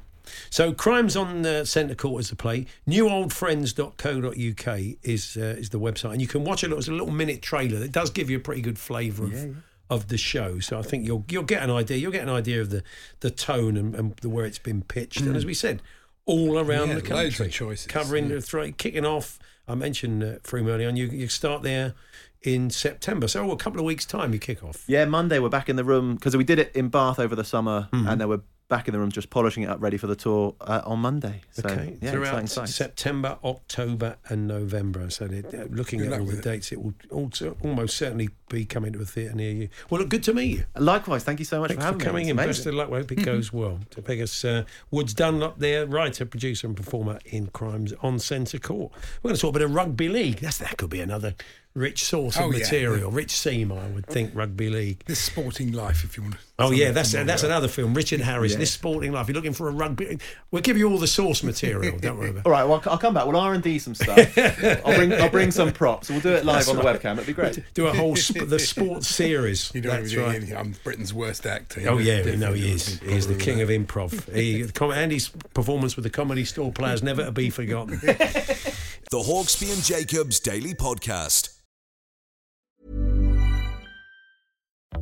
So 0.51 0.72
Crimes 0.72 1.16
on 1.16 1.44
uh, 1.44 1.64
Centre 1.64 1.96
Court 1.96 2.20
is 2.20 2.31
the 2.31 2.37
play. 2.37 2.66
Newoldfriends.co.uk 2.88 4.81
is 5.03 5.37
uh, 5.37 5.57
is 5.59 5.70
the 5.70 5.81
website, 5.81 6.12
and 6.12 6.20
you 6.20 6.29
can 6.29 6.44
watch 6.44 6.62
it. 6.64 6.72
It's 6.72 6.88
a 6.88 6.92
little 6.92 7.11
minute 7.11 7.42
trailer 7.42 7.79
that 7.81 7.92
does 7.92 8.11
give 8.11 8.31
you 8.31 8.37
a 8.37 8.40
pretty 8.40 8.62
good 8.62 8.79
flavour 8.79 9.25
of, 9.25 9.57
of 9.90 10.09
the 10.09 10.16
show. 10.18 10.59
So 10.61 10.79
I 10.79 10.83
think 10.83 11.07
you'll 11.07 11.25
you'll 11.29 11.42
get 11.42 11.62
an 11.62 11.71
idea. 11.71 11.97
You'll 11.99 12.12
get 12.12 12.23
an 12.23 12.29
idea 12.31 12.61
of 12.61 12.71
the 12.71 12.83
the 13.21 13.31
tone 13.31 13.77
and, 13.77 13.95
and 13.95 14.16
the 14.16 14.29
where 14.29 14.45
it's 14.47 14.59
been 14.59 14.83
pitched. 14.83 15.21
And 15.21 15.37
as 15.37 15.45
we 15.47 15.55
said, 15.55 15.83
all 16.27 16.59
around 16.59 16.88
Yeah, 16.88 16.95
the 16.95 17.01
country, 17.03 17.16
loads 17.25 17.40
of 17.40 17.51
choices, 17.51 17.87
covering 17.87 18.29
yeah. 18.29 18.37
the 18.37 18.40
thro- 18.42 18.73
kicking 18.73 19.05
off. 19.05 19.38
I 19.68 19.75
mentioned 19.75 20.25
uh, 20.25 20.35
Frome 20.42 20.68
earlier 20.68 20.88
on. 20.88 20.97
You 20.97 21.07
you 21.07 21.29
start 21.29 21.62
there 21.62 21.95
in 22.42 22.71
September, 22.71 23.29
so 23.29 23.49
a 23.53 23.57
couple 23.57 23.79
of 23.79 23.85
weeks 23.87 24.05
time 24.05 24.33
you 24.33 24.38
kick 24.40 24.64
off. 24.64 24.83
Yeah, 24.88 25.05
Monday 25.05 25.38
we're 25.38 25.49
back 25.49 25.68
in 25.68 25.77
the 25.77 25.85
room 25.85 26.14
because 26.16 26.37
we 26.37 26.42
did 26.45 26.59
it 26.59 26.75
in 26.75 26.88
Bath 26.88 27.18
over 27.21 27.37
the 27.37 27.45
summer, 27.45 27.88
Mm-hmm. 27.92 28.09
and 28.09 28.21
there 28.21 28.29
we're 28.29 28.40
back 28.72 28.88
in 28.88 28.92
the 28.94 28.98
room, 28.98 29.12
just 29.12 29.28
polishing 29.28 29.64
it 29.64 29.68
up, 29.68 29.82
ready 29.82 29.98
for 29.98 30.06
the 30.06 30.16
tour 30.16 30.54
uh, 30.62 30.80
on 30.87 30.98
Monday. 31.00 31.42
So, 31.50 31.62
okay, 31.68 31.98
yeah, 32.00 32.11
throughout 32.11 32.28
exciting 32.28 32.46
sights. 32.46 32.74
September, 32.74 33.37
October, 33.44 34.16
and 34.30 34.48
November. 34.48 35.11
So 35.11 35.26
they're, 35.28 35.42
they're 35.42 35.66
looking 35.66 35.98
Good 35.98 36.14
at 36.14 36.20
all 36.20 36.24
the 36.24 36.38
it. 36.38 36.42
dates. 36.42 36.72
It 36.72 36.82
will 36.82 36.94
also 37.11 37.54
almost 37.62 37.98
certainly 37.98 38.30
be 38.48 38.64
coming 38.64 38.94
to 38.94 39.02
a 39.02 39.04
theatre 39.04 39.35
near 39.35 39.52
you. 39.52 39.68
Well, 39.90 40.00
look, 40.00 40.08
good 40.08 40.22
to 40.22 40.32
meet 40.32 40.56
you. 40.56 40.64
Likewise, 40.78 41.22
thank 41.22 41.38
you 41.38 41.44
so 41.44 41.61
much 41.61 41.68
Thanks 41.68 41.82
for 41.82 41.85
having 41.85 42.00
for 42.00 42.06
coming 42.06 42.24
me. 42.24 42.30
in. 42.30 42.38
It's 42.38 42.46
Best 42.61 42.66
of 42.66 42.72
luck. 42.72 42.88
We 42.88 42.96
hope 42.96 43.12
it 43.12 43.16
goes 43.16 43.52
well. 43.61 43.78
To 43.90 44.00
Pegasus 44.00 44.42
uh, 44.42 44.64
Woods 44.90 45.12
Dunlop 45.12 45.58
there, 45.58 45.87
writer, 45.87 46.24
producer, 46.24 46.66
and 46.66 46.74
performer 46.74 47.18
in 47.26 47.48
Crimes 47.48 47.92
on 48.00 48.18
Centre 48.18 48.58
Court. 48.58 48.90
We're 49.22 49.28
going 49.28 49.35
to 49.37 49.40
talk 49.42 49.50
a 49.50 49.58
bit 49.58 49.62
of 49.62 49.74
rugby 49.74 50.08
league. 50.08 50.38
That's 50.38 50.56
that 50.58 50.78
could 50.78 50.88
be 50.88 51.02
another 51.02 51.35
rich 51.74 52.04
source 52.04 52.37
of 52.37 52.42
Oh, 52.42 52.50
yeah. 52.50 52.58
material, 52.58 53.11
rich 53.11 53.30
seam, 53.30 53.72
I 53.72 53.87
would 53.88 54.06
think. 54.06 54.32
Rugby 54.35 54.68
league. 54.70 55.02
This 55.06 55.20
sporting 55.20 55.72
life, 55.72 56.04
if 56.04 56.16
you 56.16 56.22
want. 56.24 56.35
to 56.35 56.40
Oh 56.58 56.70
yeah, 56.70 56.92
that's 56.92 57.12
up. 57.14 57.26
that's 57.26 57.42
another 57.42 57.66
film. 57.66 57.92
Richard 57.94 58.20
Harris, 58.20 58.54
This 58.54 58.70
Sporting 58.70 59.11
Life. 59.11 59.26
You're 59.26 59.35
looking 59.35 59.54
for 59.54 59.68
a 59.68 59.72
rugby. 59.72 60.18
We'll 60.52 60.62
give 60.62 60.76
you 60.76 60.88
all 60.88 60.98
the 60.98 61.08
source 61.08 61.42
material. 61.42 61.98
Don't 61.98 62.16
worry 62.18 62.28
about. 62.30 62.44
All 62.46 62.52
right, 62.52 62.62
well, 62.64 62.80
I'll 62.87 62.98
come 62.98 63.14
back. 63.14 63.26
We'll 63.26 63.37
R 63.37 63.54
and 63.54 63.62
D 63.64 63.80
some 63.80 63.94
stuff. 63.96 64.16
I'll 64.87 64.94
bring 64.94 65.12
I'll 65.14 65.30
bring 65.30 65.50
some 65.50 65.72
props. 65.72 66.08
We'll 66.08 66.20
do 66.20 66.28
it 66.35 66.44
live 66.44 66.68
on 66.68 66.76
the 66.76 66.82
webcam. 66.82 67.14
It'd 67.14 67.26
be 67.26 67.32
great. 67.32 67.58
Do 67.74 67.87
a 67.88 67.92
whole 67.92 68.14
sp- 68.14 68.46
the 68.46 68.58
sports 68.61 69.08
series. 69.08 69.72
You 69.74 69.80
don't 69.80 70.02
That's 70.02 70.14
really 70.14 70.26
right. 70.28 70.37
anything. 70.37 70.56
I'm 70.56 70.74
Britain's 70.85 71.12
worst 71.12 71.46
actor. 71.46 71.82
Oh 71.88 71.98
yeah, 71.98 72.18
definitely 72.18 72.40
no, 72.46 72.52
he 72.52 72.61
don't 72.62 72.70
is. 72.74 73.00
He's 73.00 73.26
the 73.26 73.35
king 73.35 73.61
of 73.61 73.68
improv. 73.70 74.32
He, 74.32 74.62
the 74.62 74.72
com- 74.72 74.92
Andy's 74.92 75.30
performance 75.54 75.96
with 75.96 76.04
the 76.04 76.11
comedy 76.11 76.44
store 76.44 76.70
players 76.70 77.02
never 77.02 77.24
to 77.24 77.32
be 77.32 77.50
forgotten. 77.50 77.98
The 77.98 79.18
Hawksbee 79.18 79.72
and 79.72 79.82
Jacobs 79.82 80.38
Daily 80.38 80.74
Podcast. 80.74 81.51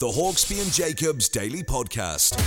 The 0.00 0.06
Hawksbee 0.06 0.62
and 0.62 0.72
Jacobs 0.72 1.28
Daily 1.28 1.64
Podcast. 1.64 2.38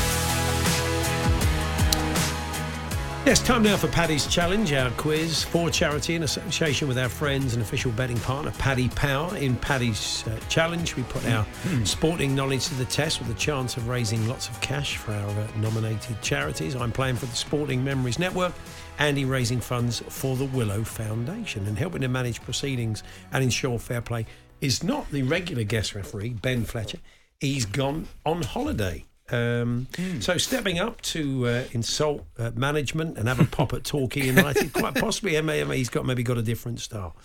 Yes, 3.26 3.44
time 3.44 3.64
now 3.64 3.76
for 3.76 3.90
Paddy's 3.90 4.26
Challenge, 4.26 4.72
our 4.72 4.90
quiz 4.92 5.44
for 5.44 5.70
charity 5.70 6.16
in 6.16 6.24
association 6.24 6.88
with 6.88 6.98
our 6.98 7.10
friends 7.10 7.54
and 7.54 7.62
official 7.62 7.92
betting 7.92 8.18
partner, 8.22 8.52
Paddy 8.52 8.88
Power. 8.88 9.36
In 9.36 9.58
Paddy's 9.58 10.26
uh, 10.28 10.40
Challenge, 10.48 10.96
we 10.96 11.04
put 11.04 11.26
our 11.28 11.46
sporting 11.84 12.34
knowledge 12.34 12.68
to 12.68 12.76
the 12.76 12.86
test 12.86 13.20
with 13.20 13.30
a 13.30 13.38
chance 13.38 13.76
of 13.76 13.90
raising 13.90 14.26
lots 14.30 14.48
of 14.48 14.62
cash 14.62 14.96
for 14.96 15.12
our 15.12 15.30
uh, 15.32 15.48
nominated 15.58 16.22
charities. 16.22 16.74
I'm 16.78 16.94
playing 16.94 17.18
for 17.18 17.26
the 17.26 17.36
Sporting 17.36 17.84
Memories 17.84 18.18
Network. 18.18 18.54
Andy 18.98 19.26
raising 19.26 19.60
funds 19.60 20.02
for 20.08 20.38
the 20.38 20.46
Willow 20.46 20.86
Foundation 20.86 21.68
and 21.68 21.78
helping 21.78 22.00
to 22.00 22.08
manage 22.08 22.42
proceedings 22.44 23.04
and 23.34 23.44
ensure 23.44 23.78
fair 23.78 24.00
play 24.00 24.26
is 24.62 24.86
not 24.86 25.12
the 25.12 25.24
regular 25.24 25.64
guest 25.64 25.96
referee, 25.96 26.30
Ben 26.30 26.64
Fletcher. 26.64 27.00
He's 27.42 27.66
gone 27.66 28.08
on 28.24 28.44
holiday. 28.44 29.04
Um, 29.32 29.88
So 30.20 30.38
stepping 30.38 30.78
up 30.78 31.02
to 31.02 31.48
uh, 31.48 31.64
insult 31.72 32.26
uh, 32.38 32.52
management 32.54 33.18
and 33.18 33.28
have 33.28 33.40
a 33.40 33.46
pop 33.46 33.74
at 33.74 33.84
Torquay 33.84 34.26
United, 34.28 34.74
quite 34.74 34.94
possibly 34.94 35.34
MMA, 35.34 35.76
he's 35.76 35.90
got 35.90 36.06
maybe 36.06 36.22
got 36.22 36.38
a 36.38 36.44
different 36.44 36.80
style. 36.82 37.16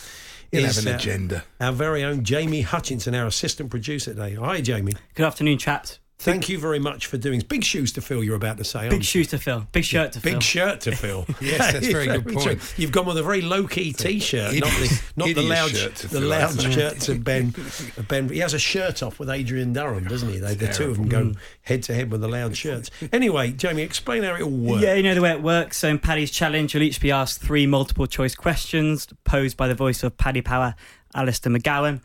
He'll 0.50 0.64
is, 0.64 0.76
have 0.76 0.86
an 0.86 0.92
uh, 0.92 0.96
agenda. 0.96 1.44
Our 1.60 1.72
very 1.72 2.02
own 2.02 2.24
Jamie 2.24 2.62
Hutchinson, 2.62 3.14
our 3.14 3.26
assistant 3.26 3.70
producer 3.70 4.14
today. 4.14 4.34
Hi, 4.36 4.60
Jamie. 4.62 4.94
Good 5.14 5.26
afternoon, 5.26 5.58
chaps. 5.58 5.98
Thank 6.18 6.48
you 6.48 6.58
very 6.58 6.78
much 6.78 7.06
for 7.06 7.18
doing. 7.18 7.40
Big 7.40 7.62
shoes 7.62 7.92
to 7.92 8.00
fill. 8.00 8.24
You're 8.24 8.36
about 8.36 8.56
to 8.56 8.64
say. 8.64 8.88
Big 8.88 9.04
shoes 9.04 9.28
to 9.28 9.38
fill. 9.38 9.66
Big 9.72 9.84
shirt 9.84 10.12
to 10.12 10.20
Big 10.20 10.32
fill. 10.32 10.38
Big 10.38 10.42
shirt 10.42 10.80
to 10.82 10.96
fill. 10.96 11.26
Yes, 11.40 11.74
that's 11.74 11.86
very 11.86 12.06
good 12.06 12.24
true. 12.24 12.34
point. 12.34 12.74
You've 12.76 12.90
gone 12.90 13.06
with 13.06 13.18
a 13.18 13.22
very 13.22 13.42
low 13.42 13.66
key 13.66 13.92
T-shirt, 13.92 14.54
not 14.54 14.70
the 14.70 15.02
not 15.16 15.26
the 15.26 15.42
loud 15.42 15.70
the 15.70 16.20
loud 16.20 16.60
shirts 16.60 17.08
of 17.08 17.22
Ben. 17.22 17.54
Ben. 18.08 18.28
He 18.28 18.38
has 18.38 18.54
a 18.54 18.58
shirt 18.58 19.02
off 19.02 19.18
with 19.18 19.28
Adrian 19.28 19.72
Durham, 19.72 20.04
doesn't 20.04 20.28
he? 20.28 20.38
They, 20.38 20.54
the 20.54 20.68
two 20.68 20.90
of 20.90 20.96
them 20.96 21.08
go 21.08 21.22
mm. 21.24 21.36
head 21.62 21.82
to 21.84 21.94
head 21.94 22.10
with 22.10 22.22
the 22.22 22.28
loud 22.28 22.56
shirts. 22.56 22.90
Anyway, 23.12 23.52
Jamie, 23.52 23.82
explain 23.82 24.22
how 24.22 24.34
it 24.34 24.42
all 24.42 24.50
works. 24.50 24.82
Yeah, 24.82 24.94
you 24.94 25.02
know 25.02 25.14
the 25.14 25.20
way 25.20 25.32
it 25.32 25.42
works. 25.42 25.76
So 25.76 25.88
in 25.88 25.98
Paddy's 25.98 26.30
challenge, 26.30 26.74
you'll 26.74 26.82
each 26.82 27.00
be 27.00 27.10
asked 27.10 27.42
three 27.42 27.66
multiple 27.66 28.06
choice 28.06 28.34
questions 28.34 29.06
posed 29.24 29.56
by 29.56 29.68
the 29.68 29.74
voice 29.74 30.02
of 30.02 30.16
Paddy 30.16 30.40
Power, 30.40 30.74
Alistair 31.14 31.52
McGowan. 31.52 32.00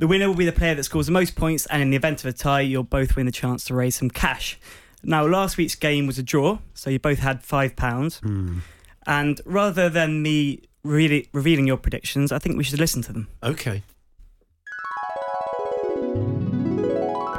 The 0.00 0.06
winner 0.06 0.28
will 0.28 0.34
be 0.34 0.46
the 0.46 0.52
player 0.52 0.74
that 0.74 0.84
scores 0.84 1.04
the 1.04 1.12
most 1.12 1.36
points, 1.36 1.66
and 1.66 1.82
in 1.82 1.90
the 1.90 1.96
event 1.96 2.24
of 2.24 2.30
a 2.30 2.32
tie, 2.32 2.62
you'll 2.62 2.84
both 2.84 3.16
win 3.16 3.26
the 3.26 3.32
chance 3.32 3.66
to 3.66 3.74
raise 3.74 3.96
some 3.96 4.08
cash. 4.08 4.58
Now, 5.02 5.26
last 5.26 5.58
week's 5.58 5.74
game 5.74 6.06
was 6.06 6.18
a 6.18 6.22
draw, 6.22 6.60
so 6.72 6.88
you 6.88 6.98
both 6.98 7.18
had 7.18 7.42
five 7.42 7.76
pounds. 7.76 8.16
Hmm. 8.20 8.60
And 9.06 9.42
rather 9.44 9.90
than 9.90 10.22
me 10.22 10.62
really 10.82 11.28
revealing 11.34 11.66
your 11.66 11.76
predictions, 11.76 12.32
I 12.32 12.38
think 12.38 12.56
we 12.56 12.64
should 12.64 12.80
listen 12.80 13.02
to 13.02 13.12
them. 13.12 13.28
Okay. 13.42 13.82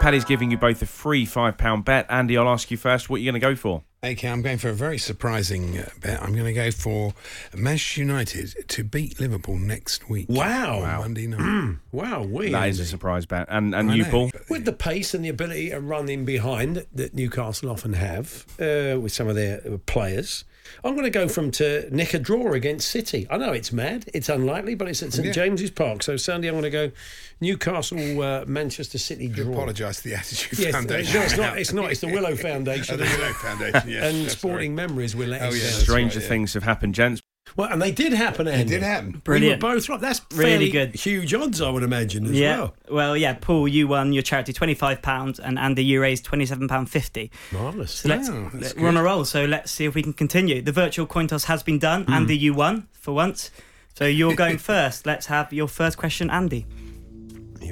Paddy's 0.01 0.25
giving 0.25 0.49
you 0.49 0.57
both 0.57 0.81
a 0.81 0.87
free 0.87 1.27
£5 1.27 1.85
bet. 1.85 2.07
Andy, 2.09 2.35
I'll 2.35 2.49
ask 2.49 2.71
you 2.71 2.77
first 2.77 3.07
what 3.07 3.21
you're 3.21 3.31
going 3.31 3.39
to 3.39 3.47
go 3.47 3.55
for. 3.55 3.83
Okay, 4.03 4.27
I'm 4.27 4.41
going 4.41 4.57
for 4.57 4.69
a 4.69 4.73
very 4.73 4.97
surprising 4.97 5.77
uh, 5.77 5.89
bet. 6.01 6.19
I'm 6.23 6.33
going 6.33 6.45
to 6.45 6.53
go 6.53 6.71
for 6.71 7.13
Manchester 7.55 8.01
United 8.01 8.67
to 8.69 8.83
beat 8.83 9.19
Liverpool 9.19 9.59
next 9.59 10.09
week. 10.09 10.25
Wow. 10.27 10.79
on 10.79 11.01
Monday 11.01 11.27
night. 11.27 11.77
Wow, 11.91 12.23
we 12.23 12.49
That 12.49 12.69
is 12.69 12.79
a 12.79 12.85
surprise 12.85 13.27
bet. 13.27 13.45
And, 13.47 13.75
and 13.75 13.91
I 13.91 13.93
you, 13.93 14.03
know. 14.05 14.09
Paul? 14.09 14.31
with 14.49 14.65
the 14.65 14.73
pace 14.73 15.13
and 15.13 15.23
the 15.23 15.29
ability 15.29 15.69
to 15.69 15.79
run 15.79 16.09
in 16.09 16.25
behind 16.25 16.87
that 16.91 17.13
Newcastle 17.13 17.69
often 17.69 17.93
have 17.93 18.47
uh, 18.59 18.99
with 18.99 19.11
some 19.11 19.27
of 19.27 19.35
their 19.35 19.61
uh, 19.71 19.77
players. 19.85 20.45
I'm 20.84 20.93
going 20.93 21.04
to 21.06 21.10
go 21.12 21.28
from 21.28 21.52
to 21.52 21.88
nick 21.95 22.13
a 22.13 22.19
draw 22.19 22.54
against 22.54 22.88
City. 22.89 23.28
I 23.30 23.38
know 23.38 23.52
it's 23.54 23.71
mad, 23.71 24.06
it's 24.13 24.30
unlikely, 24.30 24.76
but 24.76 24.88
it's 24.88 25.04
at 25.04 25.13
St 25.13 25.28
Yeah. 25.28 25.32
James's 25.34 25.69
Park. 25.71 26.02
So 26.04 26.17
Sunday, 26.17 26.47
I'm 26.47 26.54
going 26.54 26.63
to 26.63 26.69
go 26.69 26.91
Newcastle, 27.39 28.21
uh, 28.21 28.45
Manchester 28.45 28.97
City 28.97 29.26
I 29.26 29.30
draw. 29.36 29.54
apologise 29.54 29.97
to 29.97 30.10
the 30.10 30.15
Attitude 30.15 30.60
Yes, 30.60 30.71
Foundation. 30.76 31.13
no, 31.13 31.21
it's 31.24 31.38
not. 31.38 31.58
It's 31.60 31.74
not. 31.74 31.91
It's 31.91 32.02
the 32.02 32.08
Willow 32.08 32.36
Foundation. 32.36 32.95
Oh, 32.95 32.97
the 32.97 33.04
Willow 33.17 33.34
Foundation, 33.34 33.89
yes. 33.89 34.04
and 34.13 34.24
that's 34.26 34.34
Sporting 34.38 34.76
right. 34.76 34.88
Memories 34.88 35.15
will 35.15 35.28
let 35.30 35.41
Oh, 35.41 35.47
us 35.47 35.56
yeah, 35.62 35.69
Stranger 35.69 36.19
right, 36.19 36.24
yeah. 36.24 36.30
things 36.30 36.54
have 36.56 36.63
happened, 36.63 36.95
gents. 36.95 37.21
Well, 37.55 37.69
and 37.71 37.81
they 37.81 37.91
did 37.91 38.13
happen, 38.13 38.47
It 38.47 38.51
Andy. 38.53 38.69
did 38.73 38.83
happen. 38.83 39.21
Brilliant. 39.23 39.61
We 39.63 39.67
were 39.69 39.75
both 39.75 39.89
right. 39.89 39.99
That's 39.99 40.21
Really 40.33 40.69
good. 40.69 40.95
Huge 40.95 41.33
odds, 41.33 41.61
I 41.61 41.69
would 41.69 41.83
imagine, 41.83 42.25
as 42.25 42.31
yeah. 42.31 42.57
well. 42.59 42.75
Well, 42.89 43.17
yeah, 43.17 43.33
Paul, 43.39 43.67
you 43.67 43.87
won 43.87 44.13
your 44.13 44.23
charity 44.23 44.53
£25, 44.53 45.39
and 45.43 45.59
Andy, 45.59 45.83
you 45.83 46.01
raised 46.01 46.25
£27.50. 46.25 47.29
Marvellous. 47.51 47.91
So 47.91 48.09
let's, 48.09 48.29
Oh, 48.29 48.49
that's 48.53 48.75
we're 48.75 48.87
on 48.87 48.97
a 48.97 49.03
roll, 49.03 49.25
so 49.25 49.45
let's 49.45 49.71
see 49.71 49.85
if 49.85 49.95
we 49.95 50.01
can 50.03 50.13
continue. 50.13 50.61
The 50.61 50.71
virtual 50.71 51.05
coin 51.05 51.27
toss 51.27 51.45
has 51.45 51.61
been 51.63 51.79
done. 51.79 52.03
Hmm. 52.05 52.13
Andy, 52.13 52.37
you 52.37 52.53
won 52.53 52.87
for 52.93 53.13
once. 53.13 53.51
So 53.95 54.05
you're 54.05 54.35
going 54.35 54.57
first. 54.73 55.05
Let's 55.05 55.25
have 55.27 55.51
your 55.51 55.67
first 55.67 55.97
question, 55.97 56.29
Andy. 56.29 56.65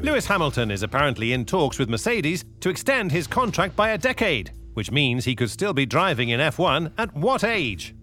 Lewis 0.02 0.28
Hamilton 0.28 0.72
is 0.72 0.84
apparently 0.84 1.34
in 1.34 1.46
talks 1.46 1.78
with 1.78 1.90
Mercedes 1.90 2.46
to 2.62 2.70
extend 2.70 3.12
his 3.12 3.28
contract 3.28 3.76
by 3.76 3.90
a 3.90 3.98
decade, 3.98 4.52
which 4.74 4.92
means 4.92 5.26
he 5.26 5.36
could 5.36 5.50
still 5.50 5.74
be 5.74 5.86
driving 5.86 6.30
in 6.30 6.40
F1 6.40 6.92
at 6.98 7.14
what 7.16 7.44
age? 7.44 7.96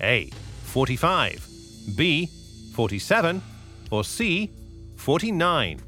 A. 0.00 0.30
45, 0.70 1.48
B. 1.96 2.30
47, 2.74 3.42
or 3.90 4.04
C. 4.04 4.50
49? 4.96 5.80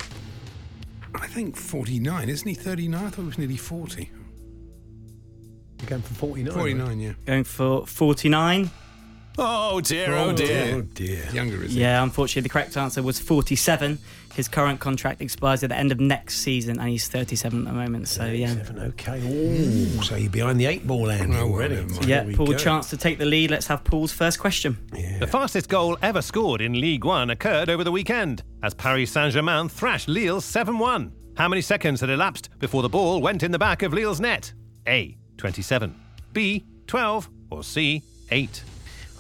I 1.15 1.27
think 1.29 1.57
49, 1.57 2.29
isn't 2.29 2.49
he 2.49 2.55
39? 2.55 3.05
I 3.05 3.09
thought 3.11 3.23
he 3.23 3.27
was 3.27 3.39
nearly 3.39 3.57
40. 3.57 4.11
You're 5.79 5.89
going 5.89 6.03
for 6.03 6.15
49. 6.15 6.53
49, 6.53 7.01
yeah. 7.01 7.13
Going 7.25 7.45
for 7.45 7.87
49. 7.87 8.71
Oh 9.39 9.81
dear, 9.81 10.15
oh, 10.15 10.31
oh 10.31 10.33
dear. 10.33 10.75
Oh 10.77 10.81
dear. 10.83 11.25
Younger, 11.33 11.63
is 11.65 11.73
he? 11.73 11.81
Yeah, 11.81 12.03
unfortunately, 12.03 12.43
the 12.43 12.49
correct 12.51 12.77
answer 12.77 13.03
was 13.03 13.19
47. 13.19 13.99
His 14.35 14.49
current 14.49 14.81
contract 14.81 15.21
expires 15.21 15.63
at 15.63 15.69
the 15.71 15.77
end 15.77 15.93
of 15.93 16.01
next 16.01 16.37
season, 16.41 16.79
and 16.79 16.89
he's 16.89 17.07
37 17.09 17.61
at 17.61 17.65
the 17.67 17.73
moment. 17.73 18.09
So 18.09 18.25
yeah, 18.27 18.49
Seven, 18.49 18.79
okay. 18.81 19.21
Ooh, 19.27 20.03
so 20.03 20.17
you're 20.17 20.31
behind 20.31 20.59
the 20.61 20.67
eight 20.67 20.87
ball, 20.87 21.11
Andy, 21.11 21.37
Oh, 21.37 21.47
well, 21.47 21.53
already. 21.55 21.75
never 21.77 21.89
mind. 21.93 22.05
yeah. 22.07 22.19
There 22.21 22.27
we 22.29 22.35
Paul, 22.37 22.47
go. 22.47 22.57
chance 22.57 22.89
to 22.91 22.97
take 22.97 23.19
the 23.19 23.25
lead. 23.27 23.51
Let's 23.51 23.67
have 23.67 23.85
Paul's 23.85 24.13
first 24.13 24.39
question. 24.39 24.79
The 25.21 25.27
fastest 25.27 25.69
goal 25.69 25.99
ever 26.03 26.23
scored 26.23 26.61
in 26.63 26.73
Ligue 26.81 27.05
1 27.05 27.31
occurred 27.31 27.69
over 27.71 27.85
the 27.85 27.93
weekend 27.93 28.43
as 28.63 28.73
Paris 28.75 29.11
Saint 29.13 29.33
Germain 29.35 29.69
thrashed 29.69 30.09
Lille 30.09 30.41
7 30.41 30.79
1. 30.79 31.13
How 31.37 31.49
many 31.49 31.61
seconds 31.63 32.01
had 32.03 32.11
elapsed 32.11 32.49
before 32.59 32.83
the 32.83 32.89
ball 32.89 33.21
went 33.21 33.43
in 33.43 33.51
the 33.51 33.59
back 33.59 33.83
of 33.83 33.93
Lille's 33.95 34.21
net? 34.21 34.53
A. 34.87 35.17
27. 35.39 35.95
B. 36.33 36.65
12. 36.87 37.29
Or 37.51 37.63
C. 37.65 38.03
8. 38.31 38.63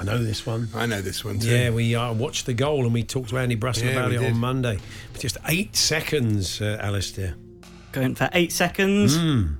I 0.02 0.04
know 0.04 0.22
this 0.24 0.44
one. 0.44 0.68
I 0.74 0.86
know 0.86 1.00
this 1.00 1.24
one 1.24 1.38
too. 1.38 1.48
Yeah, 1.48 1.70
we 1.70 1.94
uh, 1.94 2.12
watched 2.12 2.46
the 2.46 2.54
goal 2.54 2.84
and 2.84 2.92
we 2.92 3.04
talked 3.04 3.28
to 3.30 3.38
Andy 3.38 3.56
Brassell 3.56 3.84
Yeah, 3.84 3.90
about 3.92 4.12
it 4.12 4.18
did. 4.18 4.32
on 4.32 4.38
Monday. 4.38 4.78
Just 5.18 5.36
eight 5.46 5.76
seconds, 5.76 6.60
uh, 6.60 6.78
Alistair. 6.80 7.34
Going 7.92 8.14
for 8.16 8.28
eight 8.32 8.52
seconds. 8.52 9.16
Mm. 9.16 9.56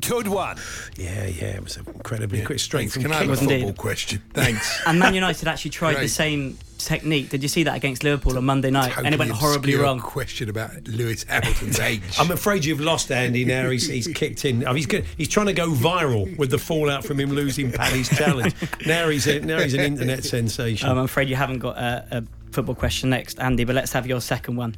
Good 0.00 0.28
one. 0.28 0.56
Yeah, 0.96 1.26
yeah, 1.26 1.56
it 1.56 1.64
was 1.64 1.76
incredibly 1.76 2.38
Yeah. 2.40 2.44
quick, 2.46 2.58
straight 2.60 2.90
Thanks. 2.90 2.94
from 2.94 3.02
Can 3.04 3.12
I 3.12 3.16
have 3.16 3.24
kick. 3.26 3.32
a 3.32 3.36
football 3.38 3.58
indeed. 3.58 3.76
question? 3.76 4.22
Thanks. 4.34 4.80
And 4.86 4.98
Man 4.98 5.14
United 5.14 5.48
actually 5.48 5.70
tried 5.72 5.96
the 6.00 6.08
same 6.08 6.58
technique. 6.78 7.28
Did 7.30 7.42
you 7.42 7.48
see 7.48 7.62
that 7.64 7.76
against 7.76 8.04
Liverpool 8.04 8.36
on 8.36 8.44
Monday 8.44 8.70
night? 8.70 8.96
and 8.96 9.14
it 9.14 9.18
went 9.18 9.30
horribly 9.30 9.74
wrong. 9.74 10.00
Question 10.00 10.48
about 10.48 10.86
Lewis 10.88 11.24
Hamilton's 11.24 11.78
age. 11.80 12.02
I'm 12.18 12.30
afraid 12.30 12.64
you've 12.64 12.80
lost 12.80 13.10
Andy 13.10 13.44
now. 13.44 13.70
He's, 13.70 13.88
he's 13.88 14.06
kicked 14.14 14.44
in. 14.44 14.66
Oh, 14.66 14.74
he's 14.74 14.86
good. 14.86 15.04
he's 15.16 15.28
trying 15.28 15.46
to 15.46 15.52
go 15.52 15.70
viral 15.70 16.36
with 16.38 16.50
the 16.50 16.58
fallout 16.58 17.04
from 17.04 17.18
him 17.20 17.30
losing 17.30 17.72
Paddy's 17.72 18.08
challenge. 18.08 18.54
Now 18.86 19.08
he's 19.08 19.26
a, 19.26 19.40
now 19.40 19.58
he's 19.60 19.74
an 19.74 19.80
internet 19.80 20.24
sensation. 20.36 20.88
Um, 20.88 20.98
I'm 20.98 21.04
afraid 21.04 21.28
you 21.28 21.36
haven't 21.36 21.58
got 21.58 21.76
a, 21.76 22.06
a 22.18 22.24
football 22.52 22.74
question 22.74 23.10
next, 23.10 23.38
Andy. 23.40 23.64
But 23.64 23.74
let's 23.74 23.92
have 23.92 24.06
your 24.06 24.20
second 24.20 24.56
one. 24.56 24.76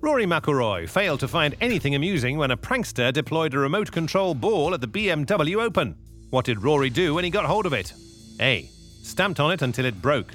Rory 0.00 0.26
McIlroy 0.26 0.88
failed 0.88 1.20
to 1.20 1.28
find 1.28 1.54
anything 1.62 1.94
amusing 1.94 2.36
when 2.36 2.50
a 2.50 2.56
prankster 2.58 3.10
deployed 3.10 3.54
a 3.54 3.58
remote 3.58 3.90
control 3.90 4.34
ball 4.34 4.74
at 4.74 4.82
the 4.82 4.86
BMW 4.88 5.62
Open. 5.62 5.96
What 6.28 6.44
did 6.44 6.62
Rory 6.62 6.90
do 6.90 7.14
when 7.14 7.24
he 7.24 7.30
got 7.30 7.46
hold 7.46 7.64
of 7.64 7.72
it? 7.72 7.92
A. 8.40 8.68
Stamped 9.02 9.40
on 9.40 9.52
it 9.52 9.62
until 9.62 9.86
it 9.86 10.02
broke. 10.02 10.34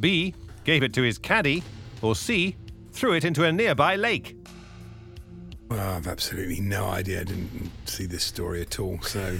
B. 0.00 0.34
Gave 0.64 0.82
it 0.82 0.92
to 0.94 1.02
his 1.02 1.18
caddy. 1.18 1.62
Or 2.02 2.14
C. 2.14 2.56
Threw 2.92 3.14
it 3.14 3.24
into 3.24 3.44
a 3.44 3.52
nearby 3.52 3.96
lake. 3.96 4.36
Well, 5.68 5.96
I've 5.96 6.08
absolutely 6.08 6.60
no 6.60 6.86
idea. 6.86 7.20
I 7.20 7.24
didn't 7.24 7.70
see 7.84 8.06
this 8.06 8.24
story 8.24 8.60
at 8.62 8.80
all. 8.80 9.00
So, 9.02 9.20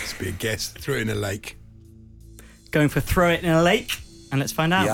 let's 0.00 0.14
be 0.18 0.28
a 0.28 0.32
guess. 0.32 0.68
Threw 0.68 0.96
it 0.96 1.02
in 1.02 1.10
a 1.10 1.14
lake. 1.14 1.56
Going 2.70 2.88
for 2.88 3.00
throw 3.00 3.30
it 3.30 3.42
in 3.42 3.50
a 3.50 3.62
lake, 3.62 3.92
and 4.30 4.40
let's 4.40 4.52
find 4.52 4.72
out. 4.72 4.86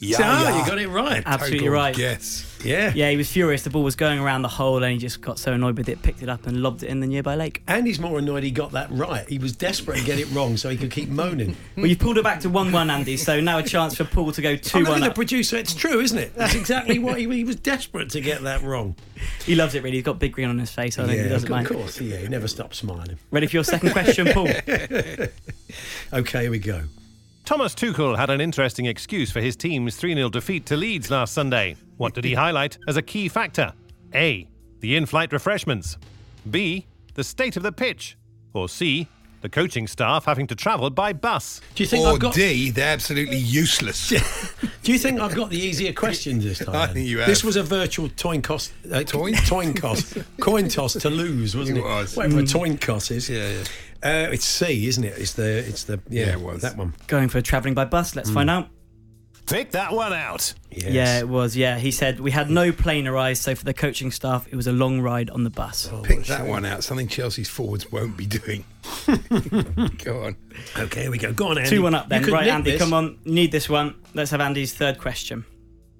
yeah, 0.00 0.16
Ah, 0.20 0.58
you 0.60 0.66
got 0.66 0.78
it 0.78 0.88
right. 0.88 1.22
Absolutely 1.24 1.58
Total 1.60 1.72
right. 1.74 1.96
Yes. 1.98 2.50
Yeah. 2.64 2.92
Yeah, 2.94 3.10
he 3.10 3.16
was 3.18 3.30
furious. 3.30 3.62
The 3.62 3.68
ball 3.70 3.82
was 3.82 3.94
going 3.94 4.18
around 4.18 4.40
the 4.42 4.48
hole, 4.48 4.82
and 4.82 4.90
he 4.92 4.98
just 4.98 5.20
got 5.20 5.38
so 5.38 5.52
annoyed 5.52 5.76
with 5.76 5.88
it, 5.90 6.00
picked 6.02 6.22
it 6.22 6.30
up 6.30 6.46
and 6.46 6.62
lobbed 6.62 6.82
it 6.82 6.88
in 6.88 7.00
the 7.00 7.06
nearby 7.06 7.34
lake. 7.34 7.62
And 7.68 7.86
he's 7.86 8.00
more 8.00 8.18
annoyed 8.18 8.42
he 8.42 8.50
got 8.50 8.72
that 8.72 8.90
right. 8.90 9.28
He 9.28 9.38
was 9.38 9.52
desperate 9.54 9.98
to 9.98 10.04
get 10.04 10.18
it 10.18 10.30
wrong 10.32 10.56
so 10.56 10.70
he 10.70 10.76
could 10.78 10.90
keep 10.90 11.08
moaning. 11.10 11.56
Well, 11.76 11.86
you 11.86 11.96
pulled 11.96 12.16
it 12.18 12.24
back 12.24 12.40
to 12.40 12.48
one-one, 12.48 12.88
Andy. 12.88 13.16
So 13.18 13.40
now 13.40 13.58
a 13.58 13.62
chance 13.62 13.96
for 13.96 14.04
Paul 14.04 14.32
to 14.32 14.40
go 14.40 14.50
I'm 14.52 14.58
two-one. 14.58 14.84
looking 14.84 15.02
at 15.04 15.08
the 15.08 15.14
producer. 15.14 15.56
It's 15.56 15.74
true, 15.74 16.00
isn't 16.00 16.16
it? 16.16 16.34
That's 16.34 16.54
exactly 16.54 16.98
what 16.98 17.18
he, 17.18 17.28
he 17.28 17.44
was 17.44 17.56
desperate 17.56 18.10
to 18.10 18.20
get 18.20 18.42
that 18.42 18.62
wrong. 18.62 18.94
He 19.44 19.54
loves 19.54 19.74
it 19.74 19.82
really. 19.82 19.96
He's 19.96 20.04
got 20.04 20.18
big 20.18 20.32
grin 20.32 20.48
on 20.50 20.58
his 20.58 20.70
face. 20.70 20.98
I 20.98 21.02
don't 21.02 21.10
think 21.10 21.22
he 21.24 21.28
doesn't 21.28 21.46
of 21.48 21.50
mind. 21.50 21.66
Of 21.70 21.76
course. 21.76 22.00
Yeah, 22.00 22.16
he 22.18 22.28
never 22.28 22.48
stops 22.48 22.78
smiling. 22.78 23.18
Ready 23.30 23.46
for 23.48 23.56
your 23.56 23.64
second 23.64 23.90
question, 23.90 24.28
Paul? 24.32 24.48
Okay, 26.12 26.42
here 26.42 26.50
we 26.50 26.58
go. 26.60 26.82
Thomas 27.44 27.74
Tuchel 27.74 28.16
had 28.16 28.30
an 28.30 28.40
interesting 28.40 28.86
excuse 28.86 29.30
for 29.30 29.42
his 29.42 29.54
team's 29.54 29.96
3 29.96 30.14
0 30.14 30.30
defeat 30.30 30.64
to 30.64 30.78
Leeds 30.78 31.10
last 31.10 31.34
Sunday. 31.34 31.76
What 31.98 32.14
did 32.14 32.24
he 32.24 32.32
highlight 32.32 32.78
as 32.88 32.96
a 32.96 33.02
key 33.02 33.28
factor? 33.28 33.70
A. 34.14 34.48
The 34.80 34.96
in 34.96 35.04
flight 35.04 35.30
refreshments. 35.30 35.98
B. 36.50 36.86
The 37.12 37.22
state 37.22 37.58
of 37.58 37.62
the 37.62 37.70
pitch. 37.70 38.16
Or 38.54 38.66
C. 38.66 39.08
The 39.44 39.50
coaching 39.50 39.86
staff 39.86 40.24
having 40.24 40.46
to 40.46 40.54
travel 40.54 40.88
by 40.88 41.12
bus. 41.12 41.60
Do 41.74 41.82
you 41.82 41.86
think 41.86 42.06
Or 42.06 42.14
I've 42.14 42.18
got? 42.18 42.32
D, 42.32 42.70
they're 42.70 42.94
absolutely 42.94 43.36
useless. 43.36 44.08
Do 44.82 44.90
you 44.90 44.98
think 44.98 45.20
I've 45.20 45.34
got 45.34 45.50
the 45.50 45.58
easier 45.58 45.92
questions 45.92 46.44
this 46.44 46.60
time? 46.60 46.74
I 46.74 46.86
think 46.86 47.06
you 47.06 47.18
have. 47.18 47.26
This 47.26 47.44
was 47.44 47.56
a 47.56 47.62
virtual 47.62 48.08
coin 48.08 48.40
cost. 48.40 48.72
Uh, 48.90 49.02
Toin? 49.02 49.34
Toin 49.34 49.74
cost. 49.74 50.16
coin 50.40 50.68
toss 50.70 50.94
to 50.94 51.10
lose, 51.10 51.54
wasn't 51.54 51.76
It 51.76 51.82
it? 51.82 51.84
was. 51.84 52.16
Whatever 52.16 52.38
a 52.40 52.46
toin 52.46 52.78
cost 52.78 53.10
is. 53.10 53.28
Yeah, 53.28 53.46
yeah. 53.50 53.64
Uh, 54.02 54.30
it's 54.32 54.46
C, 54.46 54.86
isn't 54.88 55.04
it? 55.04 55.18
It's 55.18 55.34
the. 55.34 55.58
It's 55.58 55.84
the. 55.84 56.00
Yeah, 56.08 56.24
Yeah, 56.28 56.32
it 56.32 56.40
was. 56.40 56.62
that 56.62 56.78
one. 56.78 56.94
Going 57.06 57.28
for 57.28 57.42
travelling 57.42 57.74
by 57.74 57.84
bus. 57.84 58.16
Let's 58.16 58.30
find 58.30 58.48
out. 58.48 58.70
Pick 59.46 59.72
that 59.72 59.92
one 59.92 60.12
out. 60.12 60.54
Yes. 60.70 60.90
Yeah, 60.90 61.18
it 61.18 61.28
was. 61.28 61.56
Yeah, 61.56 61.78
he 61.78 61.90
said 61.90 62.18
we 62.18 62.30
had 62.30 62.50
no 62.50 62.72
plane 62.72 63.06
arrive, 63.06 63.36
so 63.38 63.54
for 63.54 63.64
the 63.64 63.74
coaching 63.74 64.10
staff, 64.10 64.46
it 64.50 64.56
was 64.56 64.66
a 64.66 64.72
long 64.72 65.00
ride 65.00 65.28
on 65.30 65.44
the 65.44 65.50
bus. 65.50 65.88
Oh, 65.92 66.02
Pick 66.02 66.24
that 66.26 66.46
one 66.46 66.64
out. 66.64 66.82
Something 66.82 67.08
Chelsea's 67.08 67.48
forwards 67.48 67.92
won't 67.92 68.16
be 68.16 68.26
doing. 68.26 68.64
Go 70.04 70.24
on. 70.24 70.36
Okay, 70.78 71.02
here 71.02 71.10
we 71.10 71.18
go. 71.18 71.32
Go 71.32 71.48
on, 71.48 71.58
Andy. 71.58 71.70
Two-one 71.70 71.94
up 71.94 72.08
then. 72.08 72.24
Right, 72.24 72.48
Andy, 72.48 72.72
this. 72.72 72.80
come 72.80 72.92
on. 72.94 73.18
Need 73.24 73.52
this 73.52 73.68
one. 73.68 73.94
Let's 74.14 74.30
have 74.30 74.40
Andy's 74.40 74.72
third 74.72 74.98
question. 74.98 75.44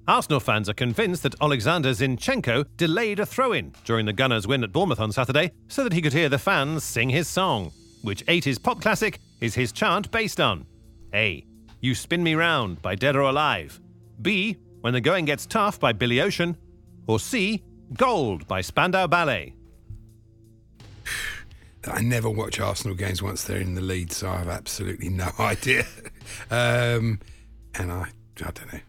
Arsenal 0.07 0.39
fans 0.39 0.69
are 0.69 0.73
convinced 0.73 1.23
that 1.23 1.33
Alexander 1.41 1.89
Zinchenko 1.89 2.65
delayed 2.77 3.19
a 3.19 3.25
throw 3.25 3.53
in 3.53 3.73
during 3.85 4.05
the 4.05 4.13
Gunners' 4.13 4.45
win 4.45 4.63
at 4.63 4.71
Bournemouth 4.71 4.99
on 4.99 5.11
Saturday 5.11 5.51
so 5.67 5.83
that 5.83 5.93
he 5.93 6.01
could 6.01 6.13
hear 6.13 6.29
the 6.29 6.37
fans 6.37 6.83
sing 6.83 7.09
his 7.09 7.27
song. 7.27 7.71
Which 8.03 8.23
80s 8.27 8.61
pop 8.61 8.81
classic 8.81 9.19
is 9.41 9.55
his 9.55 9.71
chant 9.71 10.11
based 10.11 10.39
on? 10.39 10.67
A. 11.13 11.43
You 11.85 11.93
Spin 11.93 12.23
Me 12.23 12.33
Round 12.33 12.81
by 12.81 12.95
Dead 12.95 13.15
or 13.15 13.21
Alive. 13.21 13.79
B. 14.19 14.57
When 14.81 14.93
the 14.93 15.01
Going 15.01 15.25
Gets 15.25 15.45
Tough 15.45 15.79
by 15.79 15.93
Billy 15.93 16.19
Ocean. 16.19 16.57
Or 17.05 17.19
C. 17.19 17.61
Gold 17.93 18.47
by 18.47 18.61
Spandau 18.61 19.05
Ballet. 19.05 19.53
I 21.87 22.01
never 22.01 22.27
watch 22.27 22.59
Arsenal 22.59 22.95
games 22.95 23.21
once 23.21 23.43
they're 23.43 23.61
in 23.61 23.75
the 23.75 23.81
lead, 23.81 24.11
so 24.11 24.31
I 24.31 24.37
have 24.37 24.47
absolutely 24.47 25.09
no 25.09 25.29
idea. 25.39 25.85
Um, 26.49 27.19
and 27.75 27.91
I, 27.91 28.07
I 28.39 28.49
don't 28.51 28.73
know. 28.73 28.79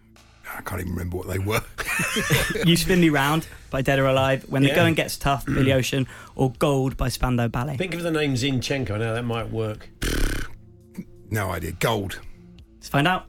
I 0.56 0.62
can't 0.62 0.80
even 0.80 0.92
remember 0.94 1.18
what 1.18 1.28
they 1.28 1.38
were. 1.38 1.60
you 2.64 2.78
Spin 2.78 3.02
Me 3.02 3.10
Round 3.10 3.46
by 3.68 3.82
Dead 3.82 3.98
or 3.98 4.06
Alive, 4.06 4.46
When 4.48 4.62
the 4.62 4.68
Yeah. 4.68 4.74
Going 4.76 4.94
Gets 4.94 5.18
Tough, 5.18 5.44
Billy 5.44 5.74
Ocean, 5.74 6.06
or 6.34 6.50
Gold 6.52 6.96
by 6.96 7.10
Spandau 7.10 7.48
Ballet. 7.48 7.76
Think 7.76 7.92
of 7.92 8.02
the 8.02 8.10
name 8.10 8.36
Zinchenko. 8.36 8.98
Now 8.98 9.12
that 9.12 9.24
might 9.26 9.50
work. 9.50 9.90
no 11.30 11.50
idea. 11.50 11.72
Gold. 11.72 12.20
Let's 12.86 12.92
find 12.92 13.08
out. 13.08 13.26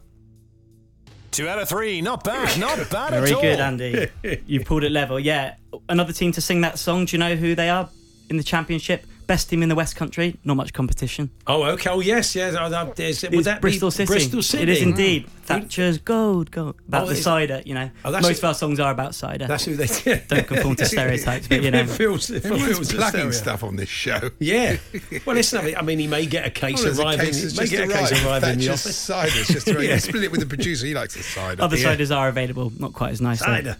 Two 1.32 1.47
out 1.47 1.58
of 1.58 1.68
three. 1.68 1.99
Not 1.99 2.24
bad. 2.24 2.60
Not 2.60 2.78
bad 2.91 3.10
Very 3.10 3.32
at 3.32 3.36
all. 3.36 3.41
Very 3.41 3.55
good, 3.55 3.60
Andy. 3.60 4.41
You've 4.45 4.66
pulled 4.66 4.84
it 4.84 4.91
level. 4.91 5.20
Yeah. 5.20 5.55
Another 5.89 6.14
team 6.14 6.32
to 6.34 6.41
sing 6.41 6.62
that 6.62 6.78
song. 6.78 7.05
Do 7.05 7.16
you 7.16 7.18
know 7.18 7.36
who 7.36 7.55
they 7.55 7.68
are 7.68 7.89
in 8.30 8.38
the 8.38 8.43
championship? 8.43 9.03
Best 9.28 9.49
team 9.49 9.61
in 9.61 9.67
the 9.69 9.75
West 9.75 9.95
Country. 9.97 10.38
Not 10.45 10.55
much 10.55 10.71
competition. 10.73 11.30
Oh, 11.45 11.63
okay. 11.63 11.89
Oh, 11.89 11.99
yes, 11.99 12.34
yes. 12.34 12.55
Oh, 12.57 12.69
that, 12.69 12.97
is, 12.99 13.21
would 13.23 13.34
It's 13.34 13.45
that 13.45 13.59
Bristol 13.61 13.89
be 13.89 13.95
City. 13.95 14.07
Bristol 14.07 14.41
City. 14.41 14.63
It 14.63 14.69
is 14.69 14.82
indeed. 14.82 15.25
Mm. 15.25 15.30
Thatcher's 15.47 15.97
Gold, 15.97 16.51
Gold. 16.51 16.75
About 16.88 17.03
Oh, 17.03 17.07
the 17.07 17.15
cider, 17.15 17.61
you 17.65 17.73
know. 17.73 17.89
Oh, 18.05 18.11
that's 18.11 18.23
Most 18.25 18.38
it. 18.38 18.39
of 18.39 18.43
our 18.45 18.53
songs 18.53 18.80
are 18.80 18.91
about 18.91 19.15
cider. 19.15 19.45
That's 19.47 19.65
who 19.65 19.75
they 19.75 19.88
did. 19.88 20.28
Don't 20.30 20.47
conform 20.47 20.75
to 20.78 20.86
stereotypes, 20.86 21.47
but 21.47 21.61
you 21.61 21.71
know. 21.71 21.80
It 21.80 21.89
feels, 21.89 22.30
it 22.30 22.45
Everyone's 22.45 22.89
feels 22.89 22.93
plugging 22.93 23.32
stuff 23.34 23.63
on 23.63 23.75
this 23.75 23.89
show. 23.89 24.30
Yeah. 24.39 24.78
Well, 25.25 25.36
listen, 25.36 25.59
I 25.59 25.63
mean- 25.63 25.75
I 25.78 25.82
mean, 25.82 25.99
he 25.99 26.07
may 26.07 26.25
get 26.25 26.45
a 26.45 26.49
case 26.49 26.80
Oh, 26.80 26.84
there's 26.84 26.99
a 26.99 27.03
arriving. 27.03 27.25
case 27.28 27.41
that's 27.43 27.55
may 27.57 27.63
just 27.63 27.71
get 27.73 27.89
a 27.89 27.91
case 27.93 28.11
arrived. 28.11 28.25
arriving 28.25 28.49
in 28.51 28.59
the 28.59 28.69
office. 28.69 28.95
cider. 28.95 29.32
It's 29.36 29.47
just 29.53 29.67
right. 29.71 29.84
Yeah. 29.84 29.97
Split 29.97 30.23
it 30.23 30.32
with 30.32 30.39
the 30.39 30.45
producer. 30.45 30.86
He 30.86 30.93
likes 30.93 31.15
the 31.15 31.23
cider. 31.23 31.61
Other 31.61 31.75
Yeah. 31.78 31.95
ciders 31.95 32.15
are 32.15 32.28
available. 32.30 32.71
Not 32.78 32.93
quite 32.93 33.11
as 33.11 33.19
nice. 33.21 33.39
though. 33.39 33.45
Cider. 33.45 33.78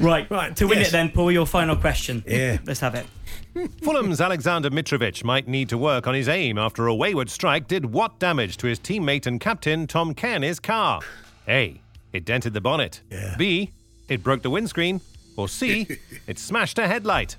Right. 0.00 0.28
Right, 0.30 0.54
To 0.56 0.66
win 0.66 0.78
yes. 0.78 0.88
it 0.88 0.92
then, 0.92 1.10
Paul, 1.10 1.30
your 1.32 1.46
final 1.46 1.76
question. 1.76 2.24
Yeah. 2.26 2.58
Let's 2.64 2.80
have 2.80 2.94
it. 2.96 3.06
Fulham's 3.82 4.20
Alexander 4.20 4.70
Mitrovic 4.70 5.24
might 5.24 5.48
need 5.48 5.68
to 5.70 5.78
work 5.78 6.06
on 6.06 6.14
his 6.14 6.28
aim 6.28 6.58
after 6.58 6.86
a 6.86 6.94
wayward 6.94 7.28
strike 7.30 7.66
did 7.68 7.86
what 7.86 8.18
damage 8.18 8.56
to 8.58 8.66
his 8.66 8.78
teammate 8.78 9.26
and 9.26 9.40
captain 9.40 9.86
Tom 9.86 10.14
Cairney's 10.14 10.60
car? 10.60 11.00
A. 11.48 11.80
It 12.12 12.24
dented 12.24 12.52
the 12.54 12.60
bonnet. 12.60 13.00
Yeah. 13.10 13.34
B. 13.38 13.70
It 14.08 14.22
broke 14.22 14.42
the 14.42 14.50
windscreen. 14.50 15.00
Or 15.36 15.48
C. 15.48 15.86
it 16.26 16.38
smashed 16.38 16.78
a 16.78 16.86
headlight. 16.86 17.36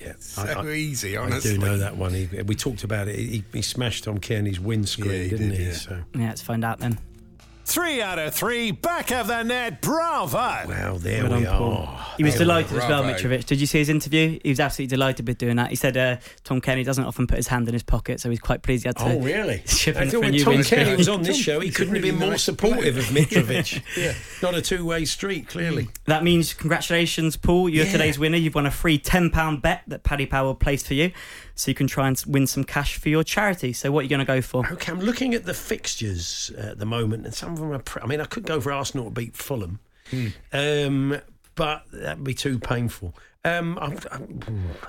Yeah. 0.00 0.12
so 0.18 0.42
I- 0.42 0.52
I- 0.62 0.70
easy, 0.72 1.16
I 1.16 1.40
do 1.40 1.56
know 1.58 1.78
that 1.78 1.96
one. 1.96 2.12
He, 2.14 2.26
we 2.42 2.54
talked 2.54 2.84
about 2.84 3.08
it. 3.08 3.16
He, 3.18 3.44
he 3.52 3.62
smashed 3.62 4.04
Tom 4.04 4.18
Cairney's 4.18 4.60
windscreen, 4.60 5.10
Yeah, 5.10 5.22
he 5.24 5.30
didn't 5.30 5.48
did, 5.50 5.58
he? 5.58 5.64
yeah. 5.66 5.72
So 5.72 6.02
Yeah, 6.14 6.26
let's 6.28 6.42
find 6.42 6.64
out 6.64 6.78
then. 6.80 6.98
Three 7.66 8.02
out 8.02 8.18
of 8.18 8.34
three, 8.34 8.72
back 8.72 9.10
of 9.10 9.26
the 9.28 9.42
net, 9.42 9.80
bravo! 9.80 10.68
Well, 10.68 10.96
there 10.98 11.24
Well 11.26 11.38
we 11.38 11.44
done, 11.44 11.58
Paul. 11.58 11.72
are. 11.88 12.06
He 12.18 12.22
was 12.22 12.34
Oh, 12.34 12.38
delighted 12.38 12.72
as 12.72 12.88
well, 12.88 13.02
bravo. 13.02 13.18
Mitrovic. 13.18 13.46
Did 13.46 13.58
you 13.58 13.66
see 13.66 13.78
his 13.78 13.88
interview? 13.88 14.38
He 14.42 14.50
was 14.50 14.60
absolutely 14.60 14.94
delighted 14.94 15.26
with 15.26 15.38
doing 15.38 15.56
that. 15.56 15.70
He 15.70 15.76
said 15.76 15.96
uh, 15.96 16.16
Tom 16.44 16.60
Cairney 16.60 16.84
doesn't 16.84 17.04
often 17.04 17.26
put 17.26 17.36
his 17.38 17.48
hand 17.48 17.66
in 17.66 17.72
his 17.72 17.82
pocket, 17.82 18.20
so 18.20 18.28
he's 18.28 18.38
quite 18.38 18.62
pleased 18.62 18.84
he 18.84 18.88
had 18.88 18.96
to. 18.98 19.04
Oh, 19.04 19.18
really? 19.18 19.62
Ship 19.66 19.96
I 19.96 20.00
him 20.02 20.10
thought 20.10 20.10
for 20.10 20.16
a 20.18 20.20
when 20.20 20.30
new 20.32 20.44
Tom. 20.44 20.54
Cairney 20.56 20.96
was 20.98 21.08
on 21.08 21.22
this 21.24 21.38
show, 21.38 21.58
he 21.60 21.70
couldn't 21.70 21.94
have 21.94 22.02
been 22.02 22.18
more 22.18 22.30
nice 22.30 22.42
supportive 22.44 22.98
of 22.98 23.04
Mitrovic. 23.06 23.82
yeah. 23.96 24.12
Not 24.42 24.54
a 24.54 24.60
two 24.60 24.84
way 24.84 25.06
street, 25.06 25.48
clearly. 25.48 25.88
That 26.04 26.22
means 26.22 26.52
congratulations, 26.52 27.36
Paul. 27.38 27.70
You're 27.70 27.86
Yeah. 27.86 27.92
today's 27.92 28.18
winner. 28.18 28.36
You've 28.36 28.54
won 28.54 28.66
a 28.66 28.70
free 28.70 28.98
£10 28.98 29.62
bet 29.62 29.82
that 29.88 30.02
Paddy 30.04 30.26
Power 30.26 30.52
placed 30.54 30.86
for 30.86 30.94
you. 30.94 31.12
So 31.54 31.70
you 31.70 31.74
can 31.74 31.86
try 31.86 32.08
and 32.08 32.22
win 32.26 32.46
some 32.46 32.64
cash 32.64 32.96
for 32.96 33.08
your 33.08 33.22
charity. 33.22 33.72
So 33.72 33.92
what 33.92 34.00
are 34.00 34.02
you 34.02 34.08
going 34.08 34.18
to 34.18 34.24
go 34.24 34.40
for? 34.40 34.66
Okay, 34.72 34.90
I'm 34.90 35.00
looking 35.00 35.34
at 35.34 35.44
the 35.44 35.54
fixtures 35.54 36.50
at 36.58 36.78
the 36.78 36.86
moment, 36.86 37.24
and 37.24 37.34
some 37.34 37.52
of 37.52 37.58
them 37.60 37.72
are. 37.72 37.78
Pre- 37.78 38.02
I 38.02 38.06
mean, 38.06 38.20
I 38.20 38.24
could 38.24 38.44
go 38.44 38.60
for 38.60 38.72
Arsenal 38.72 39.06
to 39.06 39.10
beat 39.12 39.36
Fulham, 39.36 39.78
um, 40.52 41.20
but 41.54 41.84
that'd 41.92 42.24
be 42.24 42.34
too 42.34 42.58
painful. 42.58 43.14
Um, 43.46 43.78
I'm, 43.78 43.98
I'm, 44.10 44.40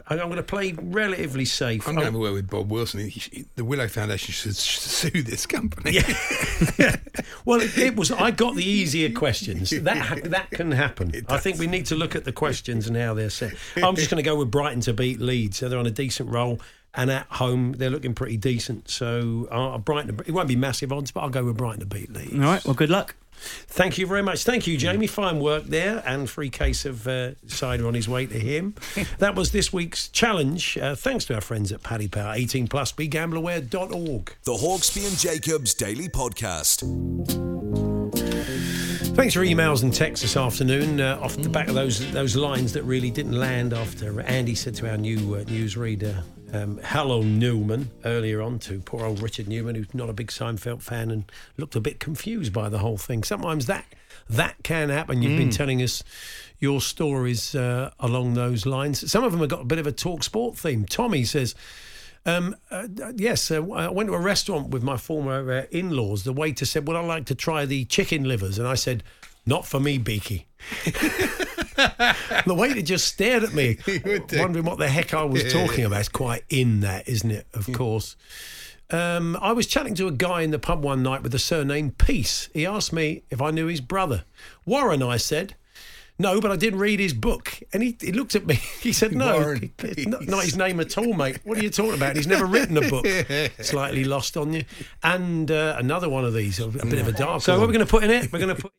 I'm 0.07 0.18
going 0.18 0.38
to 0.38 0.43
play 0.43 0.74
relatively 0.82 1.43
safe. 1.43 1.89
I'm 1.89 1.95
going 1.95 2.13
to 2.13 2.18
work 2.18 2.34
with 2.34 2.49
Bob 2.49 2.72
Wilson. 2.72 3.01
He, 3.01 3.09
he, 3.09 3.45
the 3.57 3.66
Willow 3.66 3.89
Foundation 3.89 4.32
should 4.32 4.55
sue 4.55 5.24
this 5.24 5.45
company. 5.45 5.99
Yeah. 6.78 6.95
Well, 7.43 7.61
it, 7.61 7.78
it 7.78 7.95
was. 7.95 8.11
I 8.11 8.32
got 8.32 8.55
the 8.55 8.63
easier 8.68 9.11
questions. 9.11 9.70
That 9.70 9.97
ha- 9.97 10.16
that 10.24 10.49
can 10.49 10.72
happen. 10.72 11.11
I 11.30 11.38
think 11.38 11.59
we 11.59 11.68
need 11.68 11.86
to 11.88 11.95
look 11.95 12.16
at 12.16 12.24
the 12.24 12.32
questions 12.32 12.88
and 12.88 12.97
how 12.97 13.13
they're 13.13 13.30
set. 13.30 13.53
I'm 13.76 13.95
just 13.95 14.09
going 14.09 14.24
to 14.24 14.28
go 14.28 14.36
with 14.36 14.49
Brighton 14.49 14.82
to 14.82 14.93
beat 14.93 15.20
Leeds. 15.20 15.57
So 15.57 15.70
they're 15.70 15.78
on 15.78 15.86
a 15.86 15.91
decent 15.91 16.30
roll, 16.30 16.59
and 16.95 17.11
at 17.11 17.28
home 17.28 17.74
they're 17.74 17.91
looking 17.91 18.16
pretty 18.16 18.38
decent. 18.38 18.89
So 18.89 19.47
uh, 19.51 19.78
Brighton. 19.78 20.20
It 20.26 20.32
won't 20.32 20.47
be 20.47 20.55
massive 20.55 20.91
odds, 20.91 21.11
but 21.11 21.22
I'll 21.22 21.30
go 21.30 21.45
with 21.45 21.57
Brighton 21.57 21.82
to 21.82 21.86
beat 21.86 22.11
Leeds. 22.11 22.34
All 22.34 22.39
right, 22.39 22.66
well, 22.66 22.74
good 22.74 22.89
luck. 22.89 23.16
Thank 23.68 23.98
you 23.98 24.08
very 24.08 24.22
much. 24.24 24.44
Thank 24.44 24.68
you, 24.68 24.78
Jamie. 24.78 25.08
Fine 25.08 25.40
work 25.40 25.66
there, 25.66 26.02
and 26.06 26.30
free 26.30 26.50
case 26.50 26.86
of 26.86 27.08
uh, 27.08 27.32
cider 27.48 27.88
on 27.88 27.94
his 27.94 28.08
way 28.08 28.26
to 28.26 28.40
him. 28.40 28.76
that 29.20 29.36
was 29.36 29.52
this 29.52 29.72
week's 29.72 30.08
challenge. 30.08 30.78
Uh, 30.78 30.96
thanks 30.96 31.26
to 31.26 31.36
our 31.36 31.42
friends 31.42 31.72
at 31.72 31.84
Paddy 31.84 32.08
Power. 32.08 32.34
18 32.36 32.68
plus. 32.68 32.92
BeGambleAware.org. 32.94 34.36
The 34.44 34.54
Hawksbee 34.54 35.08
and 35.08 35.18
Jacobs 35.18 35.74
Daily 35.74 36.10
Podcast. 36.10 36.84
Thanks 39.16 39.34
for 39.34 39.42
emails 39.42 39.84
and 39.84 39.94
texts 39.94 40.24
this 40.24 40.36
afternoon. 40.36 41.00
Uh, 41.00 41.18
off 41.22 41.38
the 41.38 41.48
back 41.48 41.70
of 41.70 41.76
those 41.76 42.12
those 42.12 42.36
lines 42.36 42.74
that 42.74 42.84
really 42.84 43.10
didn't 43.10 43.32
land 43.32 43.72
after 43.72 44.20
Andy 44.22 44.56
said 44.56 44.76
to 44.76 44.90
our 44.90 44.98
new 44.98 45.36
uh, 45.36 45.44
newsreader, 45.46 46.22
um, 46.54 46.80
"Hello 46.84 47.22
Newman," 47.22 47.91
earlier 48.04 48.41
on 48.41 48.60
to 48.60 48.80
poor 48.80 49.06
old 49.06 49.22
Richard 49.22 49.48
Newman, 49.48 49.76
who's 49.76 49.93
not 49.93 50.10
a 50.10 50.14
big 50.14 50.28
Seinfeld 50.28 50.82
fan 50.82 51.12
and 51.12 51.32
looked 51.58 51.76
a 51.76 51.82
bit 51.82 52.00
confused 52.00 52.54
by 52.54 52.70
the 52.70 52.80
whole 52.80 52.98
thing. 52.98 53.24
Sometimes 53.24 53.66
that 53.68 53.86
that 54.30 54.56
can 54.64 54.89
happen. 54.89 55.22
You've 55.22 55.38
been 55.38 55.52
telling 55.52 55.82
us 55.82 56.04
your 56.60 56.82
stories 56.82 57.54
uh, 57.54 57.91
along 58.00 58.34
those 58.34 58.66
lines. 58.66 59.12
Some 59.12 59.24
of 59.24 59.32
them 59.32 59.41
have 59.41 59.50
got 59.50 59.62
a 59.62 59.66
bit 59.66 59.80
of 59.80 59.88
a 59.88 59.91
talk 59.91 60.24
sport 60.24 60.58
theme. 60.58 60.86
Tommy 60.86 61.24
says. 61.24 61.56
Um, 62.28 62.56
uh, 62.72 62.88
yes, 63.16 63.52
uh, 63.52 63.62
I 63.70 63.89
went 63.89 64.10
to 64.10 64.16
a 64.16 64.20
restaurant 64.20 64.70
with 64.70 64.82
my 64.82 64.98
former 64.98 65.60
uh, 65.60 65.66
in-laws. 65.70 66.24
The 66.24 66.34
waiter 66.34 66.66
said, 66.66 66.88
"Would 66.88 66.96
I 66.96 67.02
like 67.02 67.26
to 67.26 67.36
try 67.36 67.68
the 67.68 67.86
chicken 67.86 68.24
livers?" 68.24 68.58
And 68.58 68.68
I 68.68 68.74
said, 68.74 69.04
"Not 69.46 69.68
for 69.68 69.80
me, 69.80 70.00
Beaky." 70.00 70.48
the 72.46 72.56
waiter 72.56 72.82
just 72.82 73.08
stared 73.08 73.44
at 73.44 73.54
me, 73.54 73.78
wondering 74.34 74.66
what 74.66 74.78
the 74.78 74.88
heck 74.88 75.14
I 75.14 75.24
was 75.24 75.52
talking 75.52 75.86
about. 75.86 76.00
It's 76.00 76.10
quite 76.10 76.44
in 76.50 76.82
that, 76.82 77.08
isn't 77.08 77.32
it? 77.32 77.48
Of 77.54 77.72
course. 77.74 78.16
Um, 78.92 79.38
I 79.42 79.52
was 79.52 79.66
chatting 79.68 79.96
to 79.96 80.08
a 80.08 80.12
guy 80.12 80.42
in 80.42 80.52
the 80.52 80.60
pub 80.60 80.84
one 80.84 81.02
night 81.02 81.24
with 81.24 81.32
the 81.32 81.40
surname 81.40 81.92
Peace. 81.92 82.50
He 82.54 82.66
asked 82.66 82.94
me 82.94 83.24
if 83.30 83.42
I 83.42 83.52
knew 83.52 83.66
his 83.66 83.82
brother. 83.82 84.26
Warren, 84.66 85.02
I 85.02 85.18
said. 85.18 85.56
No, 86.18 86.40
but 86.40 86.50
I 86.50 86.56
did 86.56 86.76
read 86.76 87.00
his 87.02 87.14
book. 87.14 87.60
And 87.74 87.84
he, 87.84 87.98
he 88.00 88.12
looked 88.12 88.36
at 88.36 88.46
me. 88.46 88.60
He 88.80 88.94
said, 88.94 89.14
No, 89.14 89.34
Warren 89.34 89.74
not, 90.06 90.28
not 90.28 90.44
his 90.44 90.56
name 90.56 90.80
at 90.80 90.98
all, 90.98 91.14
mate. 91.14 91.40
What 91.44 91.58
are 91.58 91.64
you 91.64 91.72
talking 91.72 91.96
about? 91.96 92.16
He's 92.16 92.28
never 92.28 92.46
written 92.46 92.78
a 92.78 92.88
book. 92.88 93.06
Slightly 93.60 94.06
lost 94.06 94.38
on 94.38 94.54
you. 94.54 94.64
And 95.04 95.50
uh, 95.50 95.76
another 95.80 96.08
one 96.08 96.24
of 96.24 96.34
these, 96.34 96.60
a 96.60 96.68
bit 96.68 97.00
of 97.00 97.08
a 97.08 97.12
dark. 97.12 97.42
So, 97.42 97.58
what 97.58 97.64
are 97.64 97.68
we 97.68 97.74
going 97.74 97.86
to 97.86 97.90
put 97.90 98.04
in 98.04 98.12
it? 98.12 98.32
We're 98.32 98.40
going 98.40 98.56
to 98.56 98.62
put. 98.62 98.72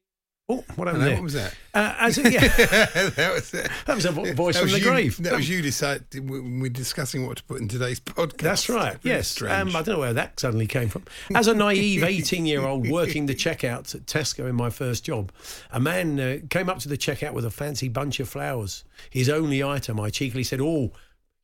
Oh, 0.49 0.63
what 0.77 0.87
happened 0.87 1.03
Hello, 1.03 1.07
there? 1.07 1.15
what 1.17 1.23
was 1.25 1.33
that? 1.33 1.55
Uh, 1.75 1.95
as, 1.99 2.19
yeah, 2.19 2.41
that 2.47 3.33
was 3.35 3.53
it. 3.53 3.69
that 3.87 3.97
was 3.97 4.05
a 4.05 4.13
voice 4.13 4.55
That 4.55 4.61
from 4.61 4.71
the 4.71 4.79
you, 4.79 4.85
grave. 4.85 5.17
That 5.25 5.33
was 5.35 5.49
you 5.51 5.61
decide 5.61 6.05
when 6.15 6.61
we're 6.61 6.69
discussing 6.71 7.27
what 7.27 7.39
to 7.39 7.43
put 7.45 7.61
in 7.61 7.67
today's 7.67 7.99
podcast. 7.99 8.37
That's 8.39 8.69
right. 8.69 8.97
Yes. 9.03 9.43
Um, 9.43 9.71
I 9.71 9.83
don't 9.83 9.89
know 9.89 9.99
where 9.99 10.13
that 10.13 10.39
suddenly 10.39 10.69
came 10.69 10.89
from. 10.89 11.03
As 11.35 11.49
a 11.49 11.55
naive 11.55 12.05
18 12.05 12.47
year 12.47 12.63
old 12.65 12.89
working 12.89 13.27
the 13.27 13.35
checkouts 13.35 13.97
at 13.97 14.07
Tesco 14.07 14.49
in 14.49 14.55
my 14.55 14.71
first 14.71 15.05
job, 15.05 15.33
a 15.73 15.81
man 15.81 16.21
uh, 16.21 16.39
came 16.49 16.69
up 16.69 16.79
to 16.79 16.89
the 16.89 16.97
checkout 16.97 17.33
with 17.33 17.45
a 17.45 17.51
fancy 17.51 17.89
bunch 17.89 18.21
of 18.21 18.29
flowers. 18.29 18.85
His 19.11 19.29
only 19.29 19.65
item. 19.65 19.99
I 19.99 20.11
cheekily 20.11 20.45
said, 20.45 20.61
Oh, 20.61 20.93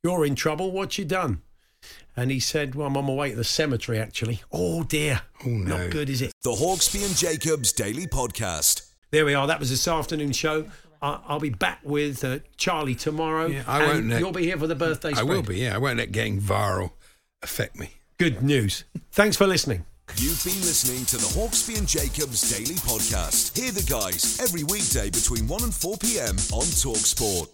you're 0.04 0.24
in 0.24 0.36
trouble. 0.36 0.70
What 0.70 0.96
you 0.96 1.04
done? 1.04 1.42
And 2.14 2.30
he 2.30 2.38
said, 2.38 2.76
Well, 2.76 2.86
I'm 2.86 2.96
on 2.96 3.06
my 3.06 3.14
way 3.14 3.30
to 3.30 3.36
the 3.36 3.42
cemetery, 3.42 3.98
actually. 3.98 4.42
Oh, 4.52 4.84
dear. 4.84 5.22
Oh, 5.44 5.48
no. 5.48 5.78
Not 5.78 5.90
good, 5.90 6.08
is 6.08 6.22
it? 6.22 6.32
The 6.44 6.50
Hawksbee 6.52 7.04
and 7.04 7.16
Jacobs 7.16 7.72
Daily 7.72 8.06
Podcast. 8.06 8.90
There 9.12 9.24
we 9.26 9.34
are. 9.34 9.46
That 9.46 9.60
was 9.60 9.68
this 9.70 9.86
afternoon 9.86 10.32
show. 10.32 10.66
I- 11.02 11.20
I'll 11.28 11.38
be 11.40 11.50
back 11.50 11.80
with 11.84 12.24
uh, 12.24 12.38
Charlie 12.56 12.94
tomorrow. 12.94 13.46
Yeah, 13.46 13.62
I 13.66 13.82
and 13.82 13.86
won't 13.92 14.06
let- 14.08 14.20
You'll 14.20 14.32
be 14.32 14.44
here 14.44 14.56
for 14.58 14.66
the 14.66 14.74
birthday 14.74 15.10
I 15.10 15.12
spread. 15.12 15.28
will 15.28 15.42
be, 15.42 15.58
yeah. 15.58 15.74
I 15.74 15.78
won't 15.78 15.98
let 15.98 16.12
getting 16.12 16.40
viral 16.40 16.92
affect 17.42 17.78
me. 17.78 17.90
Good 18.18 18.42
news. 18.42 18.84
Thanks 19.10 19.36
for 19.36 19.46
listening. 19.46 19.84
You've 20.16 20.42
been 20.44 20.60
listening 20.60 21.04
to 21.06 21.16
the 21.16 21.26
Hawksbee 21.38 21.78
and 21.78 21.86
Jacobs 21.88 22.50
Daily 22.50 22.74
Podcast. 22.76 23.56
Hear 23.58 23.70
the 23.70 23.82
guys 23.82 24.40
every 24.40 24.64
weekday 24.64 25.10
between 25.10 25.46
1 25.48 25.62
and 25.64 25.74
4 25.74 25.96
p.m. 25.98 26.36
on 26.52 26.64
Talksport. 26.64 27.48